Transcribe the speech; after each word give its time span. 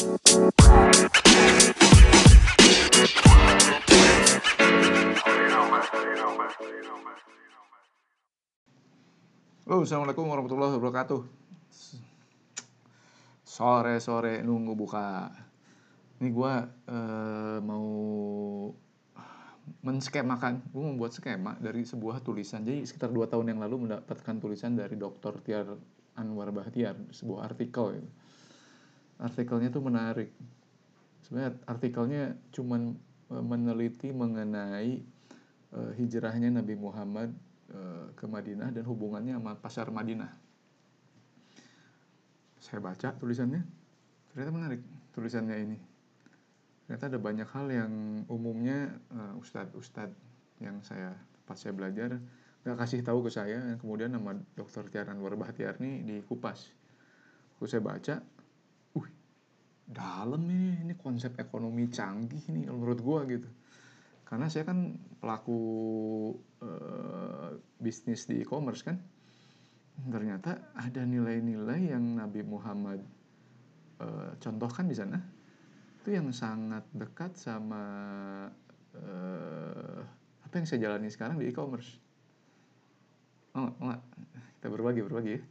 Oh, 0.00 0.08
Assalamualaikum 9.84 10.24
warahmatullahi 10.24 10.80
wabarakatuh. 10.80 11.20
Sore-sore 13.44 14.40
nunggu 14.40 14.72
buka. 14.72 15.28
Ini 16.16 16.32
gue 16.32 16.54
uh, 16.88 17.60
mau 17.60 17.92
menskemakan, 19.84 20.64
gue 20.64 20.80
membuat 20.80 21.12
skema 21.12 21.60
dari 21.60 21.84
sebuah 21.84 22.24
tulisan. 22.24 22.64
Jadi 22.64 22.88
sekitar 22.88 23.12
dua 23.12 23.28
tahun 23.28 23.52
yang 23.52 23.60
lalu 23.60 23.84
mendapatkan 23.84 24.40
tulisan 24.40 24.80
dari 24.80 24.96
Dr. 24.96 25.44
Tiar 25.44 25.68
Anwar 26.16 26.48
Bahtiar, 26.56 26.96
sebuah 27.12 27.52
artikel. 27.52 28.00
Gitu. 28.00 28.29
Artikelnya 29.20 29.68
tuh 29.68 29.84
menarik. 29.84 30.32
Sebenarnya 31.22 31.52
artikelnya 31.68 32.22
cuman 32.56 32.96
uh, 33.28 33.44
meneliti 33.44 34.10
mengenai 34.10 35.04
uh, 35.76 35.92
hijrahnya 35.94 36.48
Nabi 36.48 36.74
Muhammad 36.74 37.30
uh, 37.70 38.08
ke 38.16 38.24
Madinah 38.24 38.72
dan 38.72 38.84
hubungannya 38.88 39.36
sama 39.36 39.52
pasar 39.60 39.92
Madinah. 39.92 40.32
Saya 42.60 42.80
baca 42.80 43.12
tulisannya, 43.16 43.64
ternyata 44.32 44.52
menarik 44.52 44.80
tulisannya 45.12 45.56
ini 45.60 45.78
ternyata 46.90 47.06
ada 47.06 47.22
banyak 47.22 47.48
hal 47.54 47.70
yang 47.70 47.92
umumnya 48.26 48.90
uh, 49.14 49.38
ustadz-ustadz 49.38 50.10
yang 50.58 50.82
saya 50.82 51.14
pas 51.46 51.54
saya 51.54 51.70
belajar 51.70 52.18
nggak 52.66 52.82
kasih 52.82 53.06
tahu 53.06 53.22
ke 53.22 53.30
saya 53.30 53.78
kemudian 53.78 54.10
nama 54.10 54.34
dokter 54.58 54.82
Tiar 54.90 55.06
Anwar 55.06 55.38
Bahtiar 55.38 55.78
ini 55.78 56.02
dikupas 56.02 56.66
Lalu 57.62 57.66
saya 57.70 57.78
baca 57.78 58.14
dalam 59.90 60.46
ini 60.46 60.86
ini 60.86 60.94
konsep 60.94 61.34
ekonomi 61.42 61.90
canggih 61.90 62.46
nih 62.46 62.70
menurut 62.70 63.02
gua 63.02 63.26
gitu 63.26 63.50
karena 64.22 64.46
saya 64.46 64.62
kan 64.62 64.94
pelaku 65.18 65.60
uh, 66.62 67.58
bisnis 67.82 68.30
di 68.30 68.46
e-commerce 68.46 68.86
kan 68.86 69.02
ternyata 70.06 70.70
ada 70.78 71.02
nilai-nilai 71.02 71.90
yang 71.90 72.16
Nabi 72.16 72.46
Muhammad 72.46 73.02
uh, 73.98 74.32
contohkan 74.38 74.86
di 74.86 74.94
sana 74.94 75.18
itu 76.00 76.16
yang 76.16 76.32
sangat 76.32 76.86
dekat 76.96 77.36
sama 77.36 77.82
uh, 78.96 80.00
apa 80.50 80.54
yang 80.56 80.66
saya 80.66 80.88
jalani 80.88 81.12
sekarang 81.12 81.36
di 81.36 81.52
e-commerce. 81.52 82.00
Oh. 83.54 83.68
Kita 84.58 84.72
berbagi, 84.72 85.04
berbagi 85.04 85.32
ya. 85.36 85.42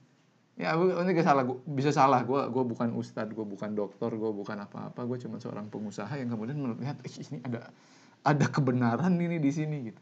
Ya, 0.59 0.75
ini 0.75 1.15
gak 1.15 1.23
salah, 1.23 1.47
bisa 1.63 1.95
salah. 1.95 2.27
Gue 2.27 2.43
gue 2.51 2.63
bukan 2.67 2.91
ustadz, 2.99 3.31
gue 3.31 3.47
bukan 3.47 3.71
dokter, 3.71 4.11
gue 4.11 4.31
bukan 4.35 4.59
apa-apa. 4.59 5.07
Gue 5.07 5.15
cuma 5.15 5.39
seorang 5.39 5.71
pengusaha 5.71 6.11
yang 6.19 6.27
kemudian 6.27 6.59
melihat, 6.59 6.99
eh, 6.99 7.13
ini 7.31 7.39
ada 7.47 7.71
ada 8.27 8.45
kebenaran 8.51 9.15
ini 9.15 9.39
di 9.39 9.51
sini 9.55 9.77
gitu. 9.87 10.01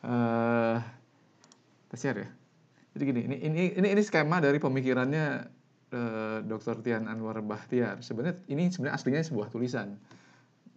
Uh, 0.00 0.80
share 1.92 2.24
ya. 2.24 2.28
Jadi 2.96 3.02
gini, 3.04 3.20
ini 3.28 3.36
ini 3.44 3.62
ini 3.76 3.88
ini 3.92 4.00
skema 4.00 4.40
dari 4.40 4.56
pemikirannya 4.56 5.26
uh, 5.92 6.38
Dr. 6.48 6.80
Tian 6.80 7.04
Anwar 7.04 7.44
Bahtiar. 7.44 8.00
Sebenarnya 8.00 8.40
ini 8.48 8.72
sebenarnya 8.72 8.96
aslinya 8.96 9.20
sebuah 9.28 9.52
tulisan. 9.52 10.00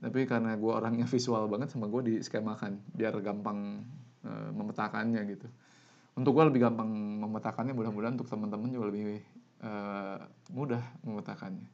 Tapi 0.04 0.28
karena 0.28 0.60
gue 0.60 0.74
orangnya 0.76 1.08
visual 1.08 1.48
banget 1.48 1.72
sama 1.72 1.88
gue 1.88 2.20
diskemakan 2.20 2.84
biar 2.92 3.16
gampang 3.24 3.86
uh, 4.28 4.50
memetakannya 4.52 5.24
gitu. 5.32 5.48
Untuk 6.12 6.36
gue 6.36 6.44
lebih 6.52 6.68
gampang 6.68 6.92
memetakannya, 7.24 7.72
mudah-mudahan 7.72 8.20
untuk 8.20 8.28
teman-teman 8.28 8.68
juga 8.68 8.92
lebih 8.92 9.24
uh, 9.64 10.20
mudah 10.52 10.84
memetakannya. 11.08 11.68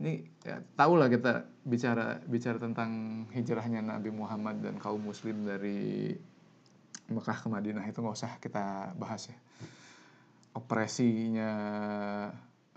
Ini 0.00 0.12
ya, 0.46 0.64
tahu 0.78 0.96
lah 0.96 1.12
kita 1.12 1.44
bicara 1.66 2.22
bicara 2.24 2.56
tentang 2.56 3.24
hijrahnya 3.34 3.84
Nabi 3.84 4.08
Muhammad 4.14 4.64
dan 4.64 4.80
kaum 4.80 5.02
Muslim 5.02 5.44
dari 5.44 6.14
Mekah 7.10 7.38
ke 7.42 7.48
Madinah. 7.50 7.84
Itu 7.84 8.00
nggak 8.00 8.16
usah 8.16 8.32
kita 8.40 8.96
bahas 8.96 9.28
ya. 9.28 9.36
Operasinya 10.56 11.52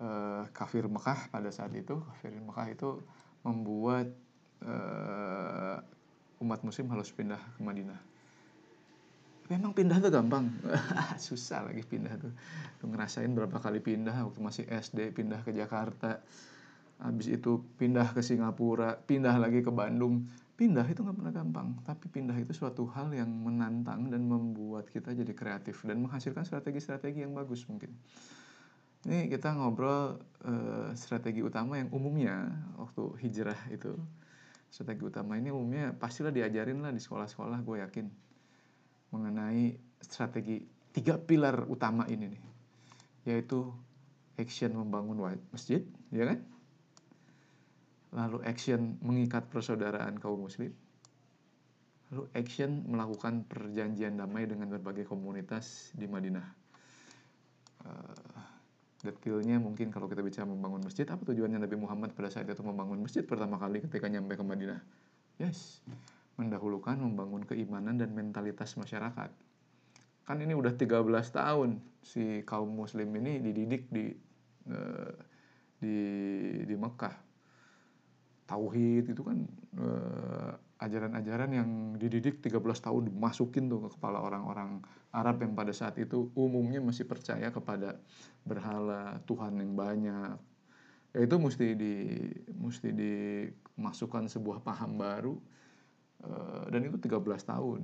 uh, 0.01 0.43
kafir 0.51 0.89
Mekah 0.89 1.31
pada 1.31 1.47
saat 1.53 1.71
itu 1.77 2.01
kafir 2.01 2.33
Mekah 2.33 2.67
itu 2.73 2.89
membuat 3.45 4.11
uh, 4.65 5.77
umat 6.43 6.59
muslim 6.63 6.91
harus 6.91 7.07
pindah 7.11 7.39
ke 7.39 7.61
Madinah 7.63 8.12
memang 9.51 9.75
pindah 9.75 9.99
tuh 9.99 10.11
gampang. 10.13 10.47
Susah 11.25 11.67
lagi 11.67 11.83
pindah 11.83 12.15
tuh. 12.19 12.31
Tuh 12.79 12.87
ngerasain 12.87 13.31
berapa 13.31 13.59
kali 13.59 13.83
pindah 13.83 14.27
waktu 14.29 14.39
masih 14.39 14.63
SD 14.67 15.11
pindah 15.11 15.43
ke 15.43 15.51
Jakarta. 15.51 16.23
Habis 17.03 17.35
itu 17.35 17.59
pindah 17.75 18.15
ke 18.15 18.23
Singapura 18.23 18.95
pindah 18.95 19.35
lagi 19.35 19.59
ke 19.59 19.71
Bandung. 19.73 20.23
Pindah 20.53 20.85
itu 20.85 21.01
nggak 21.01 21.17
pernah 21.17 21.33
gampang 21.33 21.67
tapi 21.81 22.05
pindah 22.13 22.37
itu 22.37 22.53
suatu 22.53 22.85
hal 22.93 23.09
yang 23.11 23.27
menantang 23.27 24.13
dan 24.13 24.21
membuat 24.29 24.85
kita 24.93 25.09
jadi 25.11 25.33
kreatif 25.33 25.81
dan 25.81 26.05
menghasilkan 26.05 26.45
strategi-strategi 26.45 27.25
yang 27.25 27.33
bagus 27.33 27.65
mungkin. 27.65 27.89
Ini 29.03 29.27
kita 29.27 29.51
ngobrol 29.51 30.15
uh, 30.47 30.95
strategi 30.95 31.43
utama 31.43 31.75
yang 31.75 31.91
umumnya 31.91 32.47
waktu 32.79 33.03
hijrah 33.19 33.59
itu. 33.67 33.99
Strategi 34.71 35.03
utama 35.03 35.35
ini 35.35 35.51
umumnya 35.51 35.91
pastilah 35.91 36.31
diajarin 36.31 36.79
lah 36.79 36.93
di 36.95 37.01
sekolah-sekolah 37.03 37.59
gue 37.65 37.77
yakin 37.83 38.07
mengenai 39.13 39.77
strategi 40.01 40.65
tiga 40.89 41.21
pilar 41.21 41.69
utama 41.69 42.09
ini 42.09 42.25
nih 42.33 42.43
yaitu 43.29 43.69
action 44.35 44.73
membangun 44.73 45.21
masjid 45.53 45.85
ya 46.09 46.27
kan 46.27 46.41
lalu 48.13 48.45
action 48.45 48.95
mengikat 49.01 49.49
persaudaraan 49.49 50.21
kaum 50.21 50.45
muslim, 50.45 50.69
lalu 52.13 52.23
action 52.37 52.85
melakukan 52.85 53.41
perjanjian 53.49 54.21
damai 54.21 54.45
dengan 54.45 54.69
berbagai 54.69 55.09
komunitas 55.09 55.89
di 55.97 56.05
Madinah. 56.05 56.47
Uh, 57.83 58.37
detailnya 59.03 59.59
mungkin 59.59 59.91
kalau 59.91 60.07
kita 60.07 60.23
bicara 60.23 60.47
membangun 60.47 60.85
masjid, 60.85 61.03
apa 61.09 61.19
tujuannya 61.25 61.59
Nabi 61.59 61.75
Muhammad 61.75 62.15
pada 62.15 62.31
saat 62.31 62.47
itu 62.47 62.63
membangun 62.63 63.03
masjid 63.03 63.25
pertama 63.25 63.59
kali 63.59 63.83
ketika 63.83 64.07
nyampe 64.07 64.37
ke 64.37 64.45
Madinah? 64.45 64.79
Yes, 65.41 65.81
mendahulukan 66.37 66.97
membangun 66.97 67.45
keimanan 67.45 67.99
dan 67.99 68.11
mentalitas 68.13 68.73
masyarakat. 68.73 69.29
Kan 70.23 70.37
ini 70.39 70.55
udah 70.55 70.73
13 70.73 71.03
tahun 71.35 71.83
si 71.99 72.41
kaum 72.47 72.71
muslim 72.71 73.11
ini 73.19 73.43
dididik 73.43 73.91
di 73.91 74.15
uh, 74.71 75.13
di 75.77 75.97
di 76.63 76.75
Mekah 76.79 77.15
tauhid 78.47 79.11
itu 79.11 79.21
kan 79.23 79.37
uh, 79.79 80.51
ajaran-ajaran 80.83 81.51
yang 81.55 81.69
dididik 81.95 82.43
13 82.43 82.59
tahun 82.59 83.07
dimasukin 83.07 83.71
tuh 83.71 83.87
ke 83.87 83.89
kepala 83.95 84.19
orang-orang 84.19 84.83
Arab 85.15 85.43
yang 85.43 85.55
pada 85.55 85.71
saat 85.71 85.95
itu 85.95 86.31
umumnya 86.35 86.83
masih 86.83 87.07
percaya 87.07 87.47
kepada 87.53 87.99
berhala 88.43 89.23
Tuhan 89.23 89.59
yang 89.63 89.71
banyak. 89.77 90.35
Ya 91.13 91.19
itu 91.23 91.35
mesti 91.37 91.67
di 91.77 91.93
mesti 92.57 92.89
dimasukkan 92.91 94.27
sebuah 94.27 94.65
paham 94.65 94.97
baru 94.97 95.37
dan 96.71 96.81
itu 96.87 96.97
13 96.97 97.19
tahun. 97.23 97.81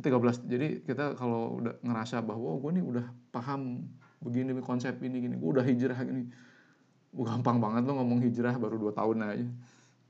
13 0.00 0.48
jadi 0.48 0.80
kita 0.80 1.18
kalau 1.20 1.60
udah 1.60 1.76
ngerasa 1.84 2.24
bahwa 2.24 2.56
oh, 2.56 2.58
gue 2.64 2.80
nih 2.80 2.84
udah 2.84 3.06
paham 3.28 3.84
begini 4.24 4.56
konsep 4.64 4.96
ini 5.04 5.20
gini, 5.28 5.36
gue 5.36 5.50
udah 5.60 5.64
hijrah 5.64 6.00
gini. 6.06 6.24
Gampang 7.10 7.58
banget 7.58 7.84
lo 7.84 7.98
ngomong 8.00 8.22
hijrah 8.24 8.56
baru 8.56 8.80
dua 8.80 8.92
tahun 8.96 9.18
aja. 9.26 9.48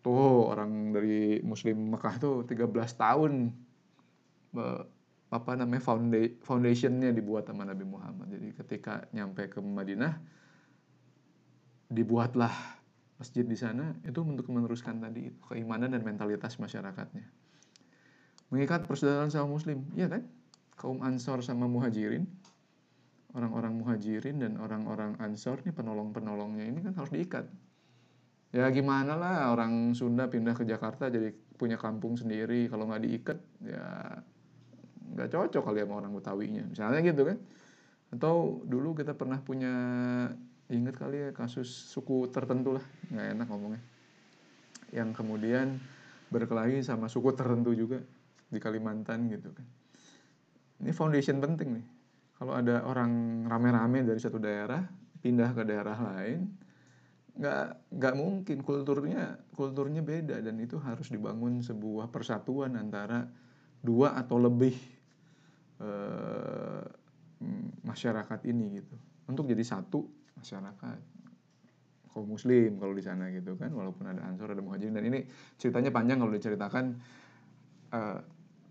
Tuh 0.01 0.53
orang 0.53 0.95
dari 0.95 1.43
muslim 1.45 1.93
Mekah 1.93 2.17
tuh 2.23 2.35
13 2.47 2.71
tahun 2.97 3.33
apa 5.31 5.51
namanya 5.55 5.83
foundationnya 6.43 7.15
dibuat 7.15 7.47
sama 7.47 7.67
Nabi 7.67 7.87
Muhammad. 7.87 8.31
Jadi 8.31 8.51
ketika 8.57 9.07
nyampe 9.15 9.47
ke 9.47 9.63
Madinah 9.63 10.19
dibuatlah 11.91 12.80
masjid 13.21 13.45
di 13.45 13.53
sana 13.53 13.93
itu 14.01 14.25
untuk 14.25 14.49
meneruskan 14.49 14.97
tadi 14.97 15.29
itu 15.29 15.37
keimanan 15.53 15.93
dan 15.93 16.01
mentalitas 16.01 16.57
masyarakatnya. 16.57 17.29
Mengikat 18.49 18.89
persaudaraan 18.89 19.29
sama 19.29 19.53
muslim 19.53 19.85
iya 19.93 20.09
kan? 20.09 20.25
Kaum 20.81 21.05
ansor 21.05 21.45
sama 21.45 21.69
muhajirin. 21.69 22.25
Orang-orang 23.37 23.77
muhajirin 23.77 24.41
dan 24.41 24.57
orang-orang 24.57 25.21
ansor 25.21 25.61
nih 25.63 25.77
penolong-penolongnya 25.77 26.65
ini 26.65 26.81
kan 26.81 26.97
harus 26.97 27.13
diikat. 27.13 27.47
Ya 28.51 28.67
gimana 28.73 29.15
lah 29.15 29.53
orang 29.53 29.95
Sunda 29.95 30.27
pindah 30.27 30.57
ke 30.57 30.67
Jakarta 30.67 31.07
jadi 31.07 31.31
punya 31.55 31.79
kampung 31.79 32.19
sendiri 32.19 32.67
kalau 32.67 32.91
nggak 32.91 33.05
diikat 33.07 33.39
ya 33.63 34.19
nggak 35.15 35.29
cocok 35.29 35.63
kali 35.63 35.85
sama 35.85 36.01
orang 36.01 36.17
Betawinya. 36.17 36.65
Misalnya 36.67 37.05
gitu 37.05 37.23
kan? 37.29 37.39
Atau 38.11 38.65
dulu 38.67 38.97
kita 38.97 39.15
pernah 39.15 39.39
punya 39.39 39.75
inget 40.71 40.95
kali 40.97 41.19
ya 41.19 41.31
kasus 41.35 41.67
suku 41.69 42.31
tertentu 42.31 42.79
lah 42.79 42.85
nggak 43.11 43.27
enak 43.37 43.47
ngomongnya. 43.51 43.83
Yang 44.95 45.11
kemudian 45.19 45.79
berkelahi 46.31 46.83
sama 46.87 47.11
suku 47.11 47.35
tertentu 47.35 47.75
juga 47.75 47.99
di 48.51 48.59
Kalimantan 48.63 49.27
gitu 49.31 49.51
kan. 49.51 49.67
Ini 50.81 50.91
foundation 50.95 51.43
penting 51.43 51.69
nih. 51.79 51.87
Kalau 52.41 52.57
ada 52.57 52.87
orang 52.89 53.45
rame-rame 53.45 54.01
dari 54.01 54.17
satu 54.17 54.41
daerah 54.41 54.81
pindah 55.21 55.53
ke 55.53 55.63
daerah 55.67 55.99
lain 55.99 56.49
nggak 57.37 57.93
nggak 57.95 58.15
mungkin. 58.17 58.59
Kulturnya 58.65 59.39
kulturnya 59.53 60.01
beda 60.01 60.41
dan 60.41 60.57
itu 60.63 60.81
harus 60.81 61.11
dibangun 61.13 61.61
sebuah 61.61 62.09
persatuan 62.09 62.79
antara 62.79 63.29
dua 63.83 64.17
atau 64.17 64.41
lebih 64.41 64.75
uh, 65.83 66.85
masyarakat 67.85 68.41
ini 68.49 68.81
gitu. 68.81 68.97
Untuk 69.29 69.47
jadi 69.47 69.63
satu 69.63 70.20
masyarakat 70.41 70.99
kaum 72.11 72.27
muslim 72.27 72.75
kalau 72.83 72.91
di 72.91 73.07
sana 73.07 73.31
gitu 73.31 73.55
kan 73.55 73.71
walaupun 73.71 74.03
ada 74.11 74.27
ansor 74.27 74.51
ada 74.51 74.59
muhajirin. 74.59 74.99
Dan 74.99 75.07
ini 75.07 75.31
ceritanya 75.61 75.95
panjang 75.95 76.19
kalau 76.19 76.33
diceritakan 76.35 76.85
uh, 77.95 78.19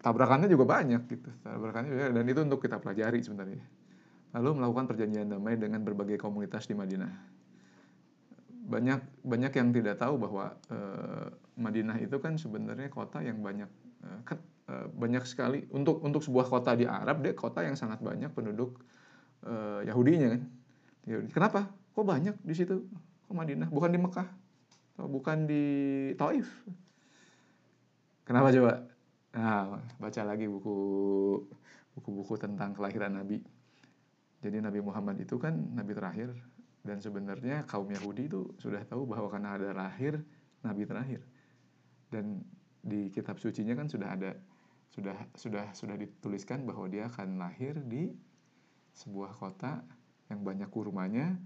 tabrakannya 0.03 0.51
juga 0.51 0.67
banyak 0.67 1.07
gitu 1.07 1.29
tabrakannya 1.39 1.91
juga, 1.91 2.07
dan 2.19 2.25
itu 2.27 2.39
untuk 2.43 2.59
kita 2.59 2.83
pelajari 2.83 3.23
sebenarnya. 3.23 3.63
Lalu 4.35 4.49
melakukan 4.59 4.85
perjanjian 4.91 5.31
damai 5.31 5.55
dengan 5.55 5.81
berbagai 5.87 6.19
komunitas 6.19 6.67
di 6.67 6.75
Madinah. 6.75 7.09
Banyak 8.69 9.25
banyak 9.25 9.53
yang 9.55 9.71
tidak 9.71 9.97
tahu 9.97 10.19
bahwa 10.19 10.53
uh, 10.69 11.31
Madinah 11.55 11.97
itu 12.03 12.19
kan 12.19 12.35
sebenarnya 12.35 12.91
kota 12.91 13.23
yang 13.23 13.39
banyak 13.39 13.71
uh, 14.03 14.87
banyak 14.93 15.23
sekali. 15.23 15.65
Untuk 15.73 16.03
untuk 16.03 16.21
sebuah 16.21 16.45
kota 16.45 16.75
di 16.75 16.85
Arab 16.85 17.23
dia 17.23 17.33
kota 17.33 17.63
yang 17.63 17.79
sangat 17.79 18.03
banyak 18.03 18.35
penduduk 18.35 18.83
Yahudinya 19.87 20.35
kan 20.35 20.43
kenapa 21.05 21.71
kok 21.95 22.05
banyak 22.05 22.35
di 22.43 22.53
situ 22.55 22.85
ke 23.29 23.33
Madinah, 23.33 23.69
bukan 23.69 23.91
di 23.93 23.99
Mekah, 23.99 24.27
atau 24.95 25.07
bukan 25.07 25.45
di 25.45 25.63
Taif. 26.17 26.47
Kenapa 28.25 28.51
coba? 28.53 28.73
Nah, 29.33 29.79
baca 30.01 30.21
lagi 30.25 30.45
buku 30.49 30.75
buku-buku 31.97 32.35
tentang 32.39 32.73
kelahiran 32.73 33.15
Nabi. 33.15 33.41
Jadi 34.39 34.57
Nabi 34.63 34.79
Muhammad 34.79 35.19
itu 35.19 35.35
kan 35.35 35.55
Nabi 35.75 35.91
terakhir 35.91 36.31
dan 36.83 37.03
sebenarnya 37.03 37.67
kaum 37.67 37.91
Yahudi 37.91 38.31
itu 38.31 38.55
sudah 38.55 38.79
tahu 38.87 39.03
bahwa 39.03 39.27
karena 39.27 39.59
ada 39.59 39.75
lahir 39.75 40.23
Nabi 40.63 40.87
terakhir 40.87 41.21
dan 42.07 42.43
di 42.79 43.11
kitab 43.11 43.35
sucinya 43.37 43.75
kan 43.75 43.91
sudah 43.91 44.15
ada 44.15 44.31
sudah 44.89 45.15
sudah 45.35 45.65
sudah 45.75 45.95
dituliskan 45.99 46.63
bahwa 46.63 46.87
dia 46.87 47.11
akan 47.11 47.37
lahir 47.37 47.77
di 47.83 48.15
sebuah 48.95 49.35
kota 49.37 49.83
yang 50.29 50.41
banyak 50.45 50.69
kurmanya 50.69 51.37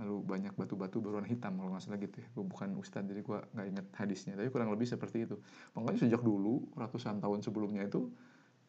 lalu 0.00 0.24
banyak 0.24 0.56
batu-batu 0.56 1.04
berwarna 1.04 1.28
hitam 1.28 1.60
kalau 1.60 1.76
nggak 1.76 1.84
salah 1.84 2.00
gitu 2.00 2.24
ya. 2.24 2.28
Gue 2.32 2.44
bukan 2.48 2.72
ustadz 2.80 3.04
jadi 3.04 3.20
gue 3.20 3.38
nggak 3.52 3.66
inget 3.68 3.86
hadisnya 3.92 4.32
tapi 4.32 4.48
kurang 4.48 4.72
lebih 4.72 4.88
seperti 4.88 5.28
itu. 5.28 5.36
Makanya 5.76 6.08
sejak 6.08 6.24
dulu 6.24 6.72
ratusan 6.72 7.20
tahun 7.20 7.44
sebelumnya 7.44 7.84
itu 7.84 8.08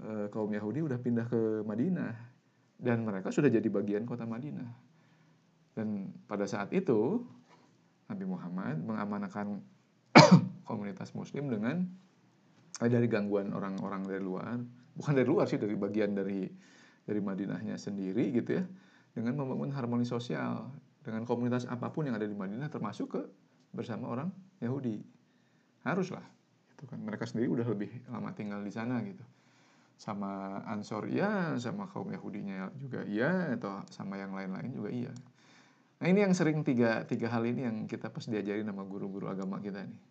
e, 0.03 0.27
kaum 0.27 0.51
Yahudi 0.51 0.83
udah 0.83 0.99
pindah 0.99 1.25
ke 1.31 1.63
Madinah 1.63 2.13
dan 2.83 3.07
mereka 3.07 3.31
sudah 3.31 3.47
jadi 3.47 3.63
bagian 3.71 4.03
kota 4.03 4.27
Madinah. 4.27 4.67
Dan 5.71 6.11
pada 6.27 6.43
saat 6.43 6.75
itu 6.75 7.23
Nabi 8.11 8.25
Muhammad 8.27 8.83
mengamanahkan 8.83 9.63
komunitas 10.67 11.15
Muslim 11.15 11.47
dengan 11.47 11.87
eh, 12.83 12.91
dari 12.91 13.07
gangguan 13.07 13.55
orang-orang 13.55 14.03
dari 14.03 14.19
luar. 14.19 14.59
Bukan 14.91 15.15
dari 15.15 15.31
luar 15.31 15.47
sih 15.47 15.55
dari 15.55 15.79
bagian 15.79 16.11
dari 16.11 16.43
dari 17.07 17.21
Madinahnya 17.23 17.79
sendiri 17.79 18.35
gitu 18.35 18.59
ya 18.59 18.67
dengan 19.11 19.35
membangun 19.35 19.71
harmoni 19.75 20.07
sosial 20.07 20.71
dengan 21.01 21.25
komunitas 21.25 21.65
apa 21.65 21.89
pun 21.89 22.05
yang 22.05 22.15
ada 22.15 22.29
di 22.29 22.37
Madinah 22.37 22.69
termasuk 22.69 23.17
ke 23.17 23.21
bersama 23.73 24.11
orang 24.11 24.29
Yahudi. 24.61 25.01
Haruslah 25.81 26.23
itu 26.77 26.85
kan. 26.85 27.01
Mereka 27.01 27.25
sendiri 27.25 27.49
udah 27.49 27.65
lebih 27.65 27.89
lama 28.09 28.29
tinggal 28.37 28.61
di 28.61 28.69
sana 28.69 29.01
gitu. 29.01 29.25
Sama 29.97 30.61
Ansor 30.69 31.09
iya. 31.09 31.57
Sama 31.57 31.89
kaum 31.89 32.13
Yahudinya 32.13 32.69
juga 32.77 33.01
iya. 33.09 33.49
Atau 33.57 33.81
sama 33.89 34.21
yang 34.21 34.37
lain-lain 34.37 34.69
juga 34.69 34.89
iya. 34.93 35.13
Nah 36.01 36.07
ini 36.09 36.25
yang 36.25 36.33
sering 36.33 36.61
tiga 36.65 37.05
tiga 37.05 37.29
hal 37.29 37.45
ini 37.45 37.65
yang 37.65 37.77
kita 37.85 38.09
pas 38.09 38.25
diajarin 38.25 38.65
sama 38.65 38.85
guru-guru 38.85 39.29
agama 39.29 39.57
kita 39.61 39.85
nih. 39.85 40.01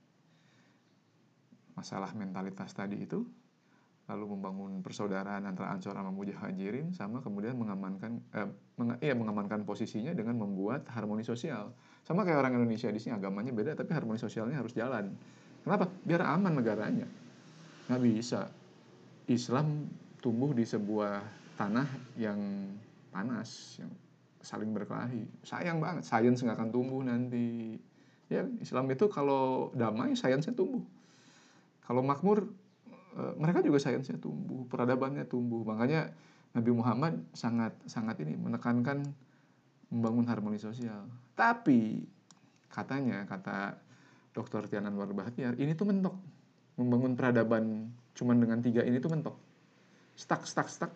Masalah 1.79 2.11
mentalitas 2.19 2.75
tadi 2.75 2.99
itu 2.99 3.23
lalu 4.11 4.35
membangun 4.35 4.83
persaudaraan 4.83 5.47
antara 5.47 5.71
Ansor 5.71 5.95
sama 5.95 6.11
Mujahirin 6.11 6.91
sama 6.91 7.23
kemudian 7.23 7.55
mengamankan 7.55 8.19
eh, 8.35 8.51
meng, 8.75 8.99
iya 8.99 9.15
mengamankan 9.15 9.63
posisinya 9.63 10.11
dengan 10.11 10.35
membuat 10.35 10.91
harmoni 10.91 11.23
sosial. 11.23 11.71
Sama 12.03 12.27
kayak 12.27 12.43
orang 12.43 12.59
Indonesia 12.59 12.91
di 12.91 12.99
sini 12.99 13.15
agamanya 13.15 13.55
beda 13.55 13.79
tapi 13.79 13.95
harmoni 13.95 14.19
sosialnya 14.19 14.59
harus 14.59 14.75
jalan. 14.75 15.15
Kenapa? 15.63 15.87
Biar 16.03 16.27
aman 16.27 16.59
negaranya. 16.59 17.07
Nggak 17.87 18.03
bisa. 18.03 18.51
Islam 19.31 19.87
tumbuh 20.19 20.51
di 20.51 20.67
sebuah 20.67 21.23
tanah 21.55 21.87
yang 22.19 22.41
panas, 23.15 23.79
yang 23.79 23.93
saling 24.41 24.73
berkelahi. 24.73 25.23
Sayang 25.47 25.79
banget, 25.79 26.03
sains 26.09 26.41
nggak 26.41 26.57
akan 26.57 26.71
tumbuh 26.73 27.05
nanti. 27.05 27.79
Ya, 28.31 28.47
Islam 28.63 28.91
itu 28.91 29.11
kalau 29.11 29.75
damai, 29.75 30.15
sainsnya 30.19 30.55
tumbuh. 30.55 30.83
Kalau 31.85 32.03
makmur, 32.07 32.47
mereka 33.39 33.65
juga 33.65 33.79
sainsnya 33.83 34.19
tumbuh, 34.19 34.67
peradabannya 34.71 35.27
tumbuh. 35.27 35.67
Makanya 35.67 36.11
Nabi 36.55 36.71
Muhammad 36.75 37.15
sangat 37.35 37.75
sangat 37.87 38.19
ini 38.23 38.35
menekankan 38.35 39.07
membangun 39.91 40.27
harmoni 40.31 40.59
sosial. 40.59 41.07
Tapi 41.35 42.07
katanya 42.71 43.27
kata 43.27 43.79
Dr. 44.31 44.71
Tianan 44.71 44.95
Anwar 44.95 45.11
Bahtiar, 45.11 45.59
ini 45.59 45.75
tuh 45.75 45.91
mentok. 45.91 46.15
Membangun 46.79 47.19
peradaban 47.19 47.93
cuman 48.15 48.37
dengan 48.41 48.59
tiga 48.63 48.87
ini 48.87 49.03
tuh 49.03 49.11
mentok. 49.13 49.37
Stuck, 50.17 50.47
stuck, 50.47 50.71
stuck. 50.71 50.93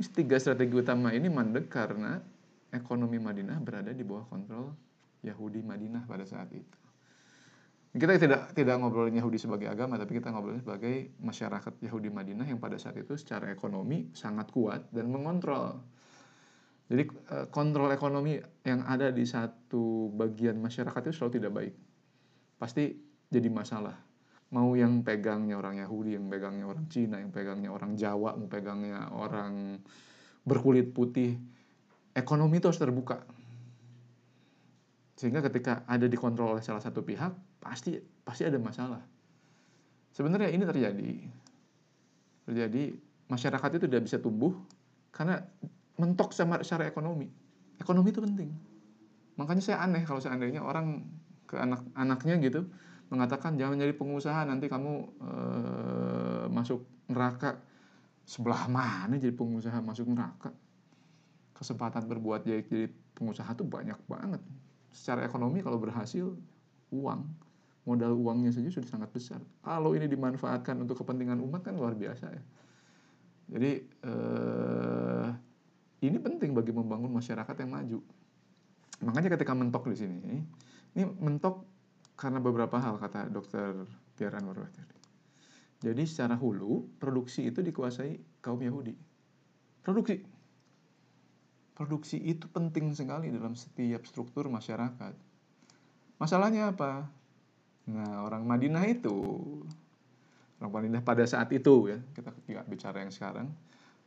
Tiga 0.00 0.40
strategi 0.40 0.72
utama 0.72 1.12
ini 1.12 1.28
mandek 1.28 1.68
karena 1.68 2.16
ekonomi 2.72 3.20
Madinah 3.20 3.60
berada 3.60 3.92
di 3.92 4.00
bawah 4.00 4.24
kontrol 4.24 4.72
Yahudi 5.20 5.60
Madinah 5.60 6.08
pada 6.08 6.24
saat 6.24 6.48
itu. 6.56 6.79
Kita 7.90 8.14
tidak 8.14 8.54
tidak 8.54 8.78
ngobrolin 8.78 9.18
Yahudi 9.18 9.34
sebagai 9.34 9.66
agama, 9.66 9.98
tapi 9.98 10.22
kita 10.22 10.30
ngobrolin 10.30 10.62
sebagai 10.62 11.10
masyarakat 11.18 11.74
Yahudi 11.82 12.06
Madinah 12.06 12.46
yang 12.46 12.62
pada 12.62 12.78
saat 12.78 12.94
itu 12.94 13.18
secara 13.18 13.50
ekonomi 13.50 14.14
sangat 14.14 14.54
kuat 14.54 14.86
dan 14.94 15.10
mengontrol. 15.10 15.82
Jadi 16.86 17.02
eh, 17.06 17.46
kontrol 17.50 17.90
ekonomi 17.90 18.38
yang 18.62 18.86
ada 18.86 19.10
di 19.10 19.26
satu 19.26 20.06
bagian 20.14 20.62
masyarakat 20.62 21.10
itu 21.10 21.14
selalu 21.18 21.32
tidak 21.34 21.52
baik. 21.54 21.74
Pasti 22.62 22.94
jadi 23.26 23.50
masalah. 23.50 23.98
Mau 24.54 24.74
yang 24.78 25.02
pegangnya 25.02 25.58
orang 25.58 25.82
Yahudi, 25.82 26.14
yang 26.14 26.30
pegangnya 26.30 26.66
orang 26.70 26.86
Cina, 26.90 27.18
yang 27.18 27.34
pegangnya 27.34 27.70
orang 27.74 27.98
Jawa, 27.98 28.38
mau 28.38 28.50
pegangnya 28.50 29.10
orang 29.14 29.78
berkulit 30.42 30.90
putih, 30.90 31.38
ekonomi 32.14 32.58
itu 32.58 32.66
harus 32.66 32.82
terbuka. 32.82 33.22
Sehingga 35.14 35.42
ketika 35.46 35.86
ada 35.86 36.10
dikontrol 36.10 36.58
oleh 36.58 36.64
salah 36.66 36.82
satu 36.82 37.06
pihak, 37.06 37.49
pasti 37.60 38.00
pasti 38.24 38.42
ada 38.48 38.56
masalah. 38.56 39.00
Sebenarnya 40.10 40.50
ini 40.50 40.64
terjadi. 40.66 41.10
Terjadi 42.48 42.82
masyarakat 43.30 43.70
itu 43.78 43.84
tidak 43.86 44.02
bisa 44.10 44.18
tumbuh 44.18 44.56
karena 45.14 45.44
mentok 46.00 46.34
sama 46.34 46.58
secara 46.64 46.88
ekonomi. 46.90 47.30
Ekonomi 47.78 48.08
itu 48.10 48.20
penting. 48.24 48.50
Makanya 49.38 49.62
saya 49.62 49.78
aneh 49.84 50.02
kalau 50.02 50.18
seandainya 50.18 50.64
orang 50.64 51.04
ke 51.46 51.54
anak-anaknya 51.56 52.34
gitu 52.42 52.60
mengatakan 53.10 53.58
jangan 53.58 53.82
jadi 53.82 53.90
pengusaha 53.90 54.46
nanti 54.46 54.70
kamu 54.70 54.92
ee, 55.18 56.44
masuk 56.46 56.86
neraka 57.10 57.58
sebelah 58.22 58.70
mana 58.70 59.18
jadi 59.18 59.34
pengusaha 59.34 59.82
masuk 59.82 60.06
neraka 60.14 60.54
kesempatan 61.58 62.06
berbuat 62.06 62.46
jadi, 62.46 62.62
jadi 62.62 62.86
pengusaha 63.18 63.50
tuh 63.58 63.66
banyak 63.66 63.98
banget 64.06 64.38
secara 64.94 65.26
ekonomi 65.26 65.58
kalau 65.58 65.82
berhasil 65.82 66.38
uang 66.94 67.26
modal 67.88 68.12
uangnya 68.12 68.52
saja 68.52 68.68
sudah 68.68 68.88
sangat 68.88 69.10
besar. 69.12 69.40
Kalau 69.64 69.96
ini 69.96 70.04
dimanfaatkan 70.04 70.76
untuk 70.80 71.00
kepentingan 71.00 71.40
umat 71.40 71.64
kan 71.64 71.76
luar 71.76 71.96
biasa 71.96 72.26
ya. 72.28 72.42
Jadi 73.50 73.70
eh, 73.82 75.28
ini 76.06 76.18
penting 76.20 76.54
bagi 76.54 76.72
membangun 76.72 77.10
masyarakat 77.10 77.56
yang 77.60 77.70
maju. 77.72 77.98
Makanya 79.00 79.32
ketika 79.32 79.52
mentok 79.56 79.88
di 79.88 79.96
sini, 79.96 80.20
ini 80.96 81.04
mentok 81.18 81.64
karena 82.20 82.36
beberapa 82.36 82.76
hal 82.76 83.00
kata 83.00 83.32
dokter 83.32 83.72
Tiara 84.12 84.44
Anwar 84.44 84.68
Jadi 85.80 86.02
secara 86.04 86.36
hulu 86.36 87.00
produksi 87.00 87.48
itu 87.48 87.64
dikuasai 87.64 88.44
kaum 88.44 88.60
Yahudi. 88.60 88.92
Produksi, 89.80 90.20
produksi 91.72 92.20
itu 92.20 92.44
penting 92.52 92.92
sekali 92.92 93.32
dalam 93.32 93.56
setiap 93.56 94.04
struktur 94.04 94.52
masyarakat. 94.52 95.16
Masalahnya 96.20 96.76
apa? 96.76 97.08
Nah, 97.90 98.22
orang 98.22 98.46
Madinah 98.46 98.86
itu, 98.86 99.16
orang 100.62 100.72
Madinah 100.72 101.02
pada 101.02 101.26
saat 101.26 101.50
itu 101.50 101.90
ya, 101.90 101.98
kita 102.14 102.30
tidak 102.46 102.64
bicara 102.70 103.02
yang 103.02 103.10
sekarang, 103.10 103.50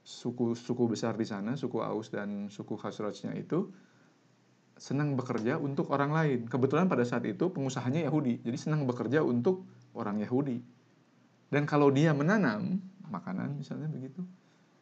suku-suku 0.03 0.87
besar 0.87 1.15
di 1.15 1.27
sana, 1.27 1.55
suku 1.55 1.79
Aus 1.79 2.11
dan 2.11 2.51
suku 2.51 2.75
Khazrajnya 2.75 3.35
itu 3.39 3.71
senang 4.79 5.15
bekerja 5.15 5.59
untuk 5.59 5.91
orang 5.91 6.11
lain. 6.11 6.39
Kebetulan 6.47 6.87
pada 6.91 7.03
saat 7.07 7.23
itu 7.27 7.51
pengusahanya 7.51 8.03
Yahudi, 8.07 8.43
jadi 8.43 8.57
senang 8.57 8.87
bekerja 8.87 9.23
untuk 9.23 9.67
orang 9.95 10.19
Yahudi. 10.23 10.59
Dan 11.51 11.69
kalau 11.69 11.93
dia 11.93 12.11
menanam 12.11 12.81
makanan 13.07 13.59
misalnya 13.59 13.85
begitu, 13.91 14.25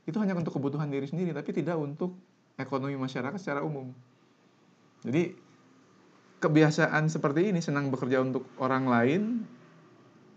itu 0.08 0.18
hanya 0.18 0.34
untuk 0.34 0.56
kebutuhan 0.56 0.88
diri 0.90 1.06
sendiri, 1.06 1.36
tapi 1.36 1.52
tidak 1.52 1.78
untuk 1.78 2.16
ekonomi 2.56 2.96
masyarakat 2.96 3.38
secara 3.38 3.62
umum. 3.62 3.92
Jadi 5.02 5.34
kebiasaan 6.42 7.08
seperti 7.08 7.54
ini 7.54 7.62
senang 7.62 7.94
bekerja 7.94 8.18
untuk 8.20 8.50
orang 8.58 8.90
lain 8.90 9.22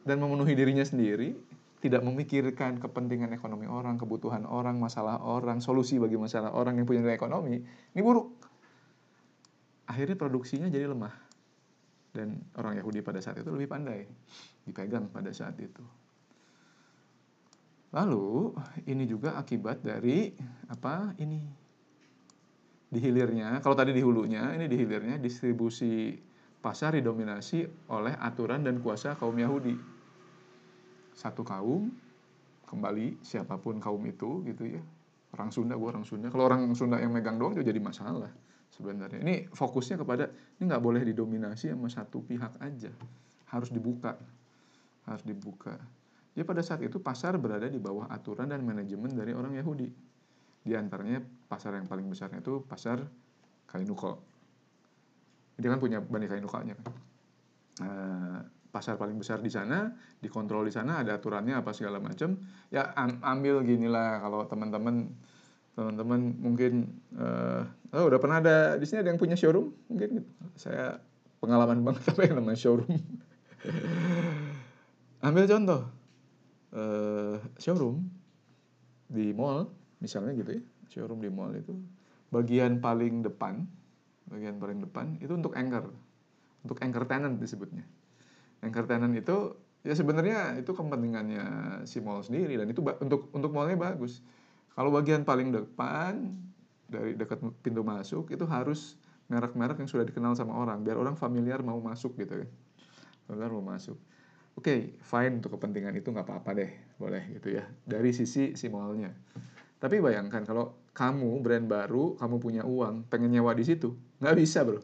dan 0.04 0.20
memenuhi 0.20 0.52
dirinya 0.52 0.84
sendiri 0.84 1.32
tidak 1.80 2.00
memikirkan 2.00 2.80
kepentingan 2.80 3.32
ekonomi 3.37 3.68
orang, 3.68 4.00
kebutuhan 4.00 4.49
orang, 4.49 4.80
masalah 4.80 5.20
orang, 5.20 5.61
solusi 5.61 6.00
bagi 6.00 6.16
masalah 6.16 6.52
orang 6.56 6.80
yang 6.80 6.88
punya 6.88 7.04
nilai 7.04 7.20
ekonomi, 7.20 7.61
ini 7.61 8.00
buruk. 8.00 8.32
Akhirnya 9.84 10.16
produksinya 10.16 10.73
jadi 10.73 10.88
lemah. 10.88 11.12
Dan 12.14 12.40
orang 12.56 12.80
Yahudi 12.80 13.04
pada 13.04 13.20
saat 13.20 13.37
itu 13.42 13.52
lebih 13.52 13.68
pandai, 13.68 14.08
dipegang 14.64 15.12
pada 15.12 15.28
saat 15.37 15.61
itu. 15.61 15.84
Lalu 17.92 18.56
ini 18.88 19.04
juga 19.04 19.37
akibat 19.37 19.84
dari 19.84 20.32
apa 20.73 21.12
ini 21.20 21.63
di 22.95 23.03
hilirnya, 23.03 23.59
kalau 23.59 23.75
tadi 23.75 23.91
di 23.91 23.99
hulunya, 23.99 24.55
ini 24.55 24.71
di 24.71 24.79
hilirnya 24.79 25.19
distribusi 25.19 26.15
pasar 26.63 26.95
didominasi 26.95 27.91
oleh 27.91 28.15
aturan 28.15 28.63
dan 28.63 28.79
kuasa 28.79 29.19
kaum 29.19 29.35
Yahudi. 29.35 29.75
Satu 31.11 31.43
kaum 31.43 31.91
kembali 32.71 33.19
siapa 33.21 33.59
pun 33.59 33.83
kaum 33.83 34.01
itu 34.07 34.47
gitu 34.47 34.79
ya. 34.79 34.83
Orang 35.35 35.51
Sunda 35.51 35.75
gue 35.75 35.89
orang 35.91 36.07
Sunda. 36.07 36.31
Kalau 36.31 36.47
orang 36.47 36.71
Sunda 36.79 37.03
yang 37.03 37.11
megang 37.11 37.37
doang 37.37 37.59
juga 37.59 37.67
jadi 37.67 37.83
masalah 37.83 38.31
sebenarnya. 38.71 39.19
Ini 39.21 39.51
fokusnya 39.51 39.99
kepada 39.99 40.31
ini 40.31 40.71
nggak 40.71 40.83
boleh 40.83 41.03
didominasi 41.03 41.75
sama 41.75 41.91
satu 41.91 42.23
pihak 42.23 42.63
aja. 42.63 42.95
Harus 43.51 43.75
dibuka. 43.75 44.15
Harus 45.05 45.27
dibuka. 45.27 45.75
Ya 46.39 46.47
pada 46.47 46.63
saat 46.63 46.83
itu 46.87 47.03
pasar 47.03 47.37
berada 47.39 47.67
di 47.67 47.79
bawah 47.83 48.07
aturan 48.11 48.51
dan 48.51 48.63
manajemen 48.63 49.11
dari 49.11 49.35
orang 49.35 49.55
Yahudi 49.59 50.13
di 50.64 50.73
antaranya 50.73 51.21
pasar 51.47 51.76
yang 51.76 51.87
paling 51.87 52.09
besarnya 52.09 52.40
itu 52.40 52.64
pasar 52.64 53.04
Kainuko 53.68 54.25
dia 55.61 55.68
kan 55.71 55.78
punya 55.78 56.02
Bani 56.02 56.26
Kainukanya 56.26 56.75
kan 56.80 56.92
uh, 57.85 58.38
pasar 58.75 58.99
paling 58.99 59.14
besar 59.14 59.38
di 59.38 59.54
sana, 59.54 59.94
dikontrol 60.18 60.66
di 60.66 60.75
sana, 60.75 61.06
ada 61.06 61.14
aturannya 61.14 61.54
apa 61.54 61.71
segala 61.71 62.02
macam. 62.02 62.35
Ya 62.75 62.90
ambil 63.23 63.62
gini 63.62 63.87
lah 63.87 64.18
kalau 64.18 64.42
teman-teman 64.50 65.14
teman-teman 65.78 66.35
mungkin 66.42 66.90
uh, 67.14 67.62
oh 67.94 68.11
udah 68.11 68.18
pernah 68.18 68.42
ada 68.42 68.75
di 68.75 68.87
sini 68.87 69.06
ada 69.06 69.14
yang 69.14 69.18
punya 69.23 69.38
showroom 69.38 69.71
mungkin 69.87 70.18
gitu. 70.18 70.30
Saya 70.59 70.99
pengalaman 71.38 71.87
banget 71.87 72.02
apa 72.11 72.21
yang 72.26 72.42
namanya 72.42 72.59
showroom. 72.59 72.90
ambil 75.26 75.47
contoh 75.47 75.83
uh, 76.75 77.38
showroom 77.62 78.11
di 79.06 79.30
mall 79.30 79.71
misalnya 79.99 80.33
gitu 80.39 80.59
ya 80.59 80.63
showroom 80.91 81.21
di 81.23 81.31
mall 81.31 81.53
itu 81.55 81.75
bagian 82.33 82.83
paling 82.83 83.23
depan 83.23 83.67
bagian 84.31 84.57
paling 84.59 84.83
depan 84.83 85.19
itu 85.21 85.33
untuk 85.35 85.55
anchor 85.55 85.93
untuk 86.65 86.81
anchor 86.81 87.05
tenant 87.05 87.37
disebutnya 87.39 87.85
anchor 88.65 88.89
tenant 88.89 89.13
itu 89.13 89.55
ya 89.85 89.93
sebenarnya 89.93 90.57
itu 90.65 90.73
kepentingannya 90.73 91.45
si 91.85 92.01
mall 92.01 92.25
sendiri 92.25 92.57
dan 92.57 92.67
itu 92.73 92.81
untuk 92.81 93.29
untuk 93.37 93.53
mallnya 93.53 93.77
bagus. 93.77 94.25
Kalau 94.73 94.91
bagian 94.91 95.23
paling 95.23 95.53
depan 95.53 96.35
dari 96.89 97.15
dekat 97.15 97.39
pintu 97.61 97.85
masuk 97.85 98.33
itu 98.33 98.43
harus 98.49 98.97
merek-merek 99.29 99.79
yang 99.79 99.89
sudah 99.89 100.05
dikenal 100.09 100.35
sama 100.35 100.57
orang 100.57 100.83
biar 100.83 100.99
orang 100.99 101.15
familiar 101.15 101.61
mau 101.61 101.79
masuk 101.79 102.17
gitu 102.17 102.43
ya. 102.43 102.49
Familiar 103.29 103.53
mau 103.53 103.63
masuk. 103.63 104.01
Oke, 104.55 104.71
okay, 104.71 104.81
fine 105.03 105.43
untuk 105.43 105.59
kepentingan 105.59 105.99
itu 105.99 106.15
nggak 106.15 106.31
apa-apa 106.31 106.51
deh, 106.55 106.71
boleh 106.97 107.23
gitu 107.39 107.59
ya. 107.59 107.67
Dari 107.85 108.11
sisi 108.15 108.55
si 108.57 108.67
mallnya. 108.71 109.13
Tapi 109.85 110.00
bayangkan 110.00 110.49
kalau 110.49 110.88
kamu 110.97 111.45
brand 111.45 111.69
baru, 111.69 112.17
kamu 112.17 112.41
punya 112.41 112.62
uang, 112.64 113.05
pengen 113.12 113.37
nyewa 113.37 113.53
di 113.53 113.69
situ, 113.69 113.93
nggak 114.25 114.37
bisa 114.41 114.64
bro. 114.64 114.81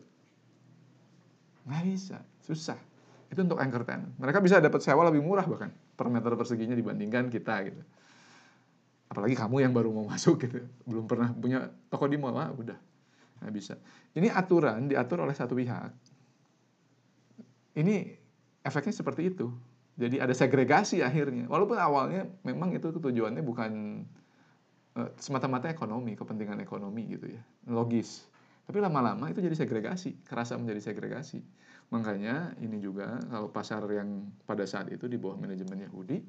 Nggak 1.65 1.85
bisa, 1.89 2.21
susah 2.45 2.77
itu 3.31 3.41
untuk 3.47 3.63
anchor 3.63 3.87
tenant. 3.87 4.11
Mereka 4.19 4.43
bisa 4.43 4.59
dapat 4.59 4.83
sewa 4.83 5.07
lebih 5.07 5.23
murah 5.23 5.47
bahkan 5.47 5.71
per 5.71 6.11
meter 6.11 6.35
perseginya 6.35 6.75
dibandingkan 6.75 7.31
kita 7.31 7.55
gitu. 7.71 7.83
Apalagi 9.07 9.39
kamu 9.39 9.63
yang 9.63 9.73
baru 9.73 9.95
mau 9.95 10.07
masuk 10.13 10.43
gitu, 10.43 10.67
belum 10.85 11.07
pernah 11.07 11.31
punya 11.31 11.71
toko 11.89 12.11
di 12.11 12.19
mall, 12.19 12.35
ah, 12.37 12.51
udah 12.51 12.79
nggak 13.41 13.55
bisa. 13.55 13.79
Ini 14.19 14.35
aturan 14.35 14.91
diatur 14.91 15.23
oleh 15.23 15.33
satu 15.33 15.55
pihak. 15.55 15.95
Ini 17.79 17.95
efeknya 18.67 18.93
seperti 18.93 19.31
itu. 19.31 19.49
Jadi 19.95 20.19
ada 20.19 20.35
segregasi 20.35 21.01
akhirnya. 21.01 21.47
Walaupun 21.47 21.79
awalnya 21.79 22.27
memang 22.43 22.75
itu 22.75 22.91
tujuannya 22.91 23.41
bukan 23.47 23.73
semata-mata 25.17 25.71
ekonomi, 25.73 26.19
kepentingan 26.19 26.61
ekonomi 26.61 27.07
gitu 27.09 27.31
ya, 27.31 27.43
logis. 27.71 28.27
Tapi 28.67 28.79
lama-lama 28.79 29.27
itu 29.33 29.43
jadi 29.43 29.57
segregasi, 29.57 30.23
kerasa 30.23 30.55
menjadi 30.55 30.93
segregasi 30.93 31.43
Makanya 31.91 32.55
ini 32.63 32.79
juga 32.79 33.19
kalau 33.27 33.51
pasar 33.51 33.83
yang 33.91 34.31
pada 34.47 34.63
saat 34.63 34.87
itu 34.95 35.11
di 35.11 35.19
bawah 35.19 35.35
manajemen 35.35 35.83
Yahudi, 35.91 36.23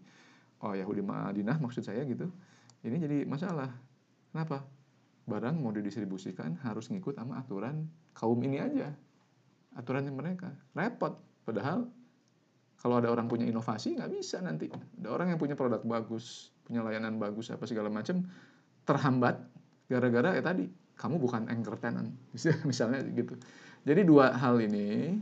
oh 0.65 0.73
Yahudi 0.73 1.05
Madinah 1.05 1.61
maksud 1.61 1.85
saya 1.85 2.01
gitu, 2.01 2.33
ini 2.81 2.97
jadi 2.97 3.17
masalah. 3.29 3.69
Kenapa? 4.33 4.65
Barang 5.29 5.61
mau 5.61 5.69
didistribusikan 5.69 6.57
harus 6.65 6.89
ngikut 6.89 7.13
sama 7.13 7.37
aturan 7.45 7.85
kaum 8.17 8.41
ini 8.41 8.57
aja. 8.57 8.89
Aturannya 9.77 10.09
mereka. 10.09 10.49
Repot. 10.73 11.21
Padahal 11.45 11.85
kalau 12.81 12.97
ada 12.97 13.13
orang 13.13 13.29
punya 13.29 13.45
inovasi 13.45 14.01
nggak 14.01 14.17
bisa 14.17 14.41
nanti. 14.41 14.65
Ada 14.97 15.13
orang 15.13 15.29
yang 15.29 15.37
punya 15.37 15.53
produk 15.53 15.85
bagus, 15.85 16.49
punya 16.65 16.81
layanan 16.81 17.21
bagus 17.21 17.53
apa 17.53 17.69
segala 17.69 17.93
macam 17.93 18.25
terhambat 18.85 19.39
gara-gara 19.91 20.37
ya 20.37 20.43
tadi 20.43 20.65
kamu 20.95 21.17
bukan 21.17 21.49
anchor 21.49 21.75
tenant 21.81 22.13
misalnya 22.69 23.01
gitu. 23.11 23.33
Jadi 23.81 24.01
dua 24.05 24.37
hal 24.37 24.61
ini 24.61 25.17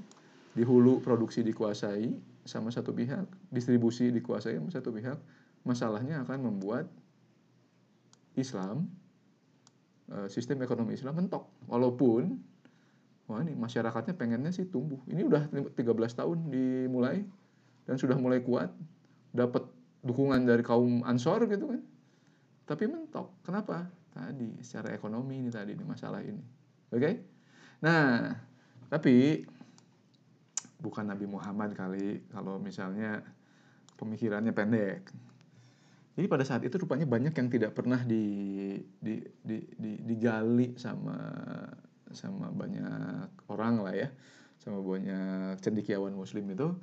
di 0.52 0.64
hulu 0.68 1.00
produksi 1.00 1.40
dikuasai 1.46 2.12
sama 2.44 2.74
satu 2.74 2.92
pihak, 2.92 3.24
distribusi 3.54 4.12
dikuasai 4.12 4.60
sama 4.60 4.72
satu 4.74 4.92
pihak, 4.92 5.16
masalahnya 5.64 6.26
akan 6.28 6.52
membuat 6.52 6.92
Islam 8.36 8.92
eh, 10.12 10.28
sistem 10.28 10.60
ekonomi 10.60 11.00
Islam 11.00 11.16
mentok. 11.16 11.48
Walaupun 11.72 12.36
wah 13.30 13.40
ini 13.40 13.54
masyarakatnya 13.56 14.18
pengennya 14.18 14.52
sih 14.52 14.68
tumbuh. 14.68 15.00
Ini 15.08 15.24
udah 15.24 15.48
13 15.54 15.80
tahun 16.20 16.38
dimulai 16.52 17.24
dan 17.86 17.96
sudah 17.96 18.18
mulai 18.18 18.44
kuat, 18.44 18.74
dapat 19.32 19.64
dukungan 20.04 20.44
dari 20.44 20.66
kaum 20.66 21.06
Ansor 21.06 21.46
gitu 21.48 21.70
kan. 21.70 21.82
Tapi 22.70 22.86
mentok. 22.86 23.42
Kenapa? 23.42 23.90
Tadi 24.14 24.62
secara 24.62 24.94
ekonomi 24.94 25.42
ini 25.42 25.50
tadi 25.50 25.74
ini 25.74 25.82
masalah 25.82 26.22
ini. 26.22 26.38
Oke? 26.94 27.02
Okay? 27.02 27.14
Nah, 27.82 28.30
tapi 28.94 29.42
bukan 30.78 31.10
Nabi 31.10 31.26
Muhammad 31.26 31.74
kali 31.74 32.30
kalau 32.30 32.62
misalnya 32.62 33.26
pemikirannya 33.98 34.54
pendek. 34.54 35.10
Jadi 36.14 36.28
pada 36.30 36.46
saat 36.46 36.62
itu 36.62 36.76
rupanya 36.78 37.10
banyak 37.10 37.34
yang 37.34 37.50
tidak 37.50 37.74
pernah 37.74 38.04
di, 38.04 38.76
di, 39.00 39.18
di, 39.42 39.58
di, 39.74 39.92
digali 40.04 40.76
sama 40.76 41.16
sama 42.12 42.52
banyak 42.52 43.50
orang 43.50 43.82
lah 43.82 43.96
ya, 43.96 44.10
sama 44.60 44.84
banyak 44.84 45.58
cendikiawan 45.64 46.14
Muslim 46.14 46.54
itu. 46.54 46.76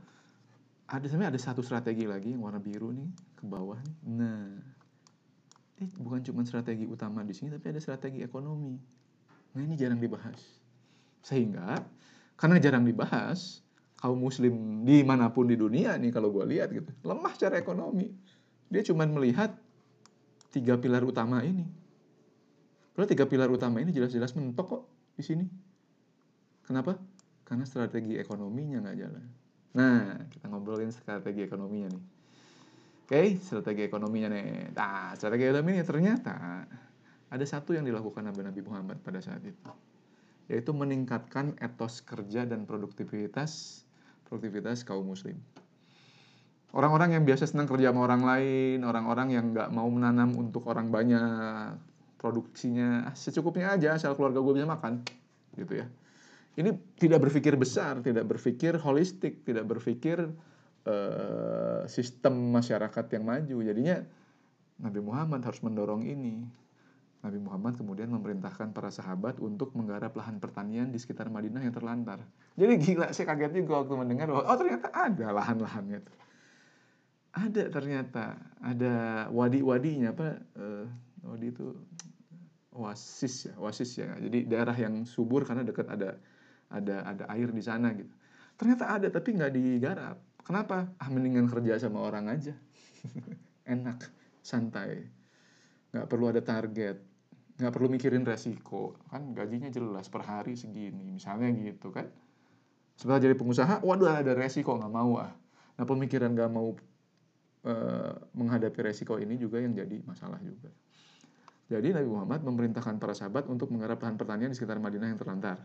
Ada 0.87 1.11
sebenarnya 1.11 1.37
ada 1.37 1.43
satu 1.43 1.61
strategi 1.67 2.07
lagi 2.07 2.33
yang 2.33 2.43
warna 2.43 2.63
biru 2.63 2.95
nih 2.95 3.11
ke 3.37 3.45
bawah 3.45 3.77
nih. 3.83 3.97
Nah, 4.07 4.47
ini 5.77 5.93
bukan 6.01 6.25
cuma 6.25 6.41
strategi 6.49 6.89
utama 6.89 7.21
di 7.21 7.37
sini, 7.37 7.53
tapi 7.53 7.69
ada 7.69 7.81
strategi 7.85 8.25
ekonomi. 8.25 8.81
Nah 9.53 9.61
ini 9.61 9.77
jarang 9.77 10.01
dibahas. 10.01 10.41
Sehingga 11.21 11.85
karena 12.41 12.57
jarang 12.57 12.89
dibahas, 12.89 13.61
kaum 14.01 14.17
muslim 14.17 14.85
di 14.89 15.05
mana 15.05 15.29
pun 15.29 15.45
di 15.45 15.57
dunia 15.57 16.01
nih 16.01 16.13
kalau 16.13 16.33
gue 16.33 16.45
lihat 16.49 16.73
gitu 16.73 16.89
lemah 17.05 17.33
secara 17.37 17.61
ekonomi. 17.61 18.09
Dia 18.73 18.81
cuma 18.89 19.05
melihat 19.05 19.53
tiga 20.49 20.81
pilar 20.81 21.05
utama 21.05 21.45
ini. 21.45 21.69
Kalau 22.97 23.05
tiga 23.05 23.29
pilar 23.29 23.53
utama 23.53 23.85
ini 23.85 23.93
jelas-jelas 23.93 24.33
mentok 24.33 24.67
kok 24.73 24.83
di 25.13 25.23
sini. 25.25 25.45
Kenapa? 26.65 26.97
Karena 27.45 27.69
strategi 27.69 28.17
ekonominya 28.17 28.81
nggak 28.81 28.97
jalan. 28.97 29.25
Nah 29.77 30.25
kita 30.33 30.49
ngobrolin 30.49 30.89
strategi 30.89 31.45
ekonominya 31.45 31.93
nih 31.93 32.16
oke 33.07 33.39
strategi 33.39 33.87
ekonominya 33.87 34.29
nih 34.35 34.75
nah 34.75 35.15
strategi 35.15 35.47
ekonominya 35.47 35.85
ternyata 35.87 36.35
ada 37.27 37.45
satu 37.47 37.75
yang 37.75 37.87
dilakukan 37.87 38.27
Nabi 38.27 38.43
Nabi 38.43 38.61
Muhammad 38.67 38.99
pada 39.07 39.23
saat 39.23 39.47
itu 39.47 39.71
yaitu 40.51 40.75
meningkatkan 40.75 41.55
etos 41.63 42.03
kerja 42.03 42.47
dan 42.47 42.67
produktivitas 42.67 43.83
produktivitas 44.27 44.83
kaum 44.83 45.07
muslim. 45.07 45.39
Orang-orang 46.75 47.17
yang 47.17 47.25
biasa 47.25 47.49
senang 47.49 47.71
kerja 47.71 47.95
sama 47.95 48.05
orang 48.05 48.27
lain, 48.27 48.85
orang-orang 48.85 49.33
yang 49.33 49.55
nggak 49.55 49.71
mau 49.73 49.87
menanam 49.89 50.35
untuk 50.37 50.67
orang 50.69 50.91
banyak, 50.91 51.79
produksinya 52.21 53.09
ah, 53.09 53.15
secukupnya 53.17 53.79
aja 53.79 53.97
asal 53.97 54.19
keluarga 54.19 54.43
gue 54.43 54.55
bisa 54.61 54.69
makan, 54.69 55.01
gitu 55.57 55.81
ya. 55.81 55.87
Ini 56.59 56.75
tidak 57.01 57.23
berpikir 57.31 57.55
besar, 57.57 58.03
tidak 58.05 58.29
berpikir 58.29 58.77
holistik, 58.83 59.47
tidak 59.47 59.65
berpikir 59.65 60.27
uh, 60.87 61.83
sistem 61.91 62.55
masyarakat 62.55 63.07
yang 63.13 63.25
maju. 63.27 63.57
Jadinya 63.61 64.07
Nabi 64.81 65.01
Muhammad 65.03 65.43
harus 65.43 65.61
mendorong 65.61 66.07
ini. 66.07 66.47
Nabi 67.27 67.43
Muhammad 67.43 67.75
kemudian 67.75 68.07
memerintahkan 68.15 68.71
para 68.71 68.87
sahabat 68.95 69.43
untuk 69.43 69.75
menggarap 69.75 70.15
lahan 70.15 70.39
pertanian 70.39 70.95
di 70.95 70.99
sekitar 71.03 71.27
Madinah 71.27 71.67
yang 71.67 71.75
terlantar. 71.75 72.23
Jadi 72.55 72.73
gila, 72.79 73.11
saya 73.11 73.35
kaget 73.35 73.67
juga 73.67 73.83
waktu 73.83 73.99
mendengar 73.99 74.31
bahwa 74.31 74.47
oh 74.47 74.57
ternyata 74.57 74.89
ada 74.95 75.27
lahan-lahannya. 75.35 76.01
Ada 77.37 77.69
ternyata, 77.69 78.39
ada 78.63 78.95
wadi-wadinya 79.35 80.15
apa? 80.15 80.41
Uh, 80.55 80.87
wadi 81.27 81.51
itu 81.51 81.75
oasis 82.73 83.51
ya, 83.51 83.55
oasis 83.59 83.91
ya. 83.99 84.09
Jadi 84.23 84.47
daerah 84.47 84.77
yang 84.77 85.03
subur 85.03 85.43
karena 85.43 85.67
dekat 85.67 85.91
ada 85.91 86.17
ada 86.71 87.03
ada 87.05 87.25
air 87.35 87.51
di 87.51 87.63
sana 87.65 87.91
gitu. 87.97 88.13
Ternyata 88.57 88.85
ada 88.89 89.09
tapi 89.11 89.37
nggak 89.37 89.53
digarap. 89.53 90.17
Kenapa? 90.47 90.87
Ah 91.03 91.11
mendingan 91.11 91.51
kerja 91.51 91.83
sama 91.83 92.07
orang 92.07 92.31
aja. 92.31 92.55
Enak, 93.75 94.07
santai. 94.47 95.11
Nggak 95.91 96.07
perlu 96.07 96.31
ada 96.31 96.39
target 96.39 97.17
nggak 97.57 97.73
perlu 97.73 97.89
mikirin 97.89 98.25
resiko 98.29 99.01
kan 99.09 99.33
gajinya 99.33 99.73
jelas 99.73 100.13
per 100.13 100.29
hari 100.29 100.61
segini 100.61 101.17
misalnya 101.17 101.49
gitu 101.57 101.89
kan 101.89 102.05
setelah 103.01 103.17
jadi 103.17 103.33
pengusaha 103.37 103.81
waduh 103.81 104.13
ada 104.13 104.37
resiko 104.37 104.77
nggak 104.77 104.93
mau 104.93 105.17
ah 105.17 105.33
nah 105.81 105.85
pemikiran 105.89 106.37
nggak 106.37 106.53
mau 106.53 106.77
e, 107.65 107.75
menghadapi 108.37 108.77
resiko 108.85 109.17
ini 109.17 109.41
juga 109.41 109.65
yang 109.65 109.73
jadi 109.73 110.05
masalah 110.05 110.37
juga 110.45 110.69
jadi 111.73 111.97
Nabi 111.97 112.09
Muhammad 112.13 112.41
memerintahkan 112.45 113.01
para 113.01 113.17
sahabat 113.17 113.49
untuk 113.49 113.73
menggarap 113.73 114.05
lahan 114.05 114.21
pertanian 114.21 114.53
di 114.53 114.57
sekitar 114.57 114.77
Madinah 114.77 115.17
yang 115.17 115.21
terlantar 115.21 115.65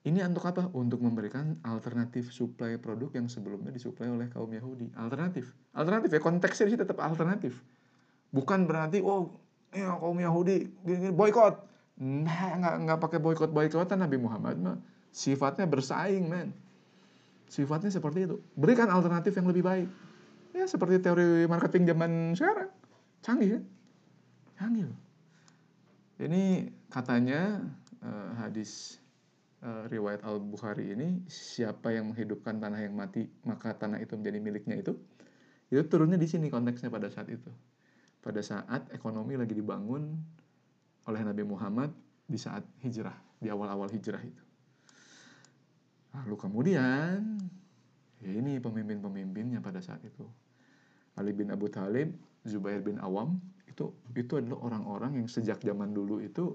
ini 0.00 0.24
untuk 0.24 0.48
apa? 0.48 0.68
Untuk 0.72 1.04
memberikan 1.04 1.60
alternatif 1.60 2.32
suplai 2.32 2.80
produk 2.80 3.12
yang 3.12 3.28
sebelumnya 3.28 3.68
disuplai 3.68 4.08
oleh 4.08 4.32
kaum 4.32 4.48
Yahudi. 4.48 4.88
Alternatif. 4.96 5.52
Alternatif 5.76 6.08
ya 6.16 6.20
konteksnya 6.24 6.64
di 6.68 6.70
sini 6.72 6.80
tetap 6.82 6.98
alternatif. 7.04 7.60
Bukan 8.32 8.64
berarti 8.64 9.04
oh 9.04 9.36
ya 9.70 9.94
kaum 9.98 10.18
Yahudi 10.18 10.66
gini, 10.82 11.14
boykot 11.14 11.70
nah 12.00 12.56
nggak 12.56 12.74
nggak 12.86 12.98
pakai 12.98 13.18
boykot 13.20 13.50
boykotan 13.52 14.00
Nabi 14.00 14.16
Muhammad 14.16 14.56
mah 14.56 14.76
sifatnya 15.12 15.68
bersaing 15.68 16.26
men 16.26 16.48
sifatnya 17.50 17.92
seperti 17.92 18.24
itu 18.24 18.40
berikan 18.56 18.88
alternatif 18.88 19.36
yang 19.36 19.46
lebih 19.50 19.62
baik 19.62 19.88
ya 20.56 20.64
seperti 20.64 21.02
teori 21.02 21.44
marketing 21.44 21.84
zaman 21.92 22.32
sekarang 22.32 22.70
canggih 23.20 23.60
kan 23.60 23.62
canggih 24.56 24.88
ini 26.24 26.72
katanya 26.88 27.68
uh, 28.00 28.32
hadis 28.40 28.99
uh, 29.64 29.84
riwayat 29.88 30.24
Al 30.24 30.40
Bukhari 30.42 30.92
ini 30.92 31.24
siapa 31.30 31.92
yang 31.92 32.12
menghidupkan 32.12 32.60
tanah 32.60 32.80
yang 32.80 32.94
mati 32.96 33.28
maka 33.44 33.76
tanah 33.76 34.00
itu 34.00 34.16
menjadi 34.16 34.38
miliknya 34.40 34.76
itu 34.80 34.96
itu 35.70 35.82
turunnya 35.86 36.18
di 36.18 36.26
sini 36.26 36.50
konteksnya 36.50 36.90
pada 36.90 37.08
saat 37.08 37.30
itu 37.30 37.50
pada 38.20 38.44
saat 38.44 38.92
ekonomi 38.92 39.36
lagi 39.36 39.56
dibangun 39.56 40.12
oleh 41.08 41.20
Nabi 41.24 41.42
Muhammad 41.42 41.90
di 42.28 42.36
saat 42.36 42.62
hijrah, 42.84 43.16
di 43.40 43.48
awal-awal 43.48 43.88
hijrah 43.90 44.20
itu. 44.20 44.44
Lalu 46.14 46.36
kemudian, 46.36 47.18
ya 48.20 48.30
ini 48.30 48.60
pemimpin-pemimpinnya 48.60 49.58
pada 49.64 49.80
saat 49.80 50.04
itu. 50.04 50.26
Ali 51.18 51.34
bin 51.34 51.50
Abu 51.50 51.66
Talib, 51.72 52.12
Zubair 52.46 52.84
bin 52.84 53.00
Awam, 53.00 53.40
itu 53.66 53.90
itu 54.14 54.38
adalah 54.38 54.70
orang-orang 54.70 55.24
yang 55.24 55.26
sejak 55.26 55.58
zaman 55.64 55.90
dulu 55.90 56.22
itu 56.22 56.54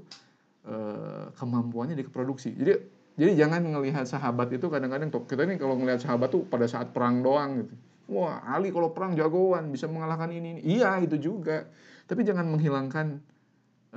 eh, 0.63 1.27
kemampuannya 1.35 1.97
diproduksi. 1.99 2.55
Jadi 2.55 2.73
jadi 3.15 3.47
jangan 3.47 3.63
melihat 3.63 4.03
sahabat 4.03 4.51
itu 4.51 4.67
kadang-kadang 4.67 5.07
kita 5.07 5.47
ini 5.47 5.55
kalau 5.55 5.79
melihat 5.79 6.03
sahabat 6.03 6.31
tuh 6.31 6.43
pada 6.43 6.67
saat 6.67 6.91
perang 6.91 7.23
doang 7.23 7.63
gitu 7.63 7.75
Wah, 8.05 8.37
Ali 8.45 8.69
kalau 8.69 8.93
perang 8.93 9.17
jagoan, 9.17 9.73
bisa 9.73 9.89
mengalahkan 9.89 10.29
ini, 10.29 10.57
ini. 10.57 10.61
Iya, 10.61 11.01
itu 11.01 11.17
juga. 11.17 11.65
Tapi 12.05 12.21
jangan 12.21 12.45
menghilangkan 12.53 13.17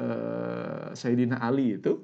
uh, 0.01 0.97
Sayyidina 0.97 1.45
Ali 1.45 1.77
itu 1.77 2.01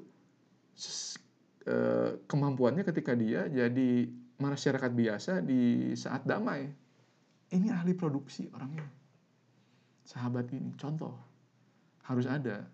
uh, 1.65 2.09
kemampuannya 2.29 2.85
ketika 2.85 3.17
dia 3.17 3.49
jadi 3.49 4.05
masyarakat 4.37 4.91
biasa 4.93 5.41
di 5.41 5.93
saat 5.97 6.29
damai. 6.29 6.69
Ini 7.49 7.73
ahli 7.73 7.97
produksi 7.97 8.53
orangnya. 8.53 8.85
Sahabat 10.05 10.53
ini, 10.53 10.77
contoh. 10.77 11.17
Harus 12.05 12.29
ada 12.29 12.69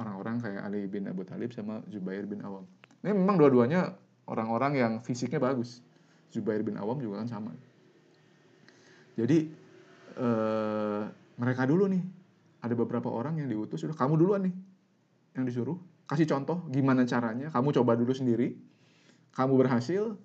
orang-orang 0.00 0.40
kayak 0.40 0.64
Ali 0.64 0.88
bin 0.88 1.04
Abu 1.06 1.28
Talib 1.28 1.52
sama 1.52 1.84
Zubair 1.92 2.24
bin 2.24 2.40
Awam. 2.40 2.64
Ini 3.04 3.12
memang 3.12 3.36
dua-duanya 3.36 3.92
orang-orang 4.24 4.72
yang 4.80 4.92
fisiknya 5.04 5.36
bagus. 5.36 5.84
Zubair 6.32 6.64
bin 6.64 6.80
Awam 6.80 6.96
juga 7.04 7.20
kan 7.20 7.28
sama. 7.28 7.52
Jadi 9.20 9.52
eh, 10.16 11.02
mereka 11.36 11.68
dulu 11.68 11.84
nih 11.92 12.02
ada 12.60 12.74
beberapa 12.76 13.08
orang 13.08 13.40
yang 13.40 13.48
diutus 13.48 13.84
sudah 13.84 13.96
kamu 13.96 14.20
duluan 14.20 14.48
nih 14.48 14.54
yang 15.36 15.44
disuruh 15.48 15.76
kasih 16.04 16.26
contoh 16.28 16.66
gimana 16.68 17.06
caranya 17.06 17.48
kamu 17.48 17.70
coba 17.80 17.96
dulu 17.96 18.12
sendiri 18.12 18.58
kamu 19.32 19.56
berhasil 19.56 20.18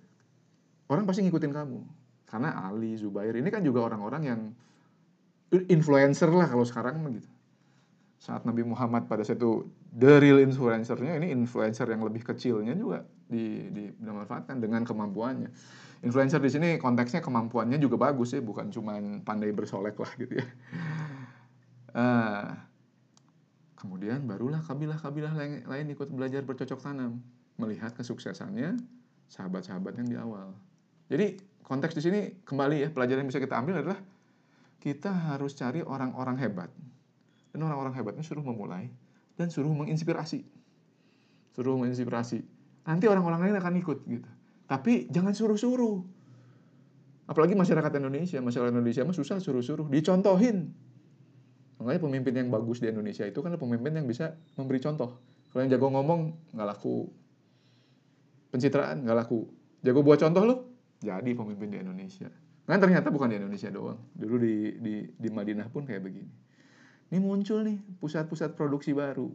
orang 0.92 1.06
pasti 1.08 1.24
ngikutin 1.24 1.54
kamu 1.54 1.80
karena 2.26 2.68
Ali 2.68 2.98
Zubair 3.00 3.38
ini 3.38 3.48
kan 3.54 3.62
juga 3.64 3.86
orang-orang 3.86 4.24
yang 4.26 4.42
influencer 5.70 6.28
lah 6.34 6.50
kalau 6.50 6.66
sekarang 6.66 7.00
begitu 7.06 7.30
saat 8.26 8.42
Nabi 8.42 8.66
Muhammad 8.66 9.06
pada 9.06 9.22
saat 9.22 9.38
itu 9.38 9.70
the 9.94 10.18
real 10.18 10.42
influencernya 10.42 11.22
ini 11.22 11.30
influencer 11.30 11.86
yang 11.86 12.02
lebih 12.02 12.26
kecilnya 12.26 12.74
juga 12.74 13.06
di, 13.30 13.70
di 13.70 13.94
dimanfaatkan 14.02 14.58
dengan 14.58 14.82
kemampuannya 14.82 15.54
influencer 16.06 16.38
di 16.38 16.52
sini 16.54 16.70
konteksnya 16.78 17.26
kemampuannya 17.26 17.82
juga 17.82 17.98
bagus 17.98 18.38
ya, 18.38 18.42
bukan 18.46 18.70
cuma 18.70 19.02
pandai 19.26 19.50
bersolek 19.50 19.98
lah 19.98 20.12
gitu 20.22 20.38
ya. 20.38 20.48
Uh, 21.96 22.50
kemudian 23.82 24.22
barulah 24.30 24.62
kabilah-kabilah 24.62 25.34
lain, 25.34 25.66
lain 25.66 25.86
ikut 25.94 26.10
belajar 26.14 26.46
bercocok 26.46 26.82
tanam, 26.82 27.22
melihat 27.58 27.94
kesuksesannya 27.98 28.78
sahabat-sahabat 29.30 29.98
yang 29.98 30.08
di 30.10 30.18
awal. 30.18 30.54
Jadi 31.10 31.42
konteks 31.66 31.98
di 31.98 32.02
sini 32.06 32.20
kembali 32.46 32.86
ya 32.86 32.90
pelajaran 32.94 33.26
yang 33.26 33.30
bisa 33.34 33.42
kita 33.42 33.58
ambil 33.58 33.82
adalah 33.82 34.00
kita 34.82 35.10
harus 35.10 35.58
cari 35.58 35.82
orang-orang 35.82 36.38
hebat 36.38 36.70
dan 37.56 37.64
orang-orang 37.64 37.96
hebatnya 37.96 38.20
suruh 38.20 38.44
memulai 38.44 38.92
dan 39.40 39.48
suruh 39.48 39.72
menginspirasi, 39.72 40.44
suruh 41.56 41.80
menginspirasi. 41.80 42.44
Nanti 42.84 43.08
orang-orang 43.08 43.48
lain 43.48 43.56
akan 43.56 43.74
ikut 43.80 44.04
gitu. 44.04 44.28
Tapi 44.68 45.08
jangan 45.08 45.32
suruh-suruh. 45.32 46.04
Apalagi 47.26 47.56
masyarakat 47.56 47.92
Indonesia, 47.98 48.38
masyarakat 48.44 48.76
Indonesia 48.76 49.02
mah 49.08 49.16
susah 49.16 49.40
suruh-suruh, 49.40 49.88
dicontohin. 49.88 50.76
Makanya 51.80 52.02
pemimpin 52.04 52.34
yang 52.36 52.50
bagus 52.52 52.84
di 52.84 52.92
Indonesia 52.92 53.24
itu 53.24 53.40
kan 53.40 53.56
pemimpin 53.56 53.96
yang 53.96 54.06
bisa 54.06 54.36
memberi 54.60 54.84
contoh. 54.84 55.18
Kalau 55.50 55.64
yang 55.64 55.72
jago 55.72 55.88
ngomong 55.96 56.52
nggak 56.52 56.68
laku, 56.68 57.08
pencitraan 58.52 59.08
nggak 59.08 59.18
laku. 59.26 59.48
Jago 59.82 60.04
buat 60.04 60.20
contoh 60.20 60.44
lo, 60.44 60.56
jadi 61.00 61.32
pemimpin 61.32 61.72
di 61.72 61.78
Indonesia. 61.80 62.28
Kan 62.66 62.82
ternyata 62.82 63.14
bukan 63.14 63.30
di 63.32 63.38
Indonesia 63.38 63.70
doang. 63.70 64.02
Dulu 64.14 64.36
di 64.42 64.56
di 64.82 64.94
di 65.14 65.30
Madinah 65.30 65.70
pun 65.70 65.86
kayak 65.86 66.02
begini. 66.02 66.32
Ini 67.14 67.22
muncul 67.22 67.62
nih 67.62 67.78
pusat-pusat 68.02 68.58
produksi 68.58 68.90
baru 68.92 69.30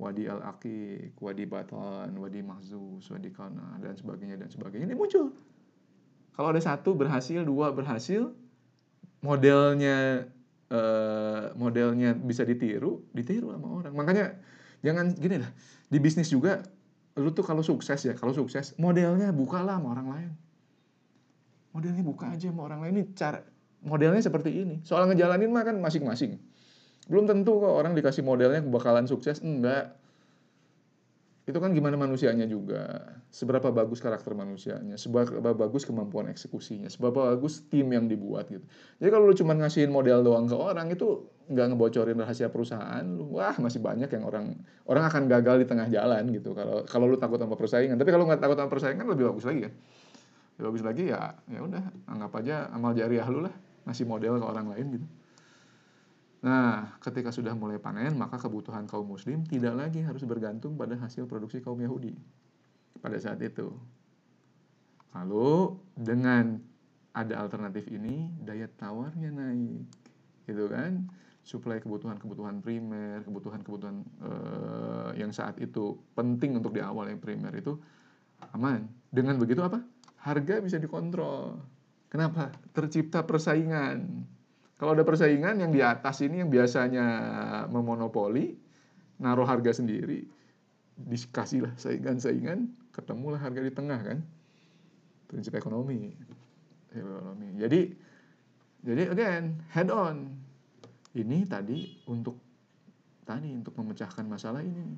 Wadi 0.00 0.24
Al-Aqiq, 0.24 1.12
Wadi 1.20 1.44
Batan, 1.44 2.16
Wadi 2.16 2.40
Mahzus, 2.40 3.04
Wadi 3.12 3.28
Kana, 3.28 3.76
dan 3.84 3.92
sebagainya, 4.00 4.40
dan 4.40 4.48
sebagainya. 4.48 4.88
Ini 4.88 4.96
muncul. 4.96 5.36
Kalau 6.32 6.48
ada 6.56 6.62
satu 6.62 6.96
berhasil, 6.96 7.44
dua 7.44 7.68
berhasil, 7.68 8.32
modelnya 9.20 10.24
uh, 10.72 11.52
modelnya 11.52 12.16
bisa 12.16 12.48
ditiru, 12.48 13.04
ditiru 13.12 13.52
sama 13.52 13.68
orang. 13.68 13.92
Makanya 13.92 14.40
jangan 14.80 15.12
gini 15.12 15.36
lah, 15.36 15.52
di 15.92 15.98
bisnis 16.00 16.32
juga, 16.32 16.64
lu 17.20 17.28
tuh 17.36 17.44
kalau 17.44 17.60
sukses 17.60 18.00
ya, 18.00 18.16
kalau 18.16 18.32
sukses, 18.32 18.72
modelnya 18.80 19.36
bukalah 19.36 19.76
sama 19.76 19.92
orang 19.92 20.08
lain. 20.08 20.30
Modelnya 21.76 22.00
buka 22.00 22.32
aja 22.32 22.48
sama 22.48 22.72
orang 22.72 22.88
lain. 22.88 22.92
Ini 22.96 23.04
cara, 23.12 23.44
modelnya 23.84 24.24
seperti 24.24 24.64
ini. 24.64 24.80
Soal 24.80 25.04
ngejalanin 25.12 25.52
mah 25.52 25.68
kan 25.68 25.76
masing-masing 25.76 26.40
belum 27.10 27.26
tentu 27.26 27.58
kok 27.58 27.74
orang 27.74 27.98
dikasih 27.98 28.22
modelnya 28.22 28.62
bakalan 28.62 29.10
sukses 29.10 29.42
enggak. 29.42 29.98
Itu 31.42 31.58
kan 31.58 31.74
gimana 31.74 31.98
manusianya 31.98 32.46
juga. 32.46 33.02
Seberapa 33.34 33.74
bagus 33.74 33.98
karakter 33.98 34.30
manusianya 34.38 34.94
seberapa 34.94 35.50
bagus 35.50 35.82
kemampuan 35.82 36.30
eksekusinya 36.30 36.86
seberapa 36.86 37.34
bagus 37.34 37.66
tim 37.66 37.90
yang 37.90 38.06
dibuat 38.06 38.46
gitu. 38.46 38.62
Jadi 39.02 39.10
kalau 39.10 39.26
lu 39.26 39.34
cuma 39.34 39.58
ngasihin 39.58 39.90
model 39.90 40.22
doang 40.22 40.46
ke 40.46 40.54
orang 40.54 40.86
itu 40.94 41.26
nggak 41.50 41.74
ngebocorin 41.74 42.14
rahasia 42.14 42.46
perusahaan 42.46 43.02
wah 43.26 43.58
masih 43.58 43.82
banyak 43.82 44.06
yang 44.06 44.22
orang 44.22 44.54
orang 44.86 45.10
akan 45.10 45.26
gagal 45.26 45.62
di 45.62 45.66
tengah 45.66 45.90
jalan 45.90 46.30
gitu. 46.30 46.54
Kalau 46.54 46.86
kalau 46.86 47.10
lu 47.10 47.18
takut 47.18 47.42
sama 47.42 47.58
persaingan. 47.58 47.98
Tapi 47.98 48.10
kalau 48.14 48.30
nggak 48.30 48.38
takut 48.38 48.54
sama 48.54 48.70
persaingan 48.70 49.10
lebih 49.10 49.34
bagus 49.34 49.50
lagi 49.50 49.66
kan. 49.66 49.74
Lebih 50.62 50.66
bagus 50.70 50.82
lagi 50.86 51.04
ya 51.10 51.34
ya 51.50 51.58
udah 51.66 51.82
anggap 52.06 52.30
aja 52.38 52.70
amal 52.70 52.94
jariah 52.94 53.26
lu 53.26 53.42
lah. 53.42 53.54
Ngasih 53.90 54.06
model 54.06 54.38
ke 54.38 54.46
orang 54.46 54.70
lain 54.70 54.86
gitu 54.94 55.06
Nah, 56.40 56.96
ketika 57.04 57.28
sudah 57.28 57.52
mulai 57.52 57.76
panen, 57.76 58.16
maka 58.16 58.40
kebutuhan 58.40 58.88
kaum 58.88 59.04
muslim 59.04 59.44
tidak 59.44 59.76
lagi 59.76 60.00
harus 60.00 60.24
bergantung 60.24 60.76
pada 60.80 60.96
hasil 60.96 61.28
produksi 61.28 61.60
kaum 61.60 61.76
Yahudi 61.76 62.16
pada 63.00 63.20
saat 63.20 63.40
itu. 63.44 63.68
Lalu 65.12 65.76
dengan 65.92 66.56
ada 67.12 67.44
alternatif 67.44 67.90
ini, 67.92 68.32
daya 68.40 68.70
tawarnya 68.72 69.28
naik. 69.34 69.84
Gitu 70.48 70.64
kan? 70.72 71.10
supply 71.50 71.80
kebutuhan-kebutuhan 71.80 72.60
primer, 72.60 73.24
kebutuhan-kebutuhan 73.24 73.96
uh, 74.22 75.10
yang 75.16 75.32
saat 75.32 75.56
itu 75.58 75.96
penting 76.14 76.60
untuk 76.60 76.76
di 76.76 76.84
awal 76.84 77.08
yang 77.08 77.18
primer 77.18 77.50
itu 77.56 77.80
aman. 78.54 78.86
Dengan 79.08 79.40
begitu 79.40 79.64
apa? 79.64 79.80
Harga 80.20 80.60
bisa 80.60 80.76
dikontrol. 80.76 81.58
Kenapa? 82.12 82.52
Tercipta 82.76 83.24
persaingan. 83.24 84.26
Kalau 84.80 84.96
ada 84.96 85.04
persaingan 85.04 85.60
yang 85.60 85.68
di 85.68 85.84
atas 85.84 86.24
ini 86.24 86.40
yang 86.40 86.48
biasanya 86.48 87.04
memonopoli, 87.68 88.56
naruh 89.20 89.44
harga 89.44 89.76
sendiri, 89.76 90.24
dikasihlah 90.96 91.76
saingan-saingan, 91.76 92.64
ketemulah 92.96 93.36
harga 93.36 93.60
di 93.60 93.72
tengah 93.76 94.00
kan. 94.00 94.24
Prinsip 95.28 95.52
ekonomi. 95.52 96.16
Ekonomi. 96.96 97.60
Jadi 97.60 97.80
jadi 98.80 99.12
again, 99.12 99.60
head 99.68 99.92
on 99.92 100.32
ini 101.12 101.44
tadi 101.44 102.00
untuk 102.08 102.40
tadi 103.28 103.52
untuk 103.52 103.76
memecahkan 103.76 104.24
masalah 104.24 104.64
ini 104.64 104.96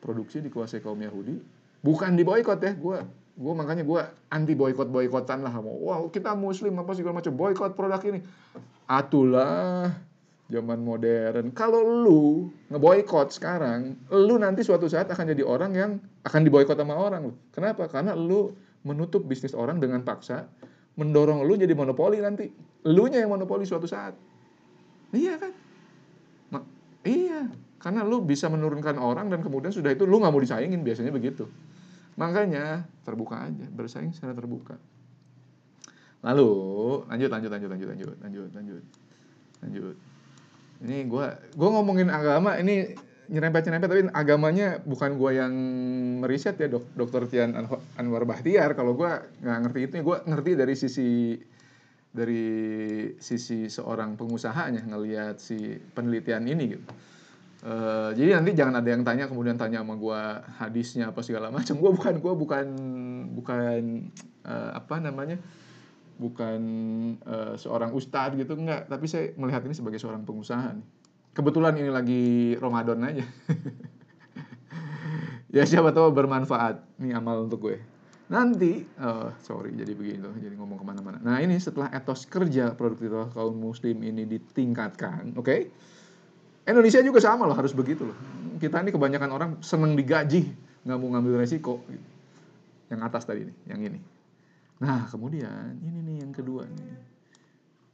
produksi 0.00 0.40
dikuasai 0.40 0.80
kaum 0.80 0.98
Yahudi 0.98 1.38
bukan 1.84 2.16
di 2.16 2.22
boykot 2.22 2.60
ya 2.60 2.72
gue 2.74 2.98
gue 3.40 3.52
makanya 3.56 3.86
gue 3.86 4.00
anti 4.32 4.54
boykot 4.58 4.90
boykotan 4.90 5.40
lah 5.40 5.54
mau 5.58 5.74
wow 5.74 6.02
kita 6.10 6.34
muslim 6.34 6.76
apa 6.82 6.92
segala 6.98 7.22
macam 7.22 7.32
boykot 7.34 7.72
produk 7.78 8.02
ini 8.10 8.20
atulah 8.90 9.94
zaman 10.50 10.82
modern 10.82 11.54
kalau 11.54 11.78
lu 11.78 12.50
ngeboykot 12.74 13.30
sekarang 13.30 13.94
lu 14.10 14.34
nanti 14.42 14.66
suatu 14.66 14.90
saat 14.90 15.06
akan 15.06 15.30
jadi 15.30 15.46
orang 15.46 15.70
yang 15.78 15.90
akan 16.26 16.40
diboykot 16.42 16.74
sama 16.74 16.98
orang 16.98 17.30
kenapa 17.54 17.86
karena 17.86 18.18
lu 18.18 18.50
menutup 18.82 19.22
bisnis 19.22 19.54
orang 19.54 19.78
dengan 19.78 20.02
paksa 20.02 20.50
mendorong 20.98 21.46
lu 21.46 21.54
jadi 21.54 21.70
monopoli 21.70 22.18
nanti 22.18 22.50
lu 22.90 23.06
nya 23.06 23.22
yang 23.22 23.30
monopoli 23.30 23.62
suatu 23.62 23.86
saat 23.86 24.18
Iya 25.10 25.34
kan? 25.42 25.52
Ma 26.54 26.58
iya, 27.02 27.50
karena 27.82 28.06
lu 28.06 28.22
bisa 28.22 28.46
menurunkan 28.46 28.94
orang 28.98 29.26
dan 29.26 29.42
kemudian 29.42 29.74
sudah 29.74 29.90
itu 29.90 30.06
lu 30.06 30.22
nggak 30.22 30.30
mau 30.30 30.42
disaingin 30.42 30.86
biasanya 30.86 31.10
begitu. 31.10 31.50
Makanya 32.14 32.86
terbuka 33.02 33.50
aja, 33.50 33.66
bersaing 33.70 34.14
secara 34.14 34.34
terbuka. 34.34 34.78
Lalu 36.20 36.50
lanjut 37.08 37.30
lanjut 37.32 37.50
lanjut 37.50 37.68
lanjut 37.70 37.88
lanjut 37.88 38.08
lanjut 38.20 38.50
lanjut 38.52 38.84
lanjut. 39.64 39.96
Ini 40.80 40.96
gue 41.08 41.26
gue 41.56 41.68
ngomongin 41.68 42.08
agama 42.08 42.56
ini 42.56 42.92
nyerempet 43.30 43.62
nyerempet 43.62 43.88
tapi 43.88 44.02
agamanya 44.10 44.82
bukan 44.82 45.14
gue 45.14 45.30
yang 45.38 45.54
meriset 46.18 46.58
ya 46.58 46.66
dok 46.66 46.82
dokter 46.98 47.30
Tian 47.30 47.54
Anwar 47.94 48.26
Bahtiar 48.26 48.74
kalau 48.74 48.98
gue 48.98 49.10
nggak 49.46 49.58
ngerti 49.64 49.80
itu 49.86 49.94
gue 50.02 50.16
ngerti 50.26 50.50
dari 50.58 50.74
sisi 50.74 51.38
dari 52.10 52.46
sisi 53.22 53.70
seorang 53.70 54.18
pengusahanya 54.18 54.82
ngelihat 54.82 55.38
si 55.38 55.78
penelitian 55.94 56.42
ini 56.50 56.64
gitu. 56.74 56.90
Uh, 57.60 58.10
jadi 58.16 58.40
nanti 58.40 58.56
jangan 58.56 58.80
ada 58.80 58.88
yang 58.88 59.04
tanya 59.04 59.28
kemudian 59.28 59.60
tanya 59.60 59.84
sama 59.84 59.94
gue 59.94 60.20
hadisnya 60.58 61.14
apa 61.14 61.20
segala 61.22 61.54
macam. 61.54 61.78
Gue 61.78 61.90
bukan 61.94 62.14
gue 62.18 62.34
bukan 62.34 62.66
bukan 63.36 63.80
uh, 64.42 64.70
apa 64.74 64.96
namanya 64.98 65.38
bukan 66.20 66.60
uh, 67.24 67.56
seorang 67.56 67.96
ustadz 67.96 68.36
gitu 68.36 68.60
enggak. 68.60 68.92
Tapi 68.92 69.08
saya 69.08 69.32
melihat 69.40 69.64
ini 69.64 69.72
sebagai 69.72 69.96
seorang 69.96 70.28
pengusaha. 70.28 70.76
Nih. 70.76 70.84
Kebetulan 71.32 71.80
ini 71.80 71.88
lagi 71.88 72.24
Ramadan 72.60 73.00
aja. 73.00 73.24
ya 75.56 75.64
siapa 75.64 75.96
tahu 75.96 76.12
bermanfaat 76.12 76.84
nih 77.00 77.16
amal 77.16 77.48
untuk 77.48 77.64
gue. 77.64 77.80
Nanti, 78.30 78.86
uh, 79.02 79.34
sorry 79.42 79.74
jadi 79.74 79.90
begini 79.90 80.22
loh, 80.22 80.30
jadi 80.38 80.54
ngomong 80.54 80.78
ke 80.78 80.86
mana-mana. 80.86 81.18
Nah 81.18 81.42
ini 81.42 81.58
setelah 81.58 81.90
etos 81.90 82.30
kerja 82.30 82.78
produktivitas 82.78 83.34
kaum 83.34 83.58
muslim 83.58 84.06
ini 84.06 84.22
ditingkatkan, 84.22 85.34
oke? 85.34 85.42
Okay? 85.42 85.66
Indonesia 86.62 87.02
juga 87.02 87.18
sama 87.18 87.50
loh, 87.50 87.58
harus 87.58 87.74
begitu 87.74 88.06
loh. 88.06 88.14
Kita 88.62 88.86
ini 88.86 88.94
kebanyakan 88.94 89.30
orang 89.34 89.50
seneng 89.66 89.98
digaji, 89.98 90.46
nggak 90.86 90.98
mau 91.02 91.18
ngambil 91.18 91.42
resiko. 91.42 91.82
Gitu. 91.90 92.06
Yang 92.94 93.00
atas 93.10 93.22
tadi 93.26 93.50
nih, 93.50 93.56
yang 93.66 93.82
ini. 93.82 93.98
Nah 94.80 95.06
kemudian 95.08 95.76
ini 95.84 95.98
nih 96.00 96.16
yang 96.24 96.32
kedua 96.32 96.64
nih, 96.64 96.94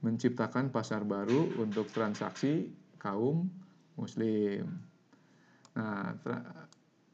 menciptakan 0.06 0.70
pasar 0.70 1.02
baru 1.02 1.58
untuk 1.58 1.90
transaksi 1.90 2.70
kaum 3.02 3.50
muslim. 3.98 4.70
Nah, 5.76 6.16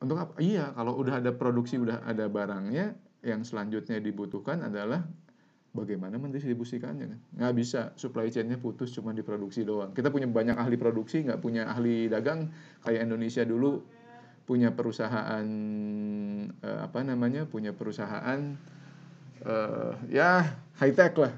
untuk 0.03 0.17
apa? 0.19 0.33
Iya, 0.39 0.71
kalau 0.75 0.99
udah 0.99 1.19
ada 1.23 1.31
produksi, 1.35 1.79
udah 1.79 2.03
ada 2.07 2.27
barangnya, 2.31 2.95
yang 3.23 3.47
selanjutnya 3.47 4.03
dibutuhkan 4.03 4.67
adalah 4.67 5.03
bagaimana 5.73 6.19
mendistribusikannya. 6.21 7.07
Kan 7.09 7.21
nggak 7.39 7.55
bisa 7.57 7.95
supply 7.97 8.29
chainnya 8.29 8.59
putus 8.59 8.93
cuma 8.93 9.15
diproduksi 9.15 9.65
doang. 9.65 9.95
Kita 9.95 10.13
punya 10.13 10.29
banyak 10.29 10.59
ahli 10.59 10.77
produksi 10.77 11.25
nggak 11.25 11.41
punya 11.41 11.71
ahli 11.71 12.11
dagang. 12.11 12.51
Kayak 12.85 13.09
Indonesia 13.09 13.43
dulu 13.47 13.83
punya 14.43 14.75
perusahaan 14.75 15.47
uh, 16.51 16.79
apa 16.83 17.01
namanya? 17.07 17.47
Punya 17.47 17.73
perusahaan 17.73 18.59
uh, 19.47 19.95
ya 20.09 20.59
high 20.79 20.95
tech 20.95 21.15
lah. 21.19 21.35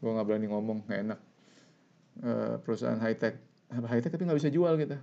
Gue 0.00 0.10
nggak 0.10 0.26
berani 0.26 0.46
ngomong 0.48 0.84
nggak 0.88 1.00
enak. 1.08 1.20
Uh, 2.20 2.54
perusahaan 2.64 3.00
high 3.00 3.16
tech. 3.16 3.36
High 3.70 4.02
tech 4.02 4.12
tapi 4.12 4.24
nggak 4.26 4.40
bisa 4.40 4.50
jual 4.50 4.74
kita? 4.76 4.98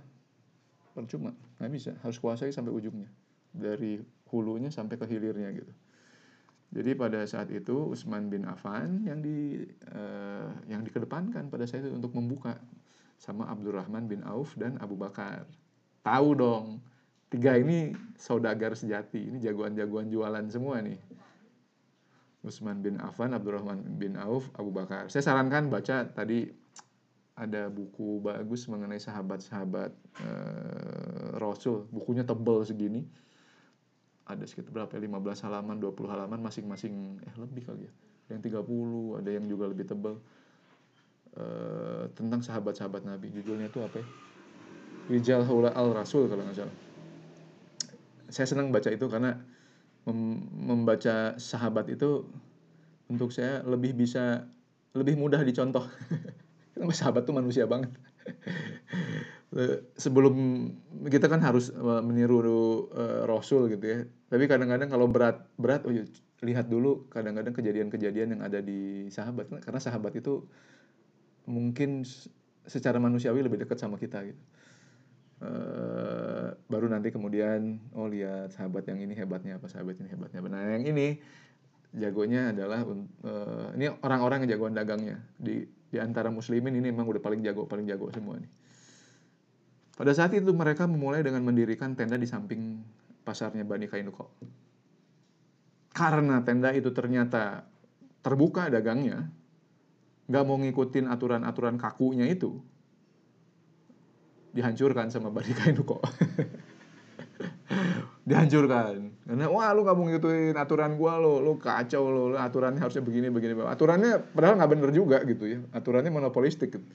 Percuma 0.94 1.32
nggak 1.58 1.70
bisa. 1.72 1.92
Harus 2.02 2.18
kuasai 2.18 2.50
sampai 2.50 2.74
ujungnya. 2.74 3.08
Dari 3.54 4.02
hulunya 4.28 4.68
sampai 4.68 5.00
ke 5.00 5.06
hilirnya 5.08 5.50
gitu. 5.56 5.72
Jadi 6.68 6.92
pada 6.92 7.24
saat 7.24 7.48
itu 7.48 7.96
Utsman 7.96 8.28
bin 8.28 8.44
Affan 8.44 9.00
yang 9.08 9.24
di 9.24 9.64
uh, 9.88 10.52
yang 10.68 10.84
dikedepankan 10.84 11.48
pada 11.48 11.64
saat 11.64 11.88
itu 11.88 11.96
untuk 11.96 12.12
membuka 12.12 12.60
sama 13.16 13.48
Abdurrahman 13.48 14.04
bin 14.04 14.20
Auf 14.28 14.52
dan 14.60 14.76
Abu 14.84 14.94
Bakar. 14.94 15.48
Tahu 16.04 16.28
dong, 16.36 16.84
tiga 17.32 17.56
ini 17.56 17.96
saudagar 18.20 18.76
sejati, 18.76 19.32
ini 19.32 19.40
jagoan-jagoan 19.40 20.12
jualan 20.12 20.44
semua 20.52 20.84
nih. 20.84 21.00
Utsman 22.48 22.80
bin 22.80 22.96
Affan, 23.04 23.36
Abdurrahman 23.36 23.84
bin 24.00 24.16
Auf, 24.16 24.48
Abu 24.56 24.72
Bakar. 24.72 25.12
Saya 25.12 25.20
sarankan 25.20 25.68
baca 25.68 26.08
tadi 26.08 26.48
ada 27.38 27.70
buku 27.70 28.18
bagus 28.18 28.66
mengenai 28.66 28.98
sahabat-sahabat 28.98 29.92
uh, 30.24 31.38
Rasul. 31.38 31.86
Bukunya 31.92 32.24
tebal 32.26 32.64
segini. 32.66 33.04
Ada 34.26 34.44
sekitar 34.48 34.74
berapa 34.74 34.92
ya? 34.98 35.06
15 35.06 35.46
halaman 35.46 35.76
20 35.78 36.08
halaman 36.08 36.40
masing-masing 36.42 37.22
eh 37.22 37.34
lebih 37.38 37.68
kali 37.68 37.86
ya. 37.86 37.92
Yang 38.34 38.52
30 38.58 39.20
ada 39.22 39.30
yang 39.30 39.44
juga 39.46 39.64
lebih 39.70 39.86
tebal 39.86 40.18
uh, 41.38 42.10
tentang 42.18 42.42
sahabat-sahabat 42.42 43.06
Nabi. 43.06 43.30
Judulnya 43.30 43.70
itu 43.70 43.80
apa 43.84 44.02
ya? 44.02 44.06
Rijal 45.08 45.46
Haula 45.48 45.72
al 45.72 45.94
Rasul 45.94 46.28
kalau 46.28 46.44
nggak 46.44 46.58
salah. 46.58 46.76
Saya 48.28 48.44
senang 48.44 48.68
baca 48.68 48.92
itu 48.92 49.08
karena 49.08 49.40
mem 50.08 50.40
membaca 50.56 51.36
sahabat 51.36 51.92
itu 51.92 52.24
untuk 53.12 53.28
saya 53.28 53.60
lebih 53.68 53.92
bisa 53.92 54.48
lebih 54.96 55.20
mudah 55.20 55.44
dicontoh 55.44 55.84
karena 56.72 56.94
sahabat 56.96 57.28
tuh 57.28 57.36
manusia 57.36 57.68
banget 57.68 57.92
sebelum 59.96 60.68
kita 61.08 61.26
kan 61.26 61.40
harus 61.40 61.72
eh, 61.72 62.02
meniru 62.04 62.38
uh, 62.92 63.24
Rasul 63.24 63.72
gitu 63.72 63.84
ya. 63.84 64.00
Tapi 64.28 64.44
kadang-kadang 64.44 64.92
kalau 64.92 65.08
berat 65.08 65.48
berat 65.56 65.88
oh 65.88 65.92
ya, 65.92 66.04
lihat 66.44 66.68
dulu 66.68 67.08
kadang-kadang 67.08 67.56
kejadian-kejadian 67.56 68.36
yang 68.36 68.42
ada 68.44 68.60
di 68.60 69.08
sahabat 69.08 69.48
karena 69.64 69.80
sahabat 69.80 70.12
itu 70.20 70.44
mungkin 71.48 72.04
secara 72.68 73.00
manusiawi 73.00 73.40
lebih 73.40 73.64
dekat 73.64 73.80
sama 73.80 73.96
kita 73.96 74.20
gitu. 74.28 74.42
Uh, 75.38 76.37
baru 76.70 76.88
nanti 76.88 77.12
kemudian 77.12 77.80
oh 77.92 78.08
lihat 78.08 78.54
sahabat 78.54 78.86
yang 78.88 79.02
ini 79.02 79.12
hebatnya 79.16 79.58
apa 79.58 79.66
sahabat 79.68 79.98
ini 80.00 80.08
hebatnya. 80.08 80.40
Nah 80.46 80.78
yang 80.78 80.84
ini 80.86 81.18
jagonya 81.92 82.52
adalah 82.52 82.84
uh, 82.84 83.72
ini 83.74 83.88
orang-orang 84.04 84.44
yang 84.44 84.58
jagoan 84.58 84.76
dagangnya 84.76 85.20
di 85.40 85.64
di 85.88 85.98
antara 85.98 86.28
muslimin 86.28 86.76
ini 86.76 86.92
memang 86.92 87.08
udah 87.08 87.22
paling 87.24 87.40
jago 87.40 87.64
paling 87.64 87.88
jago 87.88 88.12
semua 88.12 88.36
nih. 88.40 88.50
Pada 89.98 90.14
saat 90.14 90.30
itu 90.30 90.54
mereka 90.54 90.86
memulai 90.86 91.26
dengan 91.26 91.42
mendirikan 91.42 91.98
tenda 91.98 92.14
di 92.14 92.28
samping 92.28 92.78
pasarnya 93.26 93.66
Bani 93.66 93.90
Kainuko. 93.90 94.30
Karena 95.90 96.38
tenda 96.46 96.70
itu 96.70 96.94
ternyata 96.94 97.66
terbuka 98.22 98.70
dagangnya, 98.70 99.26
nggak 100.30 100.44
mau 100.46 100.54
ngikutin 100.62 101.10
aturan-aturan 101.10 101.74
kakunya 101.82 102.30
itu, 102.30 102.62
dihancurkan 104.52 105.12
sama 105.12 105.28
Bani 105.32 105.52
Kainuko. 105.52 106.00
dihancurkan. 108.28 109.12
Karena 109.24 109.46
wah 109.48 109.72
lu 109.72 109.84
nggak 109.84 109.96
mau 109.96 110.04
ngikutin 110.08 110.56
aturan 110.56 110.96
gua 111.00 111.20
lo 111.20 111.40
lu 111.40 111.56
kacau 111.56 112.08
lo 112.08 112.36
aturannya 112.36 112.80
harusnya 112.80 113.04
begini 113.04 113.32
begini 113.32 113.56
aturannya 113.64 114.20
padahal 114.32 114.60
nggak 114.60 114.70
bener 114.72 114.90
juga 114.92 115.20
gitu 115.24 115.44
ya. 115.44 115.58
Aturannya 115.72 116.12
monopolistik. 116.12 116.76
Gitu 116.76 116.88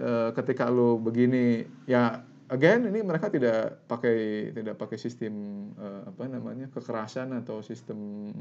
Eh, 0.00 0.30
ketika 0.32 0.70
lu 0.72 0.96
begini 0.96 1.60
ya 1.84 2.24
again 2.48 2.88
ini 2.88 3.04
mereka 3.04 3.28
tidak 3.28 3.84
pakai 3.84 4.48
tidak 4.56 4.80
pakai 4.80 4.96
sistem 4.96 5.34
uh, 5.76 6.08
apa 6.08 6.24
namanya 6.24 6.72
kekerasan 6.72 7.36
atau 7.36 7.60
sistem 7.60 8.32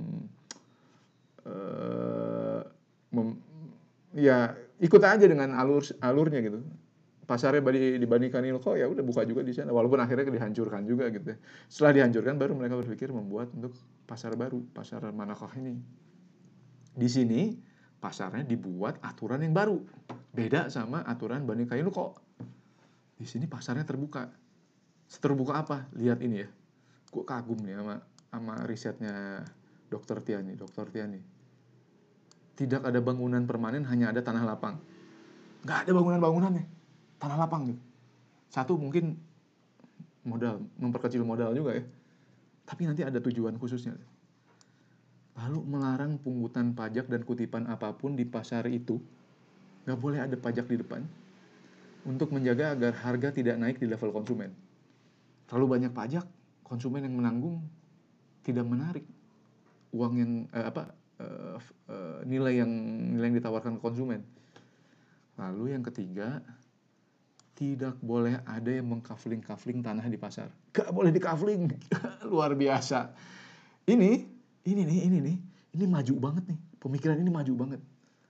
uh, 1.43 2.63
mem, 3.11 3.43
ya 4.15 4.55
ikut 4.79 5.03
aja 5.03 5.25
dengan 5.27 5.51
alur 5.51 5.83
alurnya 5.99 6.39
gitu 6.47 6.63
pasarnya 7.29 7.61
dibandingkan 8.01 8.41
Ilko 8.41 8.73
ya 8.73 8.89
udah 8.89 9.05
buka 9.05 9.21
juga 9.21 9.45
di 9.45 9.53
sana. 9.53 9.69
Walaupun 9.69 10.01
akhirnya 10.01 10.33
dihancurkan 10.33 10.81
juga 10.81 11.13
gitu 11.13 11.29
ya. 11.29 11.37
setelah 11.69 12.01
dihancurkan 12.01 12.41
baru 12.41 12.57
mereka 12.57 12.81
berpikir 12.81 13.13
membuat 13.13 13.53
untuk 13.53 13.77
pasar 14.09 14.33
baru 14.33 14.65
pasar 14.73 15.05
Manakah 15.13 15.53
ini. 15.61 15.77
Di 16.97 17.05
sini 17.05 17.53
pasarnya 18.01 18.41
dibuat 18.41 18.97
aturan 19.05 19.45
yang 19.45 19.53
baru. 19.53 19.77
Beda 20.33 20.73
sama 20.73 21.05
aturan 21.05 21.45
Bani 21.45 21.69
Kainuko 21.69 22.17
di 23.13 23.29
sini 23.29 23.45
pasarnya 23.45 23.85
terbuka. 23.85 24.25
Terbuka 25.21 25.53
apa? 25.61 25.85
Lihat 25.93 26.25
ini 26.25 26.41
ya. 26.41 26.49
Gue 27.13 27.21
kagum 27.29 27.61
nih 27.61 27.77
sama 27.77 27.95
sama 28.29 28.53
risetnya 28.65 29.45
dokter 29.85 30.17
Tiani 30.25 30.57
dokter 30.57 30.89
Tiani. 30.89 31.21
Tidak 32.57 32.81
ada 32.81 32.97
bangunan 33.05 33.45
permanen 33.45 33.85
hanya 33.85 34.09
ada 34.09 34.25
tanah 34.25 34.49
lapang. 34.49 34.81
Nggak 35.61 35.77
ada 35.85 35.91
bangunan-bangunannya 35.93 36.78
tanah 37.19 37.37
lapang 37.37 37.69
gitu. 37.69 37.81
Satu 38.49 38.79
mungkin 38.79 39.19
modal 40.25 40.63
memperkecil 40.79 41.21
modal 41.21 41.53
juga 41.53 41.77
ya. 41.77 41.83
Tapi 42.65 42.87
nanti 42.89 43.05
ada 43.05 43.21
tujuan 43.21 43.59
khususnya. 43.59 43.93
Lalu 45.39 45.59
melarang 45.63 46.19
pungutan 46.19 46.75
pajak 46.75 47.07
dan 47.07 47.23
kutipan 47.23 47.69
apa 47.69 47.95
pun 47.95 48.17
di 48.17 48.27
pasar 48.27 48.67
itu 48.67 48.99
nggak 49.87 49.99
boleh 49.99 50.19
ada 50.19 50.35
pajak 50.35 50.67
di 50.67 50.77
depan 50.81 51.01
untuk 52.03 52.31
menjaga 52.35 52.75
agar 52.75 52.93
harga 52.99 53.29
tidak 53.35 53.55
naik 53.59 53.77
di 53.79 53.87
level 53.87 54.11
konsumen. 54.11 54.51
Terlalu 55.47 55.79
banyak 55.79 55.91
pajak 55.95 56.25
konsumen 56.61 57.07
yang 57.07 57.15
menanggung 57.15 57.63
tidak 58.45 58.65
menarik 58.67 59.05
uang 59.95 60.13
yang 60.19 60.31
eh, 60.53 60.65
apa 60.69 60.93
eh, 61.17 61.57
eh, 61.89 62.19
nilai 62.29 62.61
yang 62.61 62.71
nilai 63.15 63.25
yang 63.33 63.37
ditawarkan 63.41 63.81
konsumen. 63.81 64.21
Lalu 65.39 65.71
yang 65.71 65.83
ketiga, 65.87 66.43
tidak 67.59 67.99
boleh 67.99 68.39
ada 68.47 68.71
yang 68.71 68.87
mengkafling-kafling 68.87 69.83
tanah 69.83 70.07
di 70.07 70.15
pasar. 70.15 70.47
Gak 70.71 70.95
boleh 70.95 71.11
dikafling. 71.11 71.67
Luar 72.31 72.55
biasa. 72.55 73.11
Ini, 73.83 74.23
ini 74.63 74.81
nih, 74.87 74.99
ini 75.11 75.17
nih, 75.19 75.37
ini 75.75 75.85
maju 75.85 76.13
banget 76.23 76.55
nih. 76.55 76.59
Pemikiran 76.79 77.19
ini 77.19 77.27
maju 77.27 77.53
banget. 77.59 77.83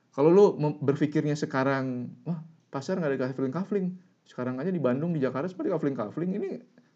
Kalau 0.10 0.34
lo 0.34 0.58
berpikirnya 0.82 1.38
sekarang, 1.38 2.10
wah 2.26 2.42
pasar 2.74 2.98
nggak 2.98 3.14
ada 3.14 3.18
kafling-kafling. 3.30 3.94
Sekarang 4.26 4.58
aja 4.58 4.74
di 4.74 4.82
Bandung, 4.82 5.14
di 5.14 5.22
Jakarta 5.22 5.46
seperti 5.46 5.70
kafling-kafling. 5.78 6.34
Ini 6.42 6.50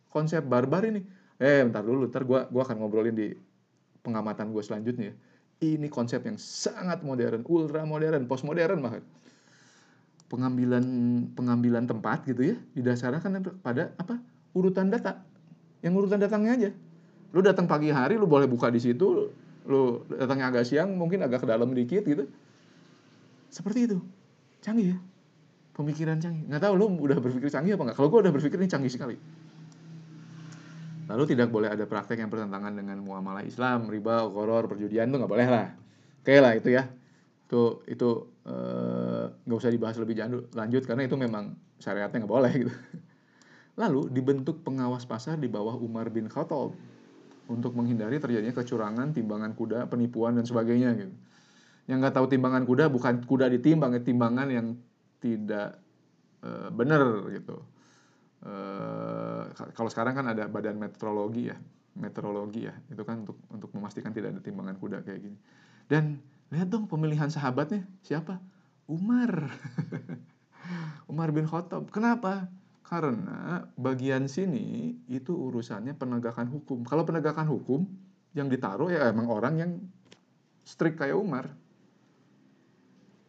konsep 0.10 0.42
barbar 0.42 0.90
ini. 0.90 1.06
Eh, 1.38 1.62
bentar 1.62 1.86
dulu, 1.86 2.10
ntar 2.10 2.26
gue 2.26 2.50
gua 2.50 2.62
akan 2.66 2.82
ngobrolin 2.82 3.14
di 3.14 3.30
pengamatan 4.02 4.50
gue 4.50 4.64
selanjutnya. 4.66 5.14
Ini 5.62 5.86
konsep 5.94 6.26
yang 6.26 6.42
sangat 6.42 7.06
modern, 7.06 7.46
ultra 7.46 7.86
modern, 7.86 8.26
postmodern 8.26 8.82
bahkan 8.82 9.06
pengambilan 10.34 10.82
pengambilan 11.38 11.86
tempat 11.86 12.26
gitu 12.26 12.42
ya 12.42 12.56
didasarkan 12.74 13.62
pada 13.62 13.94
apa? 14.02 14.18
Urutan 14.58 14.90
data. 14.90 15.22
Yang 15.86 15.94
urutan 16.02 16.18
datangnya 16.18 16.52
aja. 16.58 16.70
Lu 17.38 17.46
datang 17.46 17.70
pagi 17.70 17.94
hari 17.94 18.18
lu 18.18 18.26
boleh 18.26 18.50
buka 18.50 18.74
di 18.74 18.82
situ 18.82 19.30
lu 19.64 20.04
datangnya 20.10 20.50
agak 20.50 20.66
siang 20.66 20.98
mungkin 20.98 21.22
agak 21.22 21.46
ke 21.46 21.48
dalam 21.48 21.70
dikit 21.78 22.02
gitu. 22.02 22.26
Seperti 23.54 23.86
itu. 23.86 24.02
Canggih 24.66 24.98
ya. 24.98 24.98
Pemikiran 25.78 26.18
canggih. 26.18 26.50
Nggak 26.50 26.62
tahu 26.66 26.74
lu 26.82 26.86
udah 26.98 27.18
berpikir 27.22 27.54
canggih 27.54 27.78
apa 27.78 27.94
nggak. 27.94 27.98
Kalau 28.02 28.10
gua 28.10 28.26
udah 28.26 28.34
berpikir 28.34 28.58
ini 28.58 28.66
canggih 28.66 28.90
sekali. 28.90 29.16
Lalu 31.14 31.24
tidak 31.30 31.54
boleh 31.54 31.70
ada 31.70 31.86
praktek 31.86 32.26
yang 32.26 32.34
bertentangan 32.34 32.74
dengan 32.74 32.98
muamalah 33.06 33.46
Islam. 33.46 33.86
Riba 33.86 34.26
koror 34.34 34.66
perjudian 34.66 35.14
tuh 35.14 35.22
nggak 35.22 35.30
boleh 35.30 35.46
lah. 35.46 35.68
Oke 36.26 36.42
lah 36.42 36.58
itu 36.58 36.74
ya 36.74 36.90
itu 37.44 37.86
itu 37.86 38.10
eh, 38.50 39.26
nggak 39.30 39.58
uh, 39.58 39.62
usah 39.62 39.70
dibahas 39.70 39.98
lebih 40.00 40.16
lanjut 40.56 40.84
karena 40.90 41.06
itu 41.06 41.16
memang 41.20 41.54
syariatnya 41.78 42.24
nggak 42.24 42.34
boleh 42.34 42.54
gitu. 42.66 42.74
Lalu 43.82 44.10
dibentuk 44.14 44.62
pengawas 44.62 45.06
pasar 45.06 45.38
di 45.38 45.50
bawah 45.50 45.78
Umar 45.78 46.10
bin 46.14 46.30
Khattab 46.30 46.74
untuk 47.50 47.76
menghindari 47.76 48.22
terjadinya 48.22 48.56
kecurangan, 48.56 49.12
timbangan 49.12 49.52
kuda, 49.58 49.92
penipuan 49.92 50.40
dan 50.40 50.46
sebagainya 50.48 50.96
gitu. 50.96 51.14
Yang 51.90 51.98
nggak 52.00 52.16
tahu 52.16 52.26
timbangan 52.32 52.64
kuda 52.64 52.88
bukan 52.88 53.28
kuda 53.28 53.52
ditimbang, 53.52 53.98
ya 53.98 54.02
timbangan 54.02 54.48
yang 54.48 54.68
tidak 55.20 55.84
uh, 56.46 56.72
benar 56.72 57.28
gitu. 57.34 57.60
Uh, 58.44 59.48
kalau 59.76 59.90
sekarang 59.92 60.16
kan 60.16 60.26
ada 60.32 60.48
badan 60.48 60.80
meteorologi 60.80 61.52
ya, 61.52 61.58
meteorologi 62.00 62.68
ya, 62.68 62.76
itu 62.92 63.04
kan 63.04 63.28
untuk 63.28 63.38
untuk 63.52 63.70
memastikan 63.76 64.16
tidak 64.16 64.36
ada 64.36 64.42
timbangan 64.44 64.76
kuda 64.80 65.04
kayak 65.04 65.20
gini. 65.20 65.38
Dan 65.88 66.20
Lihat 66.54 66.70
dong 66.70 66.86
pemilihan 66.86 67.34
sahabatnya 67.34 67.82
siapa? 68.06 68.38
Umar. 68.86 69.50
Umar 71.12 71.34
bin 71.34 71.50
Khattab. 71.50 71.90
Kenapa? 71.90 72.46
Karena 72.86 73.66
bagian 73.74 74.30
sini 74.30 74.94
itu 75.10 75.34
urusannya 75.34 75.98
penegakan 75.98 76.54
hukum. 76.54 76.86
Kalau 76.86 77.10
penegakan 77.10 77.50
hukum 77.50 77.90
yang 78.38 78.54
ditaruh 78.54 78.94
ya 78.94 79.10
emang 79.10 79.34
orang 79.34 79.54
yang 79.58 79.72
strict 80.62 81.02
kayak 81.02 81.18
Umar. 81.18 81.50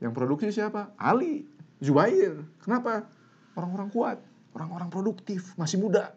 Yang 0.05 0.13
produksi 0.13 0.53
siapa? 0.53 0.93
Ali, 1.01 1.49
Zubair. 1.81 2.45
Kenapa? 2.61 3.09
Orang-orang 3.57 3.89
kuat, 3.89 4.19
orang-orang 4.53 4.93
produktif, 4.93 5.57
masih 5.57 5.81
muda. 5.81 6.13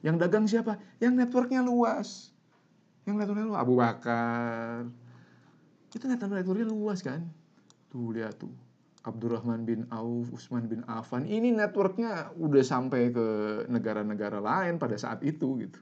Yang 0.00 0.16
dagang 0.24 0.46
siapa? 0.48 0.80
Yang 1.04 1.20
networknya 1.20 1.60
luas. 1.60 2.32
Yang 3.04 3.26
networknya 3.26 3.46
luas. 3.50 3.60
Abu 3.60 3.74
Bakar, 3.76 4.88
itu 5.94 6.04
networknya 6.08 6.66
luas 6.66 7.04
kan? 7.04 7.22
Tuh 7.92 8.10
lihat 8.16 8.40
tuh. 8.40 8.50
Abdurrahman 9.06 9.62
bin 9.62 9.86
Auf, 9.94 10.34
Usman 10.34 10.66
bin 10.66 10.82
Affan. 10.90 11.30
Ini 11.30 11.54
networknya 11.54 12.34
udah 12.34 12.64
sampai 12.66 13.14
ke 13.14 13.26
negara-negara 13.70 14.42
lain 14.42 14.82
pada 14.82 14.98
saat 14.98 15.22
itu 15.22 15.62
gitu. 15.62 15.78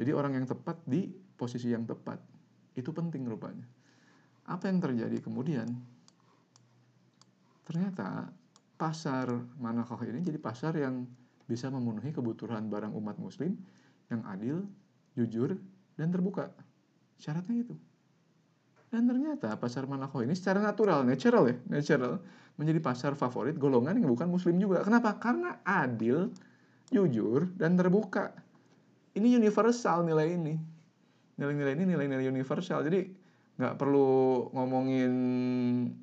Jadi 0.00 0.10
orang 0.16 0.40
yang 0.40 0.48
tepat 0.48 0.80
di 0.88 1.04
posisi 1.36 1.68
yang 1.68 1.84
tepat. 1.84 2.16
Itu 2.72 2.96
penting 2.96 3.28
rupanya. 3.28 3.68
Apa 4.48 4.72
yang 4.72 4.80
terjadi 4.80 5.20
kemudian? 5.20 5.68
Ternyata 7.68 8.32
pasar 8.80 9.28
Manakah 9.60 10.00
ini 10.08 10.24
jadi 10.24 10.40
pasar 10.40 10.72
yang 10.80 11.04
bisa 11.44 11.68
memenuhi 11.68 12.14
kebutuhan 12.14 12.72
barang 12.72 12.96
umat 12.96 13.20
muslim 13.20 13.52
yang 14.08 14.24
adil, 14.24 14.64
jujur, 15.12 15.60
dan 16.00 16.08
terbuka. 16.08 16.48
Syaratnya 17.20 17.68
itu. 17.68 17.76
Dan 18.88 19.04
ternyata 19.04 19.52
pasar 19.60 19.84
Manako 19.84 20.24
ini 20.24 20.32
secara 20.32 20.64
natural, 20.64 21.04
natural 21.04 21.44
ya, 21.52 21.56
natural 21.68 22.24
menjadi 22.56 22.80
pasar 22.80 23.12
favorit 23.14 23.60
golongan 23.60 24.00
yang 24.00 24.08
bukan 24.08 24.32
muslim 24.32 24.56
juga. 24.56 24.80
Kenapa? 24.80 25.20
Karena 25.20 25.60
adil, 25.62 26.32
jujur, 26.88 27.52
dan 27.54 27.76
terbuka. 27.76 28.32
Ini 29.12 29.36
universal 29.36 30.08
nilai 30.08 30.34
ini. 30.34 30.56
Nilai-nilai 31.36 31.72
ini 31.76 31.84
nilai-nilai 31.84 32.26
universal. 32.32 32.80
Jadi 32.82 33.12
nggak 33.58 33.74
perlu 33.76 34.48
ngomongin, 34.54 35.12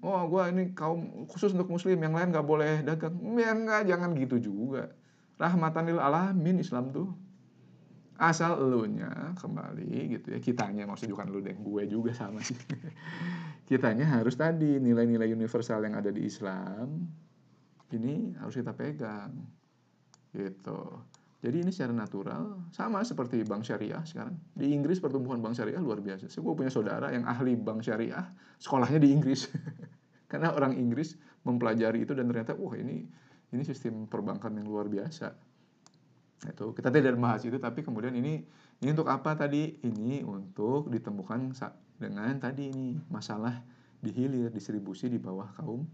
oh 0.03 0.21
gue 0.27 0.43
ini 0.51 0.63
kaum 0.75 1.25
khusus 1.31 1.55
untuk 1.55 1.71
muslim, 1.71 1.97
yang 1.97 2.13
lain 2.13 2.29
nggak 2.29 2.45
boleh 2.45 2.85
dagang. 2.85 3.17
Ya 3.35 3.51
enggak, 3.51 3.81
jangan 3.89 4.13
gitu 4.13 4.37
juga. 4.37 4.93
Rahmatan 5.41 5.89
lil 5.89 5.99
alamin 5.99 6.61
Islam 6.61 6.93
tuh 6.93 7.24
asal 8.15 8.59
elunya 8.59 9.35
kembali 9.35 10.17
gitu 10.19 10.27
ya. 10.35 10.39
Kitanya 10.39 10.87
maksudnya 10.87 11.15
bukan 11.15 11.27
lu 11.31 11.39
deh 11.43 11.55
gue 11.55 11.83
juga 11.87 12.11
sama 12.15 12.39
sih. 12.39 12.55
Kitanya 13.69 14.07
harus 14.07 14.39
tadi 14.39 14.79
nilai-nilai 14.79 15.31
universal 15.31 15.83
yang 15.83 15.99
ada 15.99 16.11
di 16.11 16.23
Islam 16.23 17.07
ini 17.93 18.33
harus 18.39 18.55
kita 18.55 18.73
pegang 18.73 19.31
gitu. 20.35 21.03
Jadi 21.45 21.61
ini 21.61 21.69
secara 21.69 21.93
natural 21.93 22.73
sama 22.73 23.05
seperti 23.05 23.45
bank 23.45 23.67
syariah 23.67 24.01
sekarang. 24.01 24.33
Di 24.57 24.73
Inggris 24.73 24.97
pertumbuhan 24.97 25.37
bank 25.43 25.53
syariah 25.53 25.77
luar 25.77 26.01
biasa. 26.01 26.25
Saya 26.25 26.41
punya 26.41 26.73
saudara 26.73 27.13
yang 27.13 27.27
ahli 27.29 27.53
bank 27.53 27.85
syariah 27.85 28.25
sekolahnya 28.57 28.97
di 28.97 29.13
Inggris. 29.13 29.45
Karena 30.31 30.57
orang 30.57 30.73
Inggris 30.73 31.13
mempelajari 31.45 32.01
itu 32.01 32.17
dan 32.17 32.25
ternyata 32.25 32.57
wah 32.57 32.73
ini 32.73 33.05
ini 33.53 33.61
sistem 33.61 34.09
perbankan 34.09 34.57
yang 34.57 34.65
luar 34.65 34.89
biasa 34.89 35.37
itu 36.43 36.75
kita 36.75 36.91
tidak 36.91 37.15
membahas 37.15 37.47
itu 37.47 37.55
tapi 37.55 37.79
kemudian 37.81 38.11
ini 38.11 38.43
ini 38.83 38.89
untuk 38.91 39.07
apa 39.07 39.39
tadi? 39.39 39.79
Ini 39.79 40.27
untuk 40.27 40.91
ditemukan 40.91 41.55
dengan 41.95 42.35
tadi 42.43 42.67
ini 42.67 42.99
masalah 43.07 43.63
dihilir 44.03 44.51
distribusi 44.51 45.07
di 45.07 45.15
bawah 45.15 45.47
kaum 45.55 45.87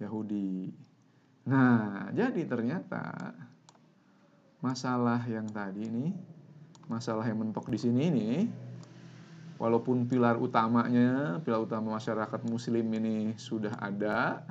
Yahudi. 0.00 0.72
Nah 1.44 2.08
jadi 2.16 2.48
ternyata 2.48 3.36
masalah 4.64 5.20
yang 5.28 5.44
tadi 5.52 5.84
ini 5.84 6.06
masalah 6.88 7.28
yang 7.28 7.44
mentok 7.44 7.68
di 7.68 7.76
sini 7.76 8.02
ini 8.08 8.30
walaupun 9.60 10.08
pilar 10.08 10.40
utamanya 10.40 11.38
pilar 11.44 11.60
utama 11.60 12.00
masyarakat 12.00 12.40
muslim 12.48 12.88
ini 12.96 13.36
sudah 13.36 13.76
ada 13.78 14.48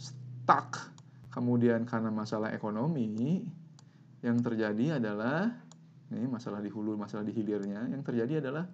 stuck. 0.00 0.90
Kemudian 1.32 1.88
karena 1.88 2.12
masalah 2.12 2.52
ekonomi 2.52 3.44
yang 4.22 4.38
terjadi 4.38 5.02
adalah 5.02 5.50
ini 6.14 6.30
masalah 6.30 6.62
di 6.62 6.70
hulu, 6.70 6.94
masalah 6.94 7.26
di 7.26 7.34
hilirnya, 7.34 7.90
yang 7.90 8.06
terjadi 8.06 8.38
adalah 8.38 8.70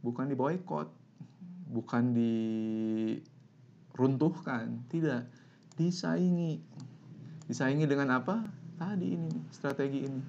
bukan 0.00 0.32
di 0.32 0.36
boykot, 0.38 0.88
bukan 1.68 2.16
diruntuhkan, 3.92 4.86
tidak 4.88 5.28
disaingi. 5.76 6.60
Disaingi 7.44 7.84
dengan 7.84 8.16
apa? 8.16 8.40
Tadi 8.80 9.06
ini 9.12 9.30
strategi 9.52 10.00
ini. 10.08 10.22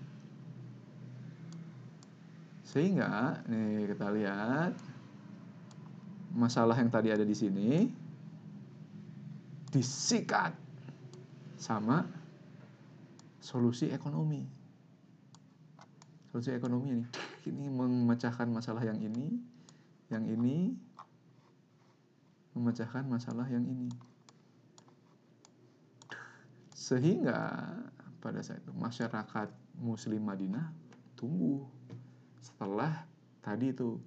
Sehingga 2.68 3.46
nih 3.46 3.86
kita 3.94 4.10
lihat 4.12 4.74
masalah 6.34 6.74
yang 6.74 6.90
tadi 6.90 7.14
ada 7.14 7.22
di 7.22 7.38
sini 7.38 7.86
disikat 9.70 10.58
sama 11.62 12.23
solusi 13.44 13.92
ekonomi. 13.92 14.48
Solusi 16.32 16.56
ekonomi 16.56 16.96
ini 16.96 17.06
ini 17.48 17.68
memecahkan 17.68 18.48
masalah 18.48 18.84
yang 18.88 19.00
ini, 19.04 19.36
yang 20.08 20.24
ini 20.24 20.72
memecahkan 22.56 23.04
masalah 23.04 23.50
yang 23.52 23.66
ini. 23.68 23.92
Sehingga 26.72 27.68
pada 28.24 28.40
saat 28.40 28.64
itu 28.64 28.72
masyarakat 28.72 29.50
muslim 29.80 30.24
Madinah 30.24 30.72
tumbuh 31.20 31.68
setelah 32.40 33.04
tadi 33.44 33.76
itu 33.76 34.00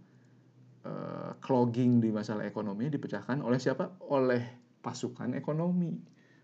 uh, 0.84 1.36
clogging 1.44 2.00
di 2.00 2.08
masalah 2.08 2.48
ekonomi 2.48 2.88
dipecahkan 2.88 3.44
oleh 3.44 3.60
siapa? 3.60 4.00
Oleh 4.08 4.40
pasukan 4.80 5.36
ekonomi, 5.36 5.92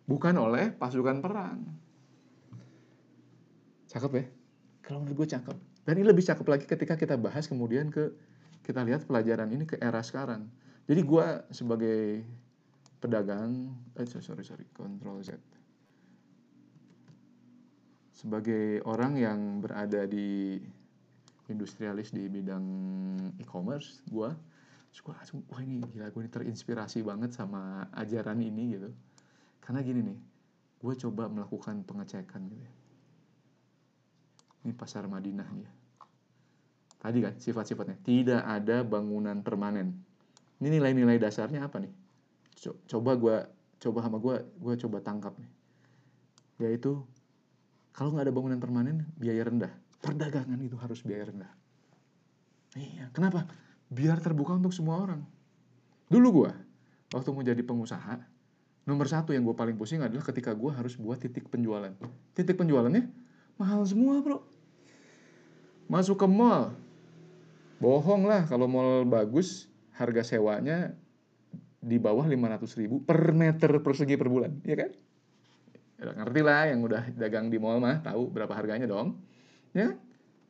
bukan 0.05 0.35
oleh 0.37 0.75
pasukan 0.75 1.25
perang. 1.25 1.82
Cakep 3.93 4.13
ya? 4.17 4.25
Kalau 4.81 5.05
menurut 5.05 5.25
gue 5.25 5.29
cakep. 5.37 5.57
Dan 5.85 5.95
ini 6.01 6.07
lebih 6.09 6.25
cakep 6.25 6.47
lagi 6.49 6.65
ketika 6.65 6.97
kita 6.97 7.21
bahas 7.21 7.45
kemudian 7.45 7.93
ke 7.93 8.09
kita 8.65 8.81
lihat 8.89 9.05
pelajaran 9.05 9.53
ini 9.53 9.69
ke 9.69 9.77
era 9.77 10.01
sekarang. 10.01 10.49
Jadi 10.89 11.01
gue 11.05 11.27
sebagai 11.53 12.25
pedagang, 13.05 13.69
eh 14.01 14.09
sorry 14.09 14.43
sorry, 14.47 14.65
control 14.73 15.21
Z. 15.21 15.37
Sebagai 18.17 18.81
orang 18.87 19.19
yang 19.19 19.61
berada 19.61 20.07
di 20.07 20.57
industrialis 21.53 22.15
di 22.15 22.33
bidang 22.33 22.65
e-commerce 23.37 24.01
gue 24.09 24.31
gue 24.93 25.15
langsung 25.17 25.41
wah 25.49 25.61
ini 25.65 25.81
gila 25.89 26.13
gue 26.13 26.21
ini 26.21 26.31
terinspirasi 26.31 27.01
banget 27.01 27.33
sama 27.33 27.89
ajaran 27.97 28.39
ini 28.45 28.77
gitu 28.77 28.93
karena 29.65 29.81
gini 29.81 30.01
nih 30.05 30.19
gue 30.85 30.95
coba 31.09 31.33
melakukan 31.33 31.81
pengecekan 31.83 32.45
gitu 32.53 32.61
ya. 32.61 32.73
Ini 34.63 34.73
pasar 34.75 35.07
Madinah 35.11 35.49
ya. 35.55 35.71
tadi 37.03 37.19
kan 37.23 37.35
sifat-sifatnya 37.39 37.99
tidak 38.03 38.43
ada 38.47 38.87
bangunan 38.87 39.43
permanen 39.43 39.99
ini 40.63 40.79
nilai-nilai 40.79 41.19
dasarnya 41.19 41.67
apa 41.67 41.83
nih 41.83 41.93
coba 42.87 43.19
gue 43.19 43.37
coba 43.83 43.99
sama 44.07 44.19
gue 44.23 44.37
gue 44.63 44.75
coba 44.87 45.03
tangkap 45.03 45.35
nih 45.39 45.51
yaitu 46.63 47.03
kalau 47.91 48.15
nggak 48.15 48.31
ada 48.31 48.35
bangunan 48.35 48.59
permanen 48.63 49.09
biaya 49.19 49.43
rendah 49.43 49.73
perdagangan 50.03 50.59
itu 50.59 50.75
harus 50.77 51.01
biaya 51.07 51.31
rendah. 51.31 51.53
Iya, 52.75 53.15
kenapa? 53.15 53.47
Biar 53.87 54.19
terbuka 54.19 54.59
untuk 54.59 54.75
semua 54.75 54.99
orang. 54.99 55.23
Dulu 56.11 56.43
gue, 56.43 56.53
waktu 57.15 57.29
mau 57.31 57.47
jadi 57.47 57.63
pengusaha, 57.63 58.19
nomor 58.85 59.07
satu 59.07 59.31
yang 59.31 59.47
gue 59.47 59.55
paling 59.55 59.79
pusing 59.79 60.03
adalah 60.03 60.27
ketika 60.27 60.53
gue 60.53 60.69
harus 60.75 60.99
buat 60.99 61.23
titik 61.23 61.47
penjualan. 61.49 61.95
Titik 62.35 62.59
penjualannya 62.59 63.09
mahal 63.57 63.87
semua 63.87 64.19
bro. 64.21 64.43
Masuk 65.93 66.25
ke 66.25 66.25
mall, 66.25 66.73
bohong 67.77 68.25
lah 68.25 68.49
kalau 68.49 68.65
mall 68.65 69.05
bagus, 69.05 69.69
harga 69.93 70.25
sewanya 70.25 70.97
di 71.85 72.01
bawah 72.01 72.25
500 72.25 72.81
ribu 72.81 73.05
per 73.05 73.37
meter 73.37 73.77
persegi 73.85 74.17
per 74.17 74.33
bulan, 74.33 74.57
ya 74.65 74.81
kan? 74.81 74.91
Ya, 76.01 76.17
ngerti 76.17 76.41
lah 76.41 76.65
yang 76.73 76.81
udah 76.81 77.13
dagang 77.13 77.53
di 77.53 77.61
mall 77.61 77.77
mah 77.77 78.01
tahu 78.01 78.33
berapa 78.33 78.57
harganya 78.57 78.89
dong 78.89 79.21
ya? 79.77 79.93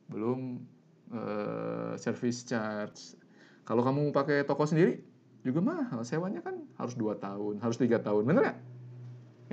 Belum 0.07 0.63
uh, 1.11 1.93
service 1.99 2.47
charge. 2.47 3.19
Kalau 3.67 3.85
kamu 3.85 4.15
pakai 4.15 4.47
toko 4.47 4.65
sendiri 4.65 5.03
juga 5.45 5.61
mahal. 5.61 6.01
Sewanya 6.07 6.41
kan 6.41 6.57
harus 6.79 6.97
dua 6.97 7.19
tahun 7.21 7.61
harus 7.61 7.77
tiga 7.77 8.01
tahun 8.01 8.25
bener 8.25 8.41
gak 8.49 8.57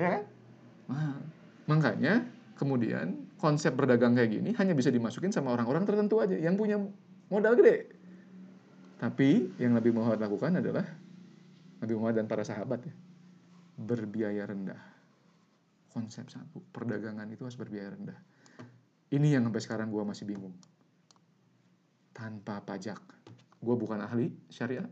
ya 0.01 0.09
kan? 0.09 0.25
Mahal. 0.89 1.21
Makanya 1.69 2.15
kemudian 2.57 3.20
konsep 3.41 3.73
berdagang 3.73 4.13
kayak 4.13 4.31
gini 4.37 4.51
hanya 4.61 4.77
bisa 4.77 4.93
dimasukin 4.93 5.33
sama 5.33 5.57
orang-orang 5.57 5.89
tertentu 5.89 6.21
aja 6.21 6.37
yang 6.37 6.55
punya 6.55 6.77
modal 7.33 7.57
gede 7.57 7.89
tapi 9.01 9.49
yang 9.57 9.73
Nabi 9.73 9.91
Muhammad 9.97 10.21
lakukan 10.21 10.61
adalah 10.61 10.85
Nabi 11.81 11.93
Muhammad 11.97 12.17
dan 12.21 12.27
para 12.29 12.45
sahabat 12.45 12.85
ya 12.85 12.95
berbiaya 13.81 14.45
rendah 14.45 14.81
konsep 15.91 16.29
satu 16.29 16.61
perdagangan 16.71 17.27
itu 17.33 17.49
harus 17.49 17.57
berbiaya 17.57 17.97
rendah 17.97 18.21
ini 19.11 19.35
yang 19.35 19.43
sampai 19.51 19.63
sekarang 19.63 19.89
gue 19.91 20.03
masih 20.07 20.23
bingung. 20.23 20.55
Tanpa 22.15 22.63
pajak. 22.63 23.03
Gue 23.59 23.75
bukan 23.75 23.99
ahli 23.99 24.31
syariat. 24.47 24.87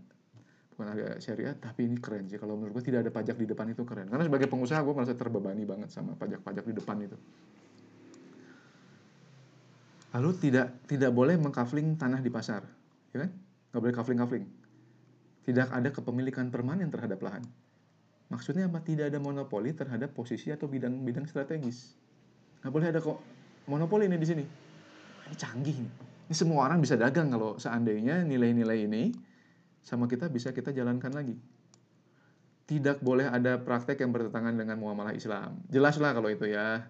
Bukan 0.75 0.87
ahli 0.91 1.03
syariat, 1.23 1.55
tapi 1.55 1.87
ini 1.87 2.03
keren 2.03 2.27
sih. 2.27 2.35
Kalau 2.35 2.59
menurut 2.59 2.83
gue 2.83 2.85
tidak 2.91 3.07
ada 3.07 3.13
pajak 3.15 3.39
di 3.39 3.47
depan 3.47 3.71
itu 3.71 3.87
keren. 3.87 4.11
Karena 4.11 4.27
sebagai 4.27 4.51
pengusaha 4.51 4.83
gue 4.83 4.95
merasa 4.95 5.15
terbebani 5.15 5.63
banget 5.63 5.95
sama 5.95 6.19
pajak-pajak 6.19 6.67
di 6.67 6.75
depan 6.75 6.99
itu. 6.99 7.15
Lalu 10.17 10.31
tidak 10.41 10.89
tidak 10.89 11.13
boleh 11.13 11.37
mengkafling 11.37 12.01
tanah 12.01 12.25
di 12.25 12.33
pasar. 12.33 12.65
Ya 13.13 13.27
kan? 13.27 13.31
Gak 13.73 13.81
boleh 13.85 13.95
kafling-kafling. 13.95 14.47
Tidak 15.45 15.69
ada 15.69 15.89
kepemilikan 15.93 16.49
permanen 16.49 16.89
terhadap 16.89 17.21
lahan. 17.21 17.45
Maksudnya 18.29 18.69
apa? 18.69 18.81
Tidak 18.81 19.09
ada 19.09 19.21
monopoli 19.21 19.73
terhadap 19.73 20.13
posisi 20.13 20.53
atau 20.53 20.69
bidang-bidang 20.69 21.29
strategis. 21.29 21.97
Gak 22.65 22.73
boleh 22.73 22.89
ada 22.93 23.01
kok 23.01 23.21
monopoli 23.69 24.09
ini 24.09 24.17
di 24.17 24.29
sini. 24.29 24.45
Ini 25.29 25.37
canggih 25.37 25.77
nih. 25.77 25.93
Ini 26.29 26.35
semua 26.37 26.69
orang 26.69 26.81
bisa 26.81 26.97
dagang 26.97 27.33
kalau 27.33 27.57
seandainya 27.57 28.25
nilai-nilai 28.25 28.85
ini 28.85 29.13
sama 29.81 30.05
kita 30.05 30.29
bisa 30.29 30.53
kita 30.53 30.73
jalankan 30.73 31.13
lagi. 31.13 31.37
Tidak 32.69 33.01
boleh 33.01 33.33
ada 33.33 33.57
praktek 33.57 34.05
yang 34.05 34.13
bertentangan 34.13 34.53
dengan 34.53 34.77
muamalah 34.77 35.17
Islam. 35.17 35.65
Jelaslah 35.73 36.13
kalau 36.13 36.29
itu 36.29 36.45
ya. 36.45 36.85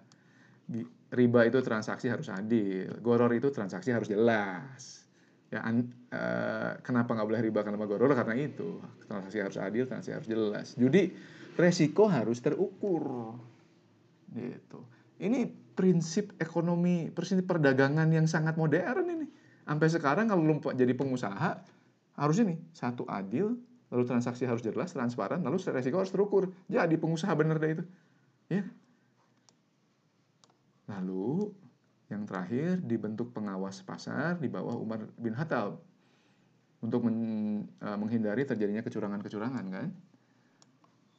Riba 1.09 1.41
itu 1.49 1.59
transaksi 1.65 2.05
harus 2.05 2.29
adil. 2.29 2.93
Goror 3.01 3.33
itu 3.33 3.49
transaksi 3.49 3.89
harus 3.89 4.05
jelas. 4.05 5.09
Ya, 5.49 5.65
an, 5.65 5.89
uh, 6.13 6.77
kenapa 6.85 7.17
nggak 7.17 7.25
boleh 7.25 7.41
riba 7.41 7.65
karena 7.65 7.81
goror? 7.81 8.13
Karena 8.13 8.37
itu 8.37 8.77
transaksi 9.09 9.41
harus 9.41 9.57
adil, 9.57 9.89
transaksi 9.89 10.13
harus 10.13 10.29
jelas. 10.29 10.67
Jadi 10.77 11.09
resiko 11.57 12.05
harus 12.05 12.37
terukur. 12.45 13.33
Gitu. 14.29 14.79
Ini 15.25 15.49
prinsip 15.73 16.37
ekonomi, 16.37 17.09
prinsip 17.09 17.49
perdagangan 17.49 18.05
yang 18.13 18.29
sangat 18.29 18.53
modern 18.53 19.09
ini. 19.09 19.27
Sampai 19.65 19.89
sekarang 19.89 20.29
kalau 20.29 20.45
lu 20.45 20.61
jadi 20.61 20.93
pengusaha, 20.93 21.65
harus 22.19 22.37
ini, 22.41 22.61
satu 22.73 23.09
adil, 23.09 23.57
lalu 23.89 24.03
transaksi 24.05 24.45
harus 24.45 24.61
jelas, 24.61 24.93
transparan, 24.93 25.41
lalu 25.41 25.57
resiko 25.73 25.97
harus 25.97 26.13
terukur. 26.13 26.53
Jadi 26.69 26.95
pengusaha 27.01 27.33
bener 27.33 27.57
deh 27.57 27.71
itu. 27.79 27.83
Ya. 28.49 28.63
Lalu 30.89 31.53
yang 32.09 32.25
terakhir 32.25 32.81
dibentuk 32.81 33.29
pengawas 33.31 33.85
pasar 33.85 34.41
di 34.41 34.49
bawah 34.49 34.73
Umar 34.73 35.05
bin 35.15 35.37
Khattab 35.37 35.77
untuk 36.81 37.05
men, 37.05 37.17
uh, 37.85 37.93
menghindari 37.93 38.49
terjadinya 38.49 38.81
kecurangan-kecurangan 38.81 39.65
kan 39.69 39.93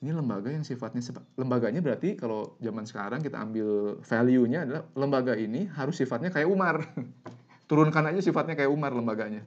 ini 0.00 0.16
lembaga 0.16 0.48
yang 0.48 0.64
sifatnya 0.64 1.04
lembaganya 1.37 1.85
berarti 1.85 2.16
kalau 2.16 2.56
zaman 2.56 2.88
sekarang 2.88 3.20
kita 3.20 3.37
ambil 3.37 4.00
value-nya 4.00 4.64
adalah 4.64 4.83
lembaga 4.96 5.37
ini 5.37 5.68
harus 5.76 6.00
sifatnya 6.00 6.33
kayak 6.33 6.48
Umar. 6.48 6.88
Turunkan 7.68 8.09
aja 8.09 8.24
sifatnya 8.24 8.56
kayak 8.56 8.72
Umar 8.72 8.96
lembaganya. 8.96 9.44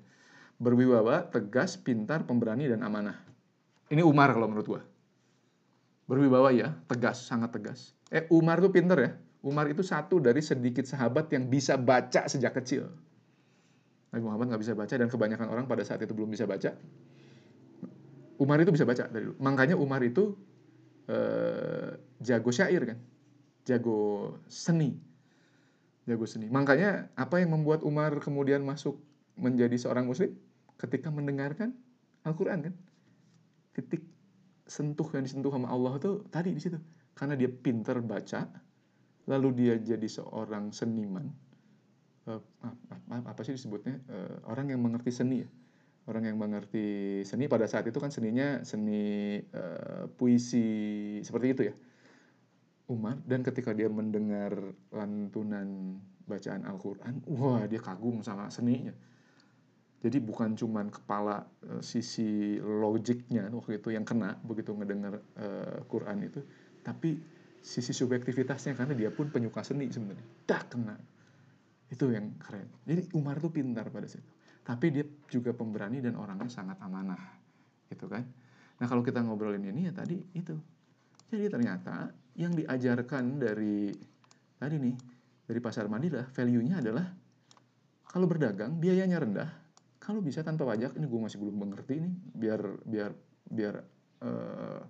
Berwibawa, 0.62 1.26
tegas, 1.34 1.74
pintar, 1.74 2.30
pemberani 2.30 2.70
dan 2.70 2.86
amanah. 2.86 3.18
Ini 3.90 4.06
Umar 4.06 4.30
kalau 4.38 4.46
menurut 4.46 4.68
gua. 4.70 4.82
Berwibawa 6.06 6.54
ya, 6.54 6.78
tegas, 6.86 7.26
sangat 7.26 7.50
tegas. 7.58 7.98
Eh 8.14 8.30
Umar 8.30 8.62
tuh 8.62 8.70
pinter 8.70 8.98
ya. 9.02 9.12
Umar 9.44 9.68
itu 9.68 9.84
satu 9.84 10.24
dari 10.24 10.40
sedikit 10.40 10.88
sahabat 10.88 11.28
yang 11.36 11.52
bisa 11.52 11.76
baca 11.76 12.32
sejak 12.32 12.56
kecil. 12.64 12.88
Nabi 14.16 14.24
Muhammad 14.24 14.56
nggak 14.56 14.62
bisa 14.64 14.74
baca 14.78 14.94
dan 14.96 15.12
kebanyakan 15.12 15.48
orang 15.52 15.66
pada 15.68 15.84
saat 15.84 16.00
itu 16.00 16.16
belum 16.16 16.32
bisa 16.32 16.48
baca. 16.48 16.72
Umar 18.40 18.58
itu 18.64 18.72
bisa 18.72 18.88
baca 18.88 19.10
dari 19.12 19.28
dulu. 19.28 19.36
Makanya 19.44 19.76
Umar 19.76 20.00
itu 20.06 20.38
uh, 21.12 21.92
jago 22.24 22.50
syair 22.56 22.82
kan, 22.88 22.98
jago 23.68 24.32
seni, 24.48 24.96
jago 26.08 26.24
seni. 26.24 26.48
Makanya 26.48 27.12
apa 27.20 27.44
yang 27.44 27.52
membuat 27.52 27.84
Umar 27.84 28.16
kemudian 28.24 28.64
masuk 28.64 28.96
menjadi 29.36 29.76
seorang 29.76 30.08
Muslim 30.08 30.34
ketika 30.80 31.12
mendengarkan 31.12 31.76
Al-Quran 32.24 32.72
kan, 32.72 32.74
titik 33.76 34.08
sentuh 34.64 35.06
yang 35.12 35.28
disentuh 35.28 35.52
sama 35.52 35.68
Allah 35.68 36.00
itu 36.00 36.24
tadi 36.32 36.56
di 36.56 36.62
situ, 36.62 36.80
karena 37.18 37.36
dia 37.36 37.52
pinter 37.52 38.00
baca, 38.00 38.48
lalu 39.30 39.50
dia 39.56 39.74
jadi 39.80 40.08
seorang 40.08 40.72
seniman. 40.76 41.28
Uh, 42.24 42.40
apa, 43.12 43.44
sih 43.44 43.52
disebutnya 43.52 44.00
uh, 44.08 44.48
orang 44.48 44.72
yang 44.72 44.80
mengerti 44.80 45.12
seni 45.12 45.44
ya 45.44 45.50
orang 46.08 46.24
yang 46.32 46.40
mengerti 46.40 47.20
seni 47.28 47.52
pada 47.52 47.68
saat 47.68 47.84
itu 47.84 48.00
kan 48.00 48.16
seninya 48.16 48.64
seni 48.64 49.44
uh, 49.44 50.08
puisi 50.08 51.20
seperti 51.20 51.48
itu 51.52 51.62
ya 51.68 51.76
Umar 52.92 53.20
dan 53.24 53.44
ketika 53.44 53.72
dia 53.72 53.88
mendengar 53.88 54.56
lantunan 54.92 56.00
bacaan 56.28 56.68
Al-Quran, 56.68 57.24
wah 57.32 57.64
dia 57.68 57.80
kagum 57.80 58.20
sama 58.24 58.52
seninya. 58.52 58.92
Jadi 60.04 60.20
bukan 60.20 60.52
cuman 60.60 60.92
kepala 60.92 61.48
uh, 61.64 61.80
sisi 61.80 62.60
logiknya 62.60 63.48
waktu 63.56 63.80
itu 63.80 63.96
yang 63.96 64.04
kena 64.04 64.36
begitu 64.44 64.76
ngedengar 64.76 65.24
uh, 65.40 65.80
Quran 65.88 66.28
itu, 66.28 66.44
tapi 66.84 67.16
sisi 67.64 67.96
subjektivitasnya 67.96 68.76
karena 68.76 68.92
dia 68.92 69.10
pun 69.10 69.32
penyuka 69.32 69.64
seni 69.64 69.88
sebenarnya. 69.88 70.28
Tak 70.44 70.76
kena. 70.76 71.00
Itu 71.88 72.12
yang 72.12 72.36
keren. 72.36 72.68
Jadi 72.84 73.16
Umar 73.16 73.40
tuh 73.40 73.56
pintar 73.56 73.88
pada 73.88 74.06
situ. 74.06 74.28
Tapi 74.64 74.92
dia 74.92 75.08
juga 75.32 75.56
pemberani 75.56 76.04
dan 76.04 76.20
orangnya 76.20 76.52
sangat 76.52 76.76
amanah. 76.84 77.40
Gitu 77.88 78.12
kan. 78.12 78.28
Nah 78.84 78.86
kalau 78.92 79.00
kita 79.00 79.24
ngobrolin 79.24 79.64
ini 79.64 79.88
ya 79.88 79.96
tadi 79.96 80.20
itu. 80.36 80.60
Jadi 81.32 81.48
ternyata 81.48 82.12
yang 82.36 82.52
diajarkan 82.52 83.40
dari 83.40 83.96
tadi 84.60 84.76
nih 84.76 84.96
dari 85.48 85.60
pasar 85.64 85.88
Madinah 85.88 86.30
value-nya 86.36 86.84
adalah 86.84 87.06
kalau 88.10 88.26
berdagang 88.30 88.78
biayanya 88.78 89.22
rendah 89.22 89.50
kalau 90.04 90.20
bisa 90.20 90.44
tanpa 90.44 90.68
pajak 90.68 91.00
ini 91.00 91.06
gue 91.08 91.20
masih 91.20 91.40
belum 91.40 91.56
mengerti 91.64 92.00
nih 92.00 92.14
biar 92.36 92.62
biar 92.84 93.12
biar 93.48 93.76
uh, 94.24 94.82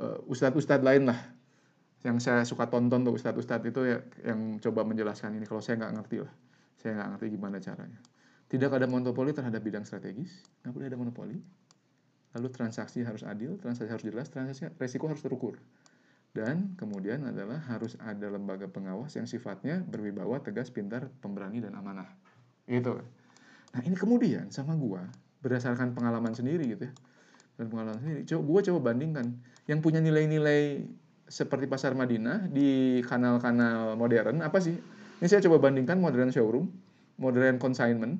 uh, 0.00 0.18
ustadz-ustadz 0.30 0.84
lain 0.84 1.08
lah 1.08 1.18
yang 2.00 2.16
saya 2.16 2.48
suka 2.48 2.72
tonton 2.72 3.04
tuh 3.04 3.12
ustadz-ustadz 3.12 3.68
itu 3.68 3.80
ya 3.84 3.98
yang 4.24 4.56
coba 4.62 4.86
menjelaskan 4.88 5.36
ini. 5.36 5.44
Kalau 5.44 5.60
saya 5.60 5.80
nggak 5.80 5.92
ngerti 6.00 6.16
lah 6.24 6.32
saya 6.80 6.96
nggak 6.96 7.08
ngerti 7.16 7.26
gimana 7.36 7.56
caranya. 7.60 8.00
Tidak 8.50 8.70
ada 8.72 8.88
monopoli 8.88 9.36
terhadap 9.36 9.60
bidang 9.60 9.84
strategis 9.84 10.40
nggak 10.64 10.72
boleh 10.72 10.86
ada 10.88 10.98
monopoli. 10.98 11.36
Lalu 12.30 12.48
transaksi 12.54 13.04
harus 13.04 13.20
adil 13.26 13.60
transaksi 13.60 13.90
harus 13.90 14.04
jelas 14.06 14.26
transaksi 14.32 14.72
resiko 14.80 15.12
harus 15.12 15.20
terukur. 15.20 15.60
Dan 16.30 16.78
kemudian 16.78 17.26
adalah 17.26 17.58
harus 17.68 17.98
ada 17.98 18.30
lembaga 18.30 18.70
pengawas 18.70 19.18
yang 19.18 19.26
sifatnya 19.26 19.82
berwibawa, 19.82 20.38
tegas, 20.38 20.70
pintar, 20.70 21.10
pemberani, 21.18 21.58
dan 21.58 21.74
amanah. 21.74 22.06
Gitu. 22.70 23.02
Nah 23.74 23.82
ini 23.82 23.98
kemudian 23.98 24.46
sama 24.54 24.78
gua, 24.78 25.02
berdasarkan 25.42 25.90
pengalaman 25.90 26.30
sendiri 26.30 26.70
gitu 26.70 26.86
ya, 26.86 26.94
dan 27.58 27.66
pengalaman 27.66 27.98
sendiri, 27.98 28.22
coba, 28.30 28.42
gua 28.46 28.60
coba 28.62 28.78
bandingkan, 28.94 29.42
yang 29.66 29.82
punya 29.82 29.98
nilai-nilai 29.98 30.86
seperti 31.30 31.70
pasar 31.70 31.94
Madinah 31.94 32.50
di 32.50 32.98
kanal-kanal 33.06 33.94
modern, 33.94 34.42
apa 34.42 34.58
sih? 34.58 34.74
Ini 35.22 35.26
saya 35.30 35.40
coba 35.46 35.70
bandingkan 35.70 36.02
modern 36.02 36.34
showroom, 36.34 36.66
modern 37.22 37.62
consignment, 37.62 38.18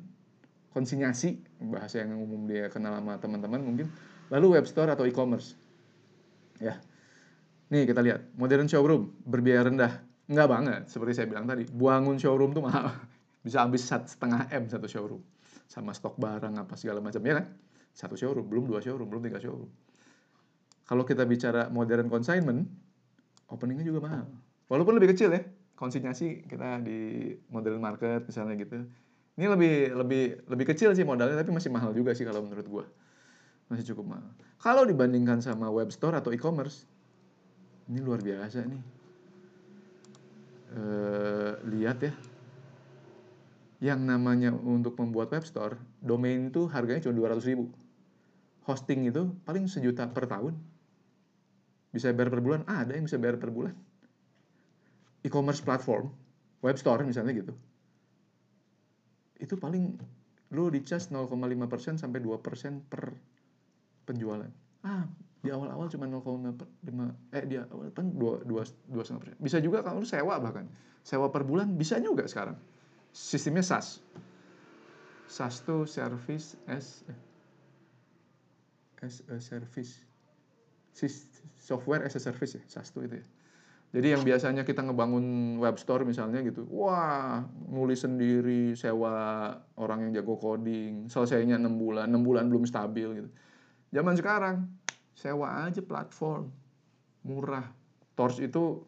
konsinyasi, 0.70 1.42
bahasa 1.66 2.06
yang 2.06 2.14
umum 2.22 2.46
dia 2.46 2.70
kenal 2.70 2.94
sama 3.02 3.18
teman-teman 3.18 3.58
mungkin, 3.58 3.90
lalu 4.30 4.54
web 4.54 4.64
store 4.70 4.94
atau 4.94 5.02
e-commerce. 5.10 5.58
Ya, 6.62 6.78
Nih 7.70 7.86
kita 7.86 8.02
lihat, 8.02 8.34
modern 8.34 8.66
showroom 8.66 9.14
berbiaya 9.22 9.62
rendah. 9.70 10.02
Enggak 10.26 10.48
banget, 10.50 10.82
seperti 10.90 11.22
saya 11.22 11.26
bilang 11.30 11.46
tadi. 11.46 11.66
Bangun 11.70 12.18
showroom 12.18 12.50
tuh 12.50 12.66
mahal. 12.66 12.90
Bisa 13.46 13.62
habis 13.62 13.86
setengah 13.86 14.50
M 14.50 14.66
satu 14.66 14.90
showroom. 14.90 15.22
Sama 15.70 15.94
stok 15.94 16.18
barang 16.18 16.54
apa 16.58 16.74
segala 16.74 16.98
macam, 16.98 17.22
ya 17.22 17.38
kan? 17.38 17.46
Satu 17.94 18.18
showroom, 18.18 18.50
belum 18.50 18.66
dua 18.66 18.82
showroom, 18.82 19.06
belum 19.06 19.22
tiga 19.22 19.38
showroom. 19.38 19.70
Kalau 20.82 21.06
kita 21.06 21.22
bicara 21.22 21.70
modern 21.70 22.10
consignment, 22.10 22.66
openingnya 23.50 23.84
juga 23.84 24.06
mahal. 24.06 24.24
Walaupun 24.70 24.96
lebih 24.96 25.12
kecil 25.12 25.34
ya, 25.34 25.42
konsinyasi 25.74 26.46
kita 26.46 26.80
di 26.80 27.34
modern 27.50 27.82
market 27.82 28.24
misalnya 28.24 28.54
gitu. 28.56 28.86
Ini 29.34 29.46
lebih 29.50 29.74
lebih 29.98 30.22
lebih 30.46 30.66
kecil 30.70 30.94
sih 30.94 31.02
modalnya, 31.02 31.38
tapi 31.42 31.50
masih 31.50 31.70
mahal 31.74 31.90
juga 31.90 32.14
sih 32.14 32.22
kalau 32.22 32.46
menurut 32.46 32.66
gua. 32.70 32.84
Masih 33.66 33.94
cukup 33.94 34.14
mahal. 34.16 34.30
Kalau 34.62 34.86
dibandingkan 34.86 35.42
sama 35.42 35.70
web 35.70 35.90
store 35.90 36.18
atau 36.18 36.30
e-commerce, 36.30 36.86
ini 37.90 37.98
luar 37.98 38.22
biasa 38.22 38.62
nih 38.70 38.82
e, 40.70 40.82
lihat 41.66 41.98
ya 42.06 42.14
yang 43.80 44.04
namanya 44.04 44.54
untuk 44.54 44.94
membuat 45.00 45.34
web 45.34 45.42
store 45.42 45.74
domain 45.98 46.52
itu 46.52 46.70
harganya 46.70 47.02
cuma 47.02 47.34
200 47.34 47.50
ribu 47.50 47.72
hosting 48.68 49.10
itu 49.10 49.34
paling 49.42 49.66
sejuta 49.66 50.06
per 50.06 50.30
tahun 50.30 50.54
bisa 51.90 52.14
bayar 52.14 52.30
per 52.30 52.42
bulan? 52.42 52.60
Ah, 52.70 52.86
ada 52.86 52.94
yang 52.94 53.06
bisa 53.06 53.18
bayar 53.18 53.36
per 53.36 53.50
bulan. 53.50 53.74
E-commerce 55.26 55.60
platform 55.60 56.10
web 56.62 56.76
store 56.78 57.02
misalnya 57.04 57.34
gitu. 57.34 57.52
Itu 59.40 59.56
paling 59.56 59.96
lo 60.50 60.66
di 60.68 60.82
charge 60.82 61.14
0,5% 61.14 62.00
sampai 62.00 62.18
2% 62.22 62.90
per 62.90 63.02
penjualan. 64.04 64.50
Ah 64.82 65.06
di 65.40 65.48
awal-awal 65.48 65.88
cuma 65.88 66.04
0,5 66.04 67.32
eh 67.32 67.44
di 67.48 67.56
awal 67.56 67.88
kan 67.96 68.12
dua 68.12 68.44
dua 68.44 68.60
dua 68.92 69.02
setengah 69.02 69.20
persen. 69.24 69.36
Bisa 69.40 69.56
juga 69.64 69.80
kalau 69.80 70.04
sewa 70.04 70.36
bahkan. 70.36 70.68
Sewa 71.00 71.32
per 71.32 71.48
bulan 71.48 71.80
bisa 71.80 71.96
juga 71.96 72.28
sekarang. 72.28 72.60
Sistemnya 73.16 73.64
SaaS. 73.64 74.04
SaaS 75.32 75.64
tuh 75.64 75.88
service 75.88 76.60
as 76.68 77.08
as 79.00 79.24
a 79.32 79.40
service 79.40 80.04
software 81.56 82.04
as 82.04 82.16
a 82.16 82.22
service 82.22 82.58
ya 82.58 82.62
SaaS 82.66 82.90
itu 82.94 83.20
ya 83.20 83.26
jadi 83.90 84.14
yang 84.14 84.22
biasanya 84.22 84.62
kita 84.62 84.86
ngebangun 84.86 85.58
web 85.58 85.74
store 85.74 86.06
misalnya 86.06 86.46
gitu, 86.46 86.62
wah 86.70 87.42
nulis 87.66 88.06
sendiri, 88.06 88.78
sewa 88.78 89.50
orang 89.74 90.06
yang 90.06 90.22
jago 90.22 90.38
coding, 90.38 91.10
selesainya 91.10 91.58
6 91.58 91.74
bulan, 91.74 92.06
6 92.06 92.22
bulan 92.22 92.46
belum 92.46 92.70
stabil 92.70 93.18
gitu. 93.18 93.30
Zaman 93.90 94.14
sekarang 94.14 94.70
sewa 95.18 95.66
aja 95.66 95.82
platform 95.82 96.54
murah 97.26 97.66
Tors 98.14 98.38
itu 98.38 98.78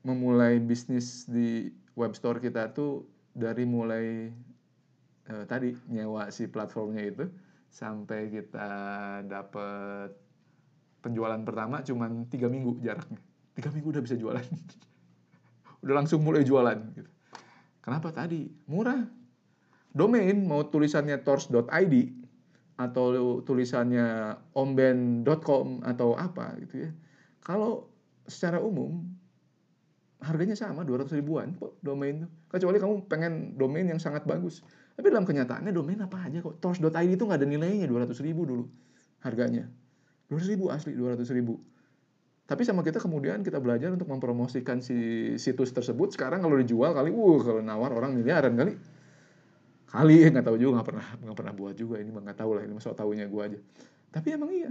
memulai 0.00 0.56
bisnis 0.56 1.28
di 1.28 1.68
web 1.92 2.16
store 2.16 2.40
kita 2.40 2.72
tuh 2.72 3.04
dari 3.36 3.68
mulai 3.68 4.32
eh, 5.28 5.44
tadi 5.44 5.76
nyewa 5.92 6.32
si 6.32 6.48
platformnya 6.48 7.04
itu 7.04 7.28
sampai 7.68 8.32
kita 8.32 8.70
dapat 9.28 10.16
penjualan 11.00 11.40
pertama 11.42 11.80
cuman 11.84 12.28
tiga 12.28 12.46
minggu 12.46 12.80
jaraknya 12.84 13.20
tiga 13.56 13.68
minggu 13.72 13.88
udah 13.96 14.02
bisa 14.04 14.16
jualan 14.16 14.44
udah 15.84 15.94
langsung 15.96 16.20
mulai 16.20 16.44
jualan 16.44 16.78
gitu. 16.96 17.10
kenapa 17.80 18.12
tadi 18.12 18.48
murah 18.68 19.00
domain 19.90 20.36
mau 20.46 20.68
tulisannya 20.70 21.20
tors.id 21.26 21.94
atau 22.80 23.44
tulisannya 23.44 24.38
omben.com 24.56 25.84
atau 25.84 26.16
apa 26.16 26.56
gitu 26.64 26.88
ya. 26.88 26.90
Kalau 27.44 27.92
secara 28.24 28.56
umum 28.56 29.04
harganya 30.24 30.56
sama 30.56 30.84
200 30.84 31.12
ribuan 31.20 31.52
kok 31.60 31.76
domain 31.84 32.24
itu. 32.24 32.28
Kecuali 32.48 32.80
kamu 32.80 32.94
pengen 33.08 33.32
domain 33.60 33.84
yang 33.84 34.00
sangat 34.00 34.24
bagus. 34.24 34.64
Tapi 34.96 35.12
dalam 35.12 35.28
kenyataannya 35.28 35.72
domain 35.76 36.00
apa 36.00 36.24
aja 36.24 36.40
kok. 36.40 36.56
Tors.id 36.64 36.88
itu 37.12 37.24
nggak 37.24 37.40
ada 37.44 37.48
nilainya 37.48 37.84
200 37.84 38.16
ribu 38.24 38.48
dulu 38.48 38.64
harganya. 39.20 39.68
200 40.30 40.46
ribu 40.46 40.70
asli 40.70 40.94
200 40.94 41.26
ribu. 41.34 41.58
Tapi 42.46 42.62
sama 42.66 42.82
kita 42.86 43.02
kemudian 43.02 43.42
kita 43.42 43.58
belajar 43.58 43.94
untuk 43.94 44.10
mempromosikan 44.10 44.78
si 44.82 45.34
situs 45.38 45.74
tersebut. 45.74 46.14
Sekarang 46.14 46.42
kalau 46.42 46.58
dijual 46.58 46.94
kali, 46.94 47.10
uh 47.10 47.38
kalau 47.42 47.62
nawar 47.62 47.90
orang 47.94 48.14
miliaran 48.14 48.54
kali. 48.54 48.74
Kali 49.90 50.16
nggak 50.34 50.46
tahu 50.46 50.56
juga 50.58 50.80
nggak 50.80 50.88
pernah 50.90 51.06
nggak 51.18 51.36
pernah 51.36 51.54
buat 51.54 51.74
juga 51.74 51.98
ini 51.98 52.14
nggak 52.14 52.38
tahu 52.38 52.50
lah 52.58 52.62
ini 52.62 52.74
masuk 52.78 52.94
tahunya 52.94 53.26
gue 53.26 53.42
aja. 53.42 53.58
Tapi 54.10 54.28
emang 54.34 54.50
iya 54.54 54.70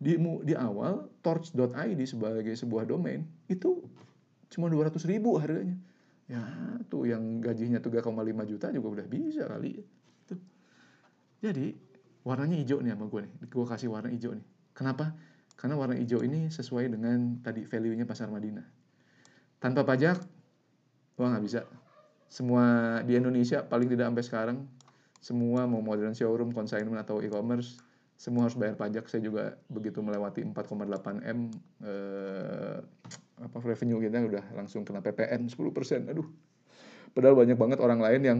di 0.00 0.16
di 0.46 0.54
awal 0.56 1.10
torch.id 1.20 2.00
sebagai 2.06 2.54
sebuah 2.54 2.88
domain 2.88 3.26
itu 3.50 3.82
cuma 4.50 4.70
dua 4.70 4.90
ratus 4.90 5.06
ribu 5.10 5.38
harganya. 5.42 5.74
Ya 6.30 6.46
tuh 6.86 7.10
yang 7.10 7.42
gajinya 7.42 7.82
3,5 7.82 8.06
juta 8.46 8.70
juga 8.70 9.02
udah 9.02 9.06
bisa 9.10 9.50
kali. 9.50 9.82
Tuh. 10.30 10.38
Jadi 11.42 11.74
warnanya 12.22 12.54
hijau 12.54 12.78
nih 12.78 12.94
sama 12.94 13.10
gue 13.10 13.20
nih. 13.26 13.32
Gue 13.50 13.66
kasih 13.66 13.90
warna 13.90 14.14
hijau 14.14 14.38
nih 14.38 14.46
kenapa 14.80 15.12
karena 15.60 15.76
warna 15.76 15.92
hijau 16.00 16.24
ini 16.24 16.48
sesuai 16.48 16.88
dengan 16.88 17.44
tadi 17.44 17.68
value-nya 17.68 18.08
pasar 18.08 18.32
Madinah 18.32 18.64
tanpa 19.60 19.84
pajak 19.84 20.16
wah 21.20 21.28
nggak 21.36 21.44
bisa 21.44 21.60
semua 22.32 22.96
di 23.04 23.20
Indonesia 23.20 23.60
paling 23.60 23.92
tidak 23.92 24.08
sampai 24.08 24.24
sekarang 24.24 24.58
semua 25.20 25.68
mau 25.68 25.84
modern 25.84 26.16
showroom, 26.16 26.56
consignment 26.56 26.96
atau 26.96 27.20
e-commerce 27.20 27.76
semua 28.20 28.44
harus 28.44 28.56
bayar 28.56 28.76
pajak. 28.76 29.08
Saya 29.08 29.24
juga 29.24 29.56
begitu 29.72 30.04
melewati 30.04 30.44
4,8 30.44 31.24
m 31.24 31.48
eh, 31.80 32.76
apa 33.40 33.56
revenue 33.64 33.96
kita 34.04 34.20
udah 34.20 34.44
langsung 34.52 34.84
kena 34.84 35.00
PPN 35.00 35.48
10%. 35.48 36.12
Aduh. 36.12 36.28
Padahal 37.16 37.32
banyak 37.32 37.56
banget 37.56 37.78
orang 37.80 38.00
lain 38.04 38.20
yang 38.20 38.38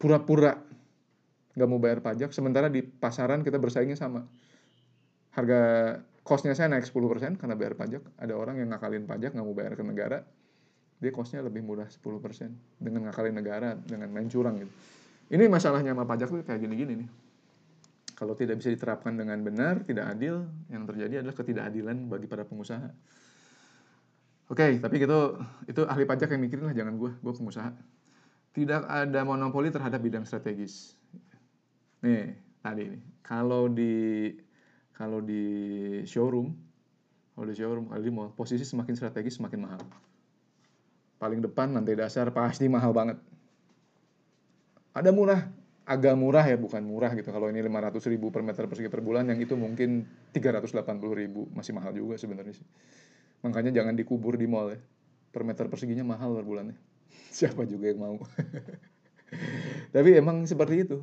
pura-pura 0.00 0.56
nggak 1.52 1.68
mau 1.68 1.76
bayar 1.76 2.00
pajak 2.00 2.32
sementara 2.32 2.72
di 2.72 2.80
pasaran 2.80 3.44
kita 3.44 3.60
bersaingnya 3.60 4.00
sama. 4.00 4.24
Harga 5.38 5.60
costnya 6.26 6.58
saya 6.58 6.66
naik 6.74 6.90
10% 6.90 7.38
karena 7.38 7.54
bayar 7.54 7.78
pajak. 7.78 8.02
Ada 8.18 8.34
orang 8.34 8.58
yang 8.58 8.74
ngakalin 8.74 9.06
pajak 9.06 9.38
nggak 9.38 9.46
mau 9.46 9.54
bayar 9.54 9.78
ke 9.78 9.86
negara 9.86 10.18
dia 10.98 11.14
costnya 11.14 11.40
lebih 11.46 11.62
murah 11.62 11.86
10% 11.86 12.02
dengan 12.82 13.06
ngakalin 13.06 13.34
negara 13.34 13.78
dengan 13.78 14.10
main 14.10 14.26
curang 14.26 14.58
gitu 14.58 14.72
ini 15.30 15.46
masalahnya 15.46 15.94
sama 15.94 16.04
pajak 16.04 16.28
tuh 16.28 16.42
kayak 16.42 16.58
gini-gini 16.58 17.06
nih 17.06 17.08
kalau 18.18 18.34
tidak 18.34 18.58
bisa 18.58 18.74
diterapkan 18.74 19.14
dengan 19.14 19.38
benar 19.46 19.86
tidak 19.86 20.10
adil 20.10 20.42
yang 20.66 20.82
terjadi 20.90 21.22
adalah 21.22 21.36
ketidakadilan 21.38 21.96
bagi 22.10 22.26
para 22.26 22.42
pengusaha 22.44 22.90
Oke, 24.48 24.64
okay, 24.64 24.72
tapi 24.80 24.96
gitu 24.96 25.36
itu 25.68 25.84
ahli 25.84 26.08
pajak 26.08 26.32
yang 26.32 26.40
mikirin 26.40 26.72
lah, 26.72 26.72
jangan 26.72 26.96
gue, 26.96 27.12
gue 27.20 27.34
pengusaha. 27.36 27.68
Tidak 28.56 28.88
ada 28.88 29.20
monopoli 29.20 29.68
terhadap 29.68 30.00
bidang 30.00 30.24
strategis. 30.24 30.96
Nih, 32.00 32.32
tadi 32.64 32.96
nih. 32.96 33.02
Kalau 33.20 33.68
di 33.68 34.32
kalau 34.98 35.22
di 35.22 35.44
showroom, 36.10 36.50
kalau 37.38 37.46
di 37.46 37.54
showroom, 37.54 37.86
kalau 37.86 38.02
di 38.02 38.10
mall, 38.10 38.34
posisi 38.34 38.66
semakin 38.66 38.98
strategis 38.98 39.38
semakin 39.38 39.62
mahal. 39.62 39.82
Paling 41.22 41.38
depan 41.38 41.70
lantai 41.70 41.94
dasar 41.94 42.34
pasti 42.34 42.66
mahal 42.66 42.90
banget. 42.90 43.22
Ada 44.90 45.14
murah, 45.14 45.46
agak 45.86 46.18
murah 46.18 46.42
ya, 46.42 46.58
bukan 46.58 46.82
murah 46.82 47.14
gitu. 47.14 47.30
Kalau 47.30 47.46
ini 47.46 47.62
500 47.62 48.10
ribu 48.10 48.34
per 48.34 48.42
meter 48.42 48.66
persegi 48.66 48.90
per 48.90 48.98
bulan, 48.98 49.30
yang 49.30 49.38
itu 49.38 49.54
mungkin 49.54 50.02
380 50.34 50.74
ribu, 51.14 51.46
masih 51.54 51.78
mahal 51.78 51.94
juga 51.94 52.18
sebenarnya 52.18 52.58
sih 52.58 52.66
Makanya 53.46 53.70
jangan 53.70 53.94
dikubur 53.94 54.34
di 54.34 54.50
mall 54.50 54.74
ya. 54.74 54.80
Per 55.30 55.46
meter 55.46 55.70
perseginya 55.70 56.02
mahal 56.02 56.34
per 56.34 56.42
bulannya. 56.42 56.74
Siapa 57.38 57.62
juga 57.70 57.86
yang 57.86 58.02
mau. 58.02 58.18
Tapi 59.94 60.08
emang 60.18 60.42
seperti 60.42 60.82
itu. 60.82 60.98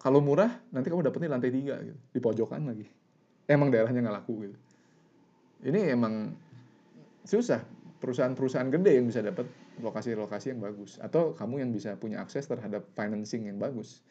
Kalau 0.00 0.24
murah, 0.24 0.48
nanti 0.72 0.88
kamu 0.88 1.04
dapetnya 1.04 1.36
lantai 1.36 1.52
tiga 1.52 1.76
gitu. 1.84 1.98
Di 2.08 2.20
pojokan 2.24 2.72
lagi. 2.72 3.01
Emang 3.50 3.68
daerahnya 3.70 4.00
nggak 4.02 4.16
laku 4.22 4.48
gitu. 4.48 4.58
Ini 5.66 5.94
emang 5.94 6.34
susah. 7.26 7.62
Perusahaan-perusahaan 8.02 8.66
gede 8.66 8.98
yang 8.98 9.06
bisa 9.06 9.22
dapat 9.22 9.46
lokasi-lokasi 9.78 10.54
yang 10.54 10.60
bagus. 10.62 10.98
Atau 10.98 11.38
kamu 11.38 11.62
yang 11.62 11.70
bisa 11.70 11.94
punya 11.94 12.18
akses 12.18 12.50
terhadap 12.50 12.86
financing 12.98 13.46
yang 13.46 13.62
bagus. 13.62 14.02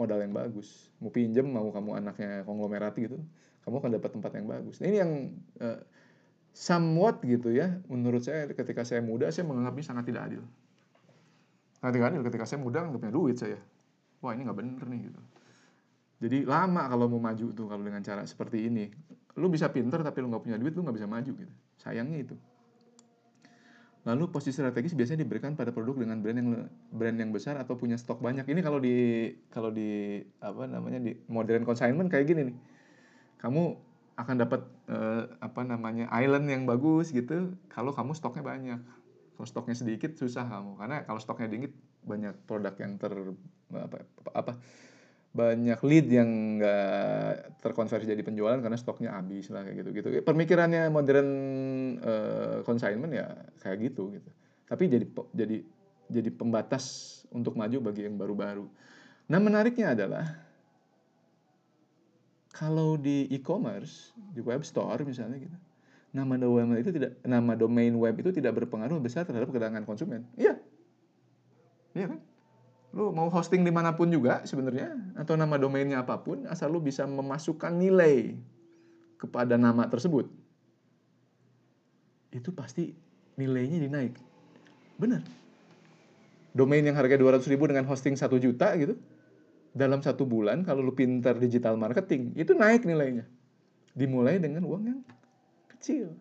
Modal 0.00 0.24
yang 0.24 0.32
bagus. 0.32 0.88
Mau 1.04 1.12
pinjem, 1.12 1.44
mau 1.44 1.68
kamu 1.68 2.00
anaknya 2.00 2.42
konglomerat 2.48 2.96
gitu. 2.96 3.20
Kamu 3.68 3.80
akan 3.80 3.90
dapat 4.00 4.10
tempat 4.16 4.32
yang 4.36 4.48
bagus. 4.48 4.80
Nah, 4.80 4.86
ini 4.88 4.96
yang 5.00 5.12
uh, 5.60 5.80
somewhat 6.54 7.18
gitu 7.26 7.50
ya 7.50 7.82
menurut 7.90 8.22
saya 8.22 8.46
ketika 8.46 8.86
saya 8.86 9.02
muda 9.02 9.26
saya 9.34 9.42
menganggapnya 9.50 9.84
sangat 9.90 10.06
tidak 10.06 10.22
adil 10.30 10.42
sangat 11.82 11.92
tidak 11.98 12.08
adil 12.14 12.22
ketika 12.30 12.44
saya 12.46 12.58
muda 12.62 12.86
nggak 12.86 13.02
punya 13.02 13.12
duit 13.12 13.36
saya 13.42 13.58
wah 14.22 14.30
ini 14.30 14.46
nggak 14.46 14.58
bener 14.62 14.84
nih 14.86 15.00
gitu 15.10 15.20
jadi 16.24 16.48
lama 16.48 16.88
kalau 16.88 17.04
mau 17.12 17.20
maju 17.20 17.52
tuh 17.52 17.68
kalau 17.68 17.84
dengan 17.84 18.00
cara 18.00 18.24
seperti 18.24 18.64
ini. 18.72 18.88
Lu 19.36 19.52
bisa 19.52 19.68
pinter 19.68 20.00
tapi 20.00 20.24
lu 20.24 20.32
nggak 20.32 20.40
punya 20.40 20.56
duit 20.56 20.72
lu 20.72 20.80
nggak 20.80 20.96
bisa 20.96 21.04
maju 21.04 21.32
gitu. 21.36 21.52
Sayangnya 21.76 22.24
itu. 22.24 22.36
Lalu 24.08 24.32
posisi 24.32 24.56
strategis 24.56 24.96
biasanya 24.96 25.24
diberikan 25.24 25.52
pada 25.52 25.72
produk 25.72 26.00
dengan 26.00 26.20
brand 26.24 26.36
yang 26.40 26.48
brand 26.92 27.16
yang 27.20 27.28
besar 27.28 27.60
atau 27.60 27.76
punya 27.76 28.00
stok 28.00 28.24
banyak. 28.24 28.48
Ini 28.48 28.60
kalau 28.64 28.80
di 28.80 28.96
kalau 29.52 29.68
di 29.68 30.20
apa 30.40 30.64
namanya 30.64 31.00
di 31.04 31.12
modern 31.28 31.68
consignment 31.68 32.08
kayak 32.08 32.24
gini 32.24 32.52
nih. 32.52 32.56
Kamu 33.44 33.62
akan 34.16 34.36
dapat 34.40 34.64
uh, 34.88 35.28
apa 35.44 35.60
namanya 35.66 36.08
island 36.08 36.48
yang 36.48 36.64
bagus 36.64 37.12
gitu 37.12 37.52
kalau 37.68 37.92
kamu 37.92 38.16
stoknya 38.16 38.44
banyak. 38.44 38.80
Kalau 39.36 39.46
stoknya 39.48 39.76
sedikit 39.76 40.16
susah 40.16 40.48
kamu. 40.48 40.80
Karena 40.80 41.04
kalau 41.04 41.20
stoknya 41.20 41.52
dingin 41.52 41.72
banyak 42.04 42.32
produk 42.48 42.72
yang 42.80 42.96
ter 42.96 43.12
apa, 43.72 44.04
apa 44.32 44.52
banyak 45.34 45.82
lead 45.82 46.06
yang 46.14 46.62
nggak 46.62 47.58
terkonversi 47.58 48.06
jadi 48.06 48.22
penjualan 48.22 48.54
karena 48.62 48.78
stoknya 48.78 49.18
habis 49.18 49.50
lah 49.50 49.66
kayak 49.66 49.82
gitu 49.82 49.90
gitu 49.90 50.08
pemikirannya 50.22 50.86
modern 50.94 51.28
uh, 51.98 52.62
consignment 52.62 53.10
ya 53.10 53.34
kayak 53.58 53.90
gitu 53.90 54.14
gitu. 54.14 54.30
Tapi 54.70 54.86
jadi 54.86 55.06
jadi 55.34 55.56
jadi 56.06 56.30
pembatas 56.30 56.84
untuk 57.34 57.58
maju 57.58 57.90
bagi 57.90 58.06
yang 58.06 58.14
baru-baru. 58.14 58.70
Nah 59.26 59.38
menariknya 59.42 59.98
adalah 59.98 60.38
kalau 62.54 62.94
di 62.94 63.26
e-commerce 63.34 64.14
di 64.14 64.38
web 64.38 64.62
store 64.62 65.02
misalnya 65.02 65.42
gitu 65.42 65.58
nama 66.14 66.38
domain 66.38 66.78
itu 66.78 66.94
tidak 66.94 67.18
nama 67.26 67.58
domain 67.58 67.90
web 67.90 68.14
itu 68.22 68.30
tidak 68.30 68.62
berpengaruh 68.62 69.02
besar 69.02 69.26
terhadap 69.26 69.50
kedatangan 69.50 69.82
konsumen. 69.82 70.30
Iya. 70.38 70.62
Iya 71.98 72.06
kan 72.14 72.22
lu 72.94 73.10
mau 73.10 73.26
hosting 73.26 73.66
di 73.66 73.74
mana 73.74 73.98
pun 73.98 74.06
juga 74.06 74.46
sebenarnya 74.46 74.94
atau 75.18 75.34
nama 75.34 75.58
domainnya 75.58 76.06
apa 76.06 76.14
pun 76.22 76.46
asal 76.46 76.70
lu 76.70 76.78
bisa 76.78 77.02
memasukkan 77.04 77.74
nilai 77.74 78.38
kepada 79.18 79.58
nama 79.58 79.90
tersebut. 79.90 80.30
Itu 82.30 82.54
pasti 82.54 82.94
nilainya 83.34 83.82
dinaik. 83.82 84.14
Benar. 84.94 85.26
Domain 86.54 86.86
yang 86.86 86.94
harga 86.94 87.18
200 87.18 87.50
ribu 87.50 87.66
dengan 87.66 87.82
hosting 87.90 88.14
1 88.14 88.30
juta 88.38 88.78
gitu 88.78 88.94
dalam 89.74 89.98
satu 89.98 90.22
bulan 90.22 90.62
kalau 90.62 90.86
lu 90.86 90.94
pintar 90.94 91.34
digital 91.42 91.74
marketing 91.74 92.30
itu 92.38 92.54
naik 92.54 92.86
nilainya. 92.86 93.26
Dimulai 93.90 94.38
dengan 94.38 94.62
uang 94.62 94.82
yang 94.86 95.00
kecil. 95.66 96.14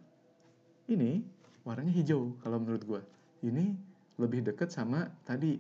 Ini 0.90 1.22
warnanya 1.62 1.94
hijau 1.94 2.34
kalau 2.42 2.58
menurut 2.58 2.82
gue 2.82 3.02
ini 3.46 3.78
lebih 4.18 4.42
dekat 4.42 4.74
sama 4.74 5.10
tadi 5.22 5.58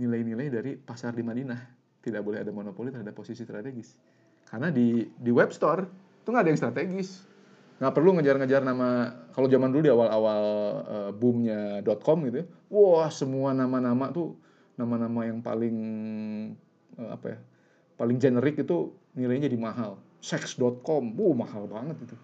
nilai-nilai 0.00 0.48
dari 0.48 0.72
pasar 0.80 1.12
di 1.12 1.20
Madinah. 1.20 1.60
Tidak 2.00 2.24
boleh 2.24 2.40
ada 2.40 2.48
monopoli 2.48 2.88
terhadap 2.88 3.12
posisi 3.12 3.44
strategis. 3.44 3.92
Karena 4.48 4.72
di 4.72 5.04
di 5.04 5.28
web 5.28 5.52
store 5.52 5.84
itu 6.24 6.28
nggak 6.32 6.42
ada 6.42 6.50
yang 6.50 6.60
strategis. 6.60 7.28
Nggak 7.76 7.92
perlu 7.92 8.16
ngejar-ngejar 8.16 8.64
nama 8.64 9.12
kalau 9.36 9.46
zaman 9.52 9.68
dulu 9.68 9.82
di 9.84 9.92
awal-awal 9.92 10.42
uh, 10.84 11.10
boomnya 11.12 11.84
.com 12.00 12.24
gitu 12.28 12.44
ya 12.44 12.46
wah 12.70 13.10
semua 13.10 13.50
nama-nama 13.52 14.14
tuh 14.14 14.38
nama-nama 14.78 15.26
yang 15.26 15.42
paling 15.42 15.76
uh, 16.96 17.10
apa 17.12 17.36
ya 17.36 17.38
paling 17.98 18.16
generik 18.16 18.62
itu 18.62 18.94
nilainya 19.12 19.50
di 19.50 19.58
mahal. 19.58 19.98
Sex.com 20.22 21.18
wow 21.18 21.34
mahal 21.34 21.66
banget 21.68 21.96
itu. 22.08 22.16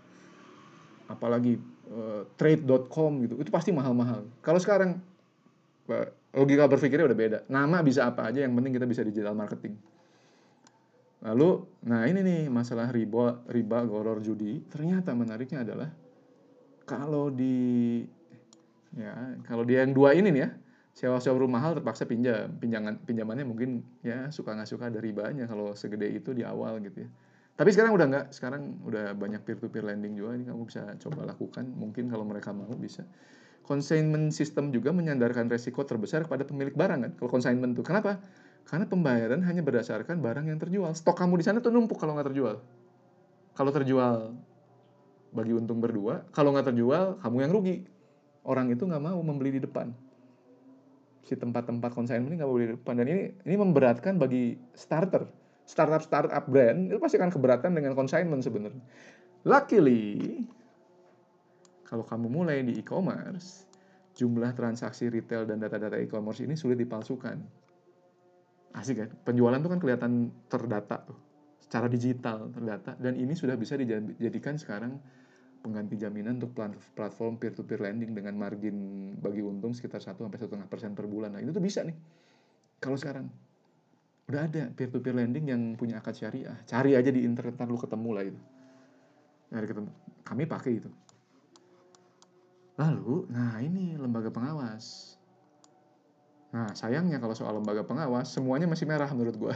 Apalagi 1.10 1.58
uh, 1.90 2.24
trade.com 2.38 3.26
gitu 3.26 3.34
itu 3.42 3.50
pasti 3.50 3.74
mahal-mahal. 3.74 4.24
Kalau 4.40 4.62
sekarang 4.62 5.02
logika 6.36 6.68
berpikirnya 6.68 7.08
udah 7.08 7.18
beda. 7.18 7.38
Nama 7.48 7.80
bisa 7.80 8.04
apa 8.04 8.28
aja 8.28 8.44
yang 8.44 8.52
penting 8.52 8.76
kita 8.76 8.84
bisa 8.84 9.00
digital 9.00 9.32
marketing. 9.32 9.80
Lalu 11.24 11.64
nah 11.88 12.04
ini 12.04 12.20
nih 12.20 12.40
masalah 12.52 12.92
riba 12.92 13.40
riba 13.48 13.78
goror 13.88 14.20
judi. 14.20 14.60
Ternyata 14.68 15.16
menariknya 15.16 15.64
adalah 15.64 15.88
kalau 16.84 17.32
di 17.32 18.04
ya 18.92 19.40
kalau 19.48 19.64
dia 19.64 19.82
yang 19.82 19.96
dua 19.96 20.12
ini 20.12 20.28
nih 20.28 20.42
ya 20.44 20.50
sewa 20.96 21.20
rumah 21.40 21.58
mahal 21.58 21.80
terpaksa 21.80 22.04
pinjam. 22.04 22.52
Pinjangan 22.60 23.00
pinjamannya 23.00 23.48
mungkin 23.48 23.80
ya 24.04 24.28
suka 24.28 24.52
nggak 24.52 24.68
suka 24.68 24.92
ada 24.92 25.00
ribanya 25.00 25.48
kalau 25.48 25.72
segede 25.72 26.12
itu 26.12 26.36
di 26.36 26.44
awal 26.44 26.84
gitu 26.84 27.08
ya. 27.08 27.10
Tapi 27.56 27.72
sekarang 27.72 27.96
udah 27.96 28.06
nggak. 28.12 28.26
Sekarang 28.36 28.76
udah 28.84 29.16
banyak 29.16 29.40
peer 29.40 29.56
to 29.56 29.72
peer 29.72 29.88
lending 29.88 30.20
juga 30.20 30.36
ini 30.36 30.44
kamu 30.44 30.68
bisa 30.68 30.84
coba 31.00 31.32
lakukan. 31.32 31.64
Mungkin 31.64 32.12
kalau 32.12 32.28
mereka 32.28 32.52
mau 32.52 32.68
bisa 32.76 33.08
consignment 33.66 34.30
system 34.30 34.70
juga 34.70 34.94
menyandarkan 34.94 35.50
resiko 35.50 35.82
terbesar 35.82 36.24
kepada 36.24 36.46
pemilik 36.46 36.72
barang 36.72 37.00
kan? 37.02 37.12
Kalau 37.18 37.30
consignment 37.30 37.74
tuh. 37.74 37.82
Kenapa? 37.82 38.22
Karena 38.66 38.86
pembayaran 38.86 39.42
hanya 39.42 39.62
berdasarkan 39.62 40.22
barang 40.22 40.46
yang 40.46 40.58
terjual. 40.58 40.90
Stok 40.94 41.18
kamu 41.18 41.42
di 41.42 41.44
sana 41.44 41.58
tuh 41.58 41.74
numpuk 41.74 41.98
kalau 41.98 42.14
nggak 42.14 42.30
terjual. 42.30 42.62
Kalau 43.58 43.70
terjual 43.74 44.38
bagi 45.34 45.52
untung 45.52 45.82
berdua 45.82 46.24
kalau 46.32 46.54
nggak 46.54 46.72
terjual 46.72 47.18
kamu 47.20 47.36
yang 47.42 47.52
rugi. 47.52 47.76
Orang 48.46 48.70
itu 48.70 48.86
nggak 48.86 49.02
mau 49.02 49.18
membeli 49.18 49.58
di 49.58 49.60
depan. 49.62 49.90
Si 51.26 51.34
tempat-tempat 51.34 51.90
consignment 51.90 52.30
ini 52.30 52.38
nggak 52.38 52.50
boleh 52.50 52.64
di 52.70 52.72
depan. 52.78 52.94
Dan 53.02 53.06
ini 53.10 53.22
ini 53.42 53.54
memberatkan 53.58 54.18
bagi 54.18 54.54
starter. 54.74 55.26
Startup 55.66 55.98
startup 55.98 56.46
brand 56.46 56.94
itu 56.94 56.98
pasti 57.02 57.18
akan 57.18 57.34
keberatan 57.34 57.74
dengan 57.74 57.98
consignment 57.98 58.42
sebenarnya. 58.46 58.82
Luckily 59.42 60.42
kalau 61.86 62.02
kamu 62.02 62.26
mulai 62.26 62.66
di 62.66 62.76
e-commerce 62.82 63.70
jumlah 64.18 64.52
transaksi 64.58 65.06
retail 65.06 65.46
dan 65.46 65.62
data-data 65.62 65.96
e-commerce 66.02 66.42
ini 66.42 66.58
sulit 66.58 66.76
dipalsukan 66.82 67.38
asik 68.76 68.96
kan 69.00 69.10
penjualan 69.24 69.56
itu 69.56 69.70
kan 69.70 69.80
kelihatan 69.80 70.12
terdata 70.50 71.06
tuh 71.06 71.18
secara 71.62 71.86
digital 71.86 72.50
terdata 72.50 72.98
dan 72.98 73.16
ini 73.16 73.32
sudah 73.32 73.56
bisa 73.56 73.78
dijadikan 73.78 74.58
sekarang 74.58 74.98
pengganti 75.66 75.98
jaminan 75.98 76.38
untuk 76.38 76.54
platform 76.94 77.42
peer-to-peer 77.42 77.82
lending 77.82 78.14
dengan 78.14 78.38
margin 78.38 78.76
bagi 79.18 79.42
untung 79.42 79.74
sekitar 79.74 79.98
1 79.98 80.14
sampai 80.14 80.38
1,5 80.38 80.70
persen 80.70 80.94
per 80.94 81.10
bulan. 81.10 81.34
Nah 81.34 81.42
itu 81.42 81.50
tuh 81.50 81.58
bisa 81.58 81.82
nih. 81.82 81.98
Kalau 82.78 82.94
sekarang 82.94 83.26
udah 84.30 84.46
ada 84.46 84.70
peer-to-peer 84.70 85.14
lending 85.18 85.50
yang 85.50 85.62
punya 85.74 85.98
akad 85.98 86.14
syariah. 86.14 86.54
Cari 86.70 86.94
aja 86.94 87.10
di 87.10 87.26
internet 87.26 87.58
lu 87.66 87.78
ketemu 87.82 88.10
lah 88.14 88.24
itu. 88.30 88.40
Nah, 89.50 89.58
ketemu. 89.62 89.90
Kami 90.22 90.42
pakai 90.46 90.72
itu. 90.78 90.90
Lalu, 92.76 93.24
nah 93.32 93.56
ini 93.64 93.96
lembaga 93.96 94.28
pengawas. 94.28 95.16
Nah 96.52 96.72
sayangnya 96.76 97.16
kalau 97.16 97.32
soal 97.32 97.56
lembaga 97.56 97.84
pengawas 97.84 98.28
semuanya 98.32 98.68
masih 98.68 98.84
merah 98.84 99.08
menurut 99.12 99.36
gue. 99.36 99.54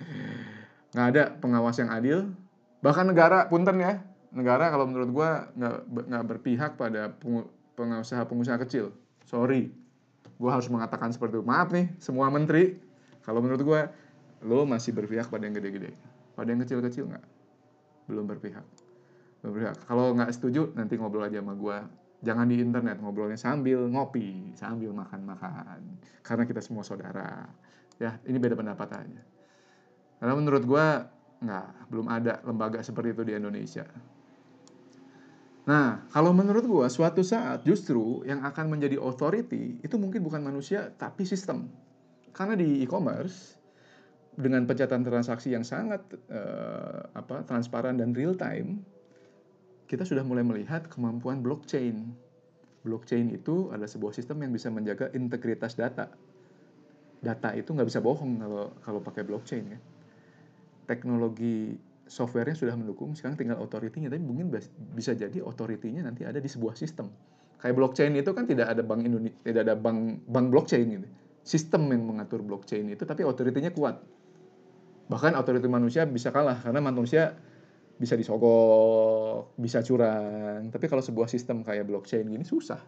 Nggak 0.94 1.06
ada 1.14 1.22
pengawas 1.38 1.76
yang 1.82 1.90
adil. 1.90 2.30
Bahkan 2.80 3.10
negara, 3.10 3.46
punten 3.46 3.78
ya, 3.78 4.00
negara 4.32 4.70
kalau 4.72 4.88
menurut 4.88 5.10
gue 5.12 5.30
nggak 5.60 5.76
nggak 6.10 6.24
berpihak 6.26 6.70
pada 6.80 7.12
pengusaha-pengusaha 7.76 8.58
kecil. 8.66 8.94
Sorry, 9.28 9.70
gue 10.40 10.50
harus 10.50 10.66
mengatakan 10.72 11.12
seperti 11.12 11.38
itu. 11.38 11.44
Maaf 11.44 11.70
nih, 11.70 11.92
semua 12.00 12.32
menteri. 12.32 12.80
Kalau 13.22 13.44
menurut 13.44 13.62
gue, 13.62 13.80
lo 14.48 14.64
masih 14.64 14.96
berpihak 14.96 15.28
pada 15.28 15.44
yang 15.44 15.54
gede-gede. 15.54 15.92
Pada 16.34 16.48
yang 16.50 16.64
kecil-kecil 16.64 17.12
nggak, 17.12 17.24
belum 18.08 18.24
berpihak. 18.26 18.64
Berpihak. 19.40 19.88
Kalau 19.88 20.12
nggak 20.12 20.30
setuju, 20.36 20.72
nanti 20.76 21.00
ngobrol 21.00 21.24
aja 21.24 21.40
sama 21.40 21.56
gue 21.56 21.78
Jangan 22.20 22.52
di 22.52 22.60
internet 22.60 23.00
ngobrolnya 23.00 23.40
sambil 23.40 23.88
ngopi, 23.88 24.52
sambil 24.52 24.92
makan-makan. 24.92 25.80
Karena 26.20 26.44
kita 26.44 26.60
semua 26.60 26.84
saudara. 26.84 27.48
Ya, 27.96 28.20
ini 28.28 28.36
beda 28.36 28.60
pendapat 28.60 28.88
aja. 28.92 29.22
Karena 30.20 30.34
menurut 30.36 30.68
gue, 30.68 30.86
nggak, 31.40 31.68
belum 31.88 32.06
ada 32.12 32.44
lembaga 32.44 32.84
seperti 32.84 33.16
itu 33.16 33.22
di 33.24 33.32
Indonesia. 33.32 33.88
Nah, 35.64 36.04
kalau 36.12 36.36
menurut 36.36 36.64
gue, 36.68 36.86
suatu 36.92 37.24
saat 37.24 37.64
justru 37.64 38.20
yang 38.28 38.44
akan 38.44 38.68
menjadi 38.68 39.00
authority 39.00 39.80
itu 39.80 39.96
mungkin 39.96 40.20
bukan 40.20 40.44
manusia, 40.44 40.92
tapi 41.00 41.24
sistem. 41.24 41.72
Karena 42.36 42.52
di 42.52 42.84
e-commerce, 42.84 43.56
dengan 44.36 44.68
pencatatan 44.68 45.08
transaksi 45.08 45.56
yang 45.56 45.64
sangat 45.64 46.04
uh, 46.28 47.12
apa 47.16 47.48
transparan 47.48 47.96
dan 47.96 48.12
real 48.12 48.36
time, 48.36 48.84
kita 49.90 50.06
sudah 50.06 50.22
mulai 50.22 50.46
melihat 50.46 50.86
kemampuan 50.86 51.42
blockchain. 51.42 52.14
Blockchain 52.86 53.34
itu 53.34 53.74
adalah 53.74 53.90
sebuah 53.90 54.14
sistem 54.14 54.46
yang 54.46 54.54
bisa 54.54 54.70
menjaga 54.70 55.10
integritas 55.18 55.74
data. 55.74 56.06
Data 57.18 57.50
itu 57.58 57.74
nggak 57.74 57.90
bisa 57.90 57.98
bohong 57.98 58.38
kalau 58.38 58.70
kalau 58.86 59.00
pakai 59.02 59.26
blockchain 59.26 59.66
ya. 59.74 59.78
Teknologi 60.86 61.74
softwarenya 62.06 62.54
sudah 62.54 62.74
mendukung, 62.78 63.18
sekarang 63.18 63.34
tinggal 63.38 63.58
authority-nya, 63.58 64.10
tapi 64.10 64.22
mungkin 64.22 64.50
bisa 64.94 65.14
jadi 65.14 65.42
authority-nya 65.42 66.06
nanti 66.06 66.22
ada 66.22 66.38
di 66.38 66.46
sebuah 66.46 66.78
sistem. 66.78 67.10
Kayak 67.58 67.74
blockchain 67.76 68.14
itu 68.14 68.30
kan 68.30 68.46
tidak 68.46 68.70
ada 68.70 68.82
bank 68.86 69.02
Indonesia, 69.06 69.38
tidak 69.42 69.62
ada 69.66 69.74
bank 69.74 70.22
bank 70.30 70.46
blockchain 70.54 70.86
gitu. 70.86 71.06
Sistem 71.42 71.90
yang 71.90 72.06
mengatur 72.06 72.46
blockchain 72.46 72.86
itu, 72.94 73.02
tapi 73.02 73.26
authority-nya 73.26 73.74
kuat. 73.74 74.02
Bahkan 75.10 75.34
authority 75.34 75.66
manusia 75.66 76.06
bisa 76.06 76.30
kalah 76.30 76.62
karena 76.62 76.78
manusia 76.78 77.34
bisa 78.00 78.16
disogok, 78.16 79.52
bisa 79.60 79.84
curang. 79.84 80.72
Tapi 80.72 80.88
kalau 80.88 81.04
sebuah 81.04 81.28
sistem 81.28 81.60
kayak 81.60 81.84
blockchain 81.84 82.24
gini 82.24 82.48
susah. 82.48 82.80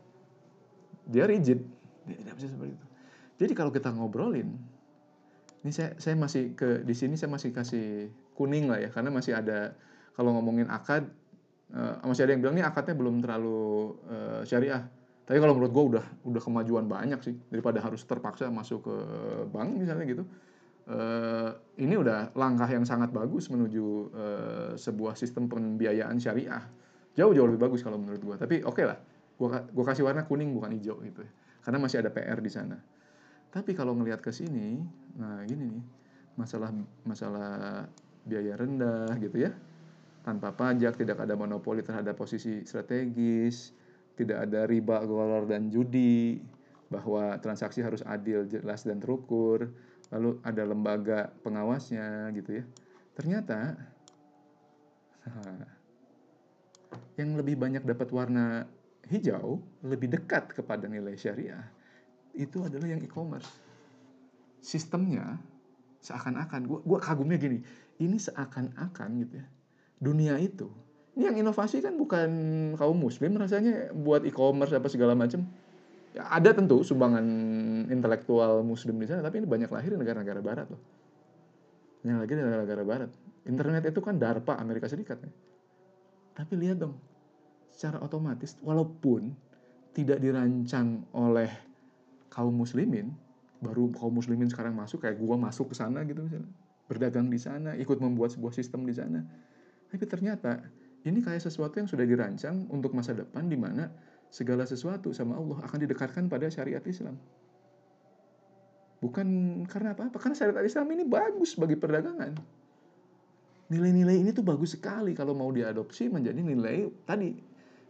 Dia 1.04 1.28
rigid. 1.28 1.60
Dia 2.08 2.16
tidak 2.16 2.34
bisa 2.40 2.48
seperti 2.48 2.72
itu. 2.72 2.86
Jadi 3.44 3.52
kalau 3.52 3.68
kita 3.68 3.92
ngobrolin, 3.92 4.56
ini 5.60 5.72
saya 5.72 5.92
saya 6.00 6.16
masih 6.16 6.56
ke 6.56 6.80
di 6.80 6.94
sini 6.96 7.20
saya 7.20 7.28
masih 7.28 7.52
kasih 7.52 8.08
kuning 8.32 8.72
lah 8.72 8.80
ya 8.80 8.88
karena 8.88 9.12
masih 9.12 9.36
ada 9.36 9.76
kalau 10.16 10.32
ngomongin 10.32 10.72
akad 10.72 11.04
uh, 11.76 12.00
masih 12.08 12.24
ada 12.24 12.32
yang 12.32 12.40
bilang 12.40 12.56
ini 12.56 12.64
akadnya 12.64 12.96
belum 12.96 13.20
terlalu 13.20 13.92
uh, 14.08 14.40
syariah. 14.48 14.88
Tapi 15.22 15.38
kalau 15.38 15.54
menurut 15.54 15.72
gue 15.76 15.84
udah 15.96 16.04
udah 16.24 16.42
kemajuan 16.42 16.88
banyak 16.88 17.20
sih 17.20 17.36
daripada 17.52 17.84
harus 17.84 18.00
terpaksa 18.08 18.48
masuk 18.48 18.88
ke 18.88 18.96
bank 19.52 19.76
misalnya 19.76 20.08
gitu 20.08 20.24
uh, 20.88 21.50
ini 21.78 21.94
udah 21.94 22.34
langkah 22.34 22.66
yang 22.66 22.82
sangat 22.82 23.14
bagus 23.14 23.50
menuju 23.52 23.86
uh, 24.14 24.72
sebuah 24.74 25.14
sistem 25.14 25.46
pembiayaan 25.46 26.18
syariah. 26.18 26.62
Jauh-jauh 27.12 27.44
lebih 27.44 27.60
bagus 27.60 27.84
kalau 27.84 28.00
menurut 28.00 28.22
gua. 28.24 28.36
Tapi 28.40 28.64
oke 28.64 28.80
okay 28.80 28.84
lah, 28.88 28.98
gua 29.36 29.62
gua 29.68 29.84
kasih 29.92 30.08
warna 30.08 30.24
kuning 30.24 30.50
bukan 30.56 30.72
hijau 30.74 30.98
gitu 31.04 31.22
ya. 31.22 31.32
Karena 31.62 31.78
masih 31.78 32.02
ada 32.02 32.10
PR 32.10 32.40
di 32.42 32.50
sana. 32.50 32.78
Tapi 33.52 33.76
kalau 33.76 33.92
ngelihat 33.92 34.24
ke 34.24 34.32
sini, 34.32 34.80
nah 35.14 35.44
gini 35.44 35.68
nih, 35.68 35.84
masalah 36.40 36.72
masalah 37.04 37.84
biaya 38.24 38.56
rendah 38.56 39.12
gitu 39.20 39.44
ya. 39.44 39.52
Tanpa 40.22 40.54
pajak, 40.54 40.96
tidak 40.96 41.20
ada 41.20 41.34
monopoli 41.34 41.82
terhadap 41.84 42.14
posisi 42.14 42.62
strategis, 42.64 43.74
tidak 44.14 44.48
ada 44.48 44.64
riba, 44.64 45.02
golor 45.04 45.44
dan 45.50 45.68
judi, 45.68 46.38
bahwa 46.88 47.36
transaksi 47.42 47.82
harus 47.82 48.00
adil, 48.06 48.46
jelas 48.46 48.86
dan 48.86 49.02
terukur 49.02 49.72
lalu 50.12 50.36
ada 50.44 50.62
lembaga 50.68 51.32
pengawasnya 51.40 52.30
gitu 52.36 52.60
ya. 52.60 52.64
Ternyata 53.16 53.74
yang 57.16 57.34
lebih 57.40 57.56
banyak 57.56 57.82
dapat 57.82 58.12
warna 58.12 58.68
hijau 59.08 59.58
lebih 59.82 60.12
dekat 60.12 60.52
kepada 60.52 60.86
nilai 60.86 61.16
syariah 61.16 61.64
itu 62.36 62.62
adalah 62.64 62.88
yang 62.92 63.02
e-commerce. 63.02 63.48
Sistemnya 64.62 65.40
seakan-akan, 66.02 66.66
gua, 66.66 66.80
gua 66.82 66.98
kagumnya 66.98 67.38
gini, 67.38 67.62
ini 68.02 68.18
seakan-akan 68.18 69.08
gitu 69.22 69.34
ya, 69.38 69.46
dunia 70.02 70.34
itu, 70.38 70.66
ini 71.14 71.30
yang 71.30 71.36
inovasi 71.38 71.78
kan 71.78 71.94
bukan 71.94 72.30
kaum 72.74 72.98
muslim 72.98 73.38
rasanya 73.38 73.94
buat 73.94 74.26
e-commerce 74.26 74.74
apa 74.74 74.90
segala 74.90 75.14
macam, 75.14 75.46
ya, 76.16 76.28
ada 76.28 76.50
tentu 76.52 76.80
sumbangan 76.84 77.24
intelektual 77.88 78.64
muslim 78.64 78.96
di 79.00 79.06
sana 79.08 79.20
tapi 79.24 79.42
ini 79.42 79.48
banyak 79.48 79.70
lahir 79.72 79.96
di 79.96 79.98
negara-negara 80.00 80.40
barat 80.40 80.66
loh. 80.68 80.82
Yang 82.02 82.18
lagi 82.26 82.32
di 82.34 82.42
negara-negara 82.42 82.82
barat. 82.82 83.10
Internet 83.42 83.82
itu 83.90 84.00
kan 84.02 84.18
DARPA 84.18 84.58
Amerika 84.58 84.86
Serikat 84.86 85.18
ya. 85.18 85.32
tapi 86.32 86.56
lihat 86.56 86.80
dong 86.80 86.96
secara 87.68 88.00
otomatis 88.00 88.56
walaupun 88.64 89.36
tidak 89.92 90.16
dirancang 90.16 91.04
oleh 91.12 91.52
kaum 92.32 92.56
muslimin 92.56 93.12
baru 93.60 93.92
kaum 93.92 94.16
muslimin 94.16 94.48
sekarang 94.48 94.72
masuk 94.72 95.04
kayak 95.04 95.20
gua 95.20 95.36
masuk 95.36 95.70
ke 95.70 95.76
sana 95.76 96.00
gitu 96.08 96.24
misalnya 96.24 96.48
berdagang 96.92 97.28
di 97.32 97.40
sana 97.40 97.72
ikut 97.78 97.96
membuat 98.02 98.36
sebuah 98.36 98.52
sistem 98.52 98.84
di 98.84 98.92
sana. 98.92 99.24
Tapi 99.88 100.04
ternyata 100.04 100.60
ini 101.08 101.24
kayak 101.24 101.40
sesuatu 101.40 101.80
yang 101.80 101.88
sudah 101.88 102.04
dirancang 102.04 102.68
untuk 102.68 102.92
masa 102.92 103.16
depan 103.16 103.48
di 103.48 103.56
mana 103.56 103.88
segala 104.32 104.64
sesuatu 104.64 105.12
sama 105.12 105.36
Allah 105.36 105.60
akan 105.60 105.78
didekatkan 105.84 106.24
pada 106.32 106.48
syariat 106.48 106.80
Islam. 106.88 107.20
Bukan 109.04 109.28
karena 109.68 109.92
apa-apa, 109.92 110.16
karena 110.16 110.32
syariat 110.32 110.64
Islam 110.64 110.88
ini 110.96 111.04
bagus 111.04 111.52
bagi 111.60 111.76
perdagangan. 111.76 112.40
Nilai-nilai 113.68 114.16
ini 114.24 114.32
tuh 114.32 114.40
bagus 114.40 114.72
sekali 114.72 115.12
kalau 115.12 115.36
mau 115.36 115.52
diadopsi 115.52 116.08
menjadi 116.08 116.40
nilai 116.40 116.88
tadi, 117.04 117.36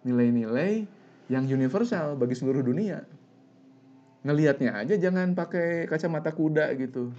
nilai-nilai 0.02 0.82
yang 1.30 1.46
universal 1.46 2.18
bagi 2.18 2.34
seluruh 2.34 2.66
dunia. 2.66 3.06
Ngelihatnya 4.26 4.82
aja 4.82 4.94
jangan 4.98 5.38
pakai 5.38 5.86
kacamata 5.86 6.34
kuda 6.34 6.74
gitu. 6.74 7.14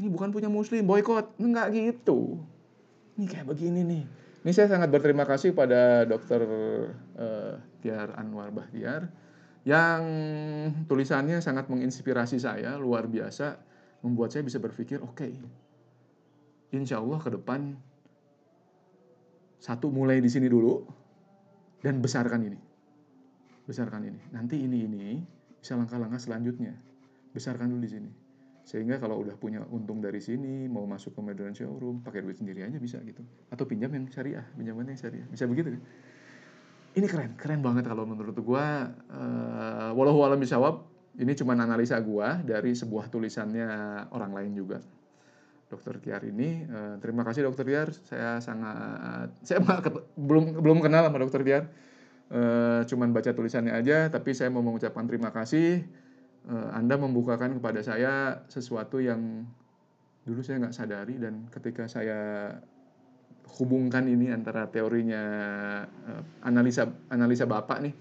Ini 0.00 0.08
bukan 0.08 0.32
punya 0.32 0.48
muslim, 0.48 0.84
boykot. 0.86 1.40
Enggak 1.40 1.76
gitu. 1.76 2.40
Ini 3.18 3.24
kayak 3.26 3.46
begini 3.52 3.80
nih 3.84 4.04
ini 4.46 4.52
saya 4.54 4.70
sangat 4.70 4.88
berterima 4.94 5.26
kasih 5.26 5.50
pada 5.50 6.06
Dr. 6.06 6.42
Uh, 7.18 7.54
Tiar 7.82 8.14
Anwar 8.14 8.54
Bahtiar 8.54 9.10
yang 9.66 10.02
tulisannya 10.86 11.42
sangat 11.42 11.66
menginspirasi 11.68 12.38
saya 12.40 12.78
luar 12.78 13.10
biasa, 13.10 13.58
membuat 14.06 14.32
saya 14.32 14.46
bisa 14.46 14.62
berpikir, 14.62 15.02
oke, 15.02 15.18
okay, 15.18 15.34
insya 16.72 17.02
Allah 17.02 17.18
ke 17.20 17.30
depan 17.34 17.76
satu 19.58 19.90
mulai 19.90 20.22
di 20.22 20.30
sini 20.30 20.46
dulu 20.46 20.86
dan 21.82 21.98
besarkan 21.98 22.46
ini, 22.46 22.58
besarkan 23.66 24.06
ini. 24.06 24.22
Nanti 24.30 24.62
ini 24.62 24.86
ini 24.86 25.20
bisa 25.58 25.74
langkah-langkah 25.74 26.22
selanjutnya, 26.22 26.78
besarkan 27.34 27.74
dulu 27.74 27.82
di 27.82 27.90
sini 27.90 28.27
sehingga 28.68 29.00
kalau 29.00 29.24
udah 29.24 29.32
punya 29.40 29.64
untung 29.72 30.04
dari 30.04 30.20
sini 30.20 30.68
mau 30.68 30.84
masuk 30.84 31.16
ke 31.16 31.20
Medan 31.24 31.56
showroom 31.56 32.04
pakai 32.04 32.20
duit 32.20 32.36
sendiri 32.36 32.68
aja 32.68 32.76
bisa 32.76 33.00
gitu. 33.00 33.24
Atau 33.48 33.64
pinjam 33.64 33.88
yang 33.96 34.04
syariah 34.12 34.44
pinjaman 34.52 34.92
yang 34.92 35.00
syariah. 35.00 35.24
Bisa 35.32 35.48
begitu 35.48 35.72
kan? 35.72 35.82
Ini 36.92 37.06
keren 37.08 37.32
keren 37.40 37.64
banget 37.64 37.88
kalau 37.88 38.04
menurut 38.04 38.36
gua 38.44 38.92
uh, 39.08 39.96
walau 39.96 40.20
alam 40.20 40.36
bisawab 40.36 40.84
ini 41.16 41.32
cuma 41.32 41.56
analisa 41.56 41.96
gua 42.04 42.44
dari 42.44 42.76
sebuah 42.76 43.08
tulisannya 43.08 43.64
orang 44.12 44.36
lain 44.36 44.52
juga. 44.52 44.84
Dokter 45.68 45.96
Tiar 46.04 46.20
ini 46.28 46.68
uh, 46.68 47.00
terima 47.00 47.24
kasih 47.24 47.48
Dokter 47.48 47.64
Tiar 47.64 47.88
saya 48.04 48.36
sangat 48.44 49.32
saya 49.48 49.64
belum 50.16 50.60
belum 50.60 50.84
kenal 50.84 51.08
sama 51.08 51.16
Dokter 51.20 51.40
Tiar 51.40 51.64
uh, 52.32 52.84
cuman 52.84 53.12
baca 53.12 53.32
tulisannya 53.32 53.72
aja 53.72 54.08
tapi 54.08 54.32
saya 54.32 54.48
mau 54.48 54.64
mengucapkan 54.64 55.04
terima 55.04 55.32
kasih 55.32 55.84
Eh, 56.48 56.70
Anda 56.72 56.96
membukakan 56.96 57.60
kepada 57.60 57.84
saya 57.84 58.40
sesuatu 58.48 59.04
yang 59.04 59.44
dulu 60.24 60.40
saya 60.40 60.64
nggak 60.64 60.76
sadari 60.76 61.20
dan 61.20 61.44
ketika 61.52 61.84
saya 61.84 62.56
hubungkan 63.60 64.04
ini 64.08 64.28
antara 64.28 64.68
teorinya 64.68 65.24
uh, 65.88 66.20
analisa 66.44 66.84
analisa 67.08 67.48
bapak 67.48 67.80
nih 67.80 67.96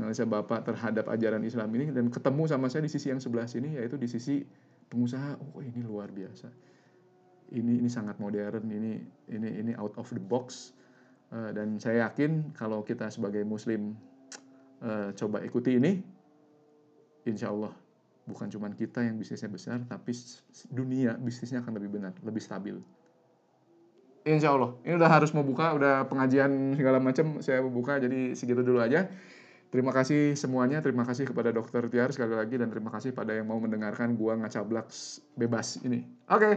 analisa 0.00 0.24
bapak 0.24 0.64
terhadap 0.64 1.12
ajaran 1.12 1.44
Islam 1.44 1.68
ini 1.76 1.92
dan 1.92 2.08
ketemu 2.08 2.48
sama 2.48 2.72
saya 2.72 2.88
di 2.88 2.92
sisi 2.92 3.12
yang 3.12 3.20
sebelah 3.20 3.44
sini 3.44 3.76
yaitu 3.76 4.00
di 4.00 4.08
sisi 4.08 4.40
pengusaha. 4.88 5.36
Oh 5.52 5.60
ini 5.60 5.84
luar 5.84 6.08
biasa. 6.08 6.48
Ini 7.52 7.84
ini 7.84 7.88
sangat 7.88 8.16
modern 8.16 8.64
ini 8.68 9.00
ini 9.28 9.48
ini 9.64 9.72
out 9.76 9.92
of 10.00 10.08
the 10.08 10.20
box. 10.20 10.72
Uh, 11.28 11.52
dan 11.52 11.76
saya 11.76 12.08
yakin 12.08 12.56
kalau 12.56 12.80
kita 12.80 13.12
sebagai 13.12 13.44
muslim 13.44 13.92
uh, 14.80 15.12
coba 15.12 15.44
ikuti 15.44 15.76
ini 15.76 16.00
insya 17.28 17.52
Allah 17.52 17.72
bukan 18.28 18.52
cuma 18.52 18.68
kita 18.76 19.00
yang 19.00 19.16
bisnisnya 19.16 19.48
besar, 19.48 19.80
tapi 19.88 20.12
dunia 20.68 21.16
bisnisnya 21.16 21.64
akan 21.64 21.80
lebih 21.80 21.96
benar, 21.96 22.12
lebih 22.20 22.44
stabil. 22.44 22.76
Insya 24.28 24.52
Allah. 24.52 24.76
Ini 24.84 25.00
udah 25.00 25.08
harus 25.08 25.32
mau 25.32 25.40
buka, 25.40 25.72
udah 25.72 26.04
pengajian 26.04 26.76
segala 26.76 27.00
macam 27.00 27.40
saya 27.40 27.64
mau 27.64 27.72
buka, 27.72 27.96
jadi 27.96 28.36
segitu 28.36 28.60
dulu 28.60 28.84
aja. 28.84 29.08
Terima 29.72 29.92
kasih 29.92 30.36
semuanya, 30.36 30.84
terima 30.84 31.04
kasih 31.08 31.28
kepada 31.28 31.52
Dokter 31.52 31.88
Tiar 31.88 32.12
sekali 32.12 32.36
lagi, 32.36 32.60
dan 32.60 32.68
terima 32.68 32.92
kasih 32.92 33.16
pada 33.16 33.32
yang 33.32 33.48
mau 33.48 33.56
mendengarkan 33.56 34.16
gua 34.16 34.36
ngacablak 34.36 34.92
bebas 35.36 35.80
ini. 35.84 36.04
Oke, 36.28 36.44
okay. 36.44 36.54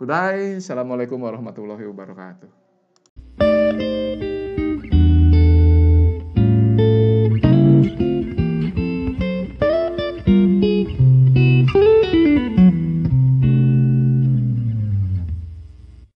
good 0.00 0.08
day. 0.08 0.56
Assalamualaikum 0.56 1.20
warahmatullahi 1.20 1.84
wabarakatuh. 1.84 2.48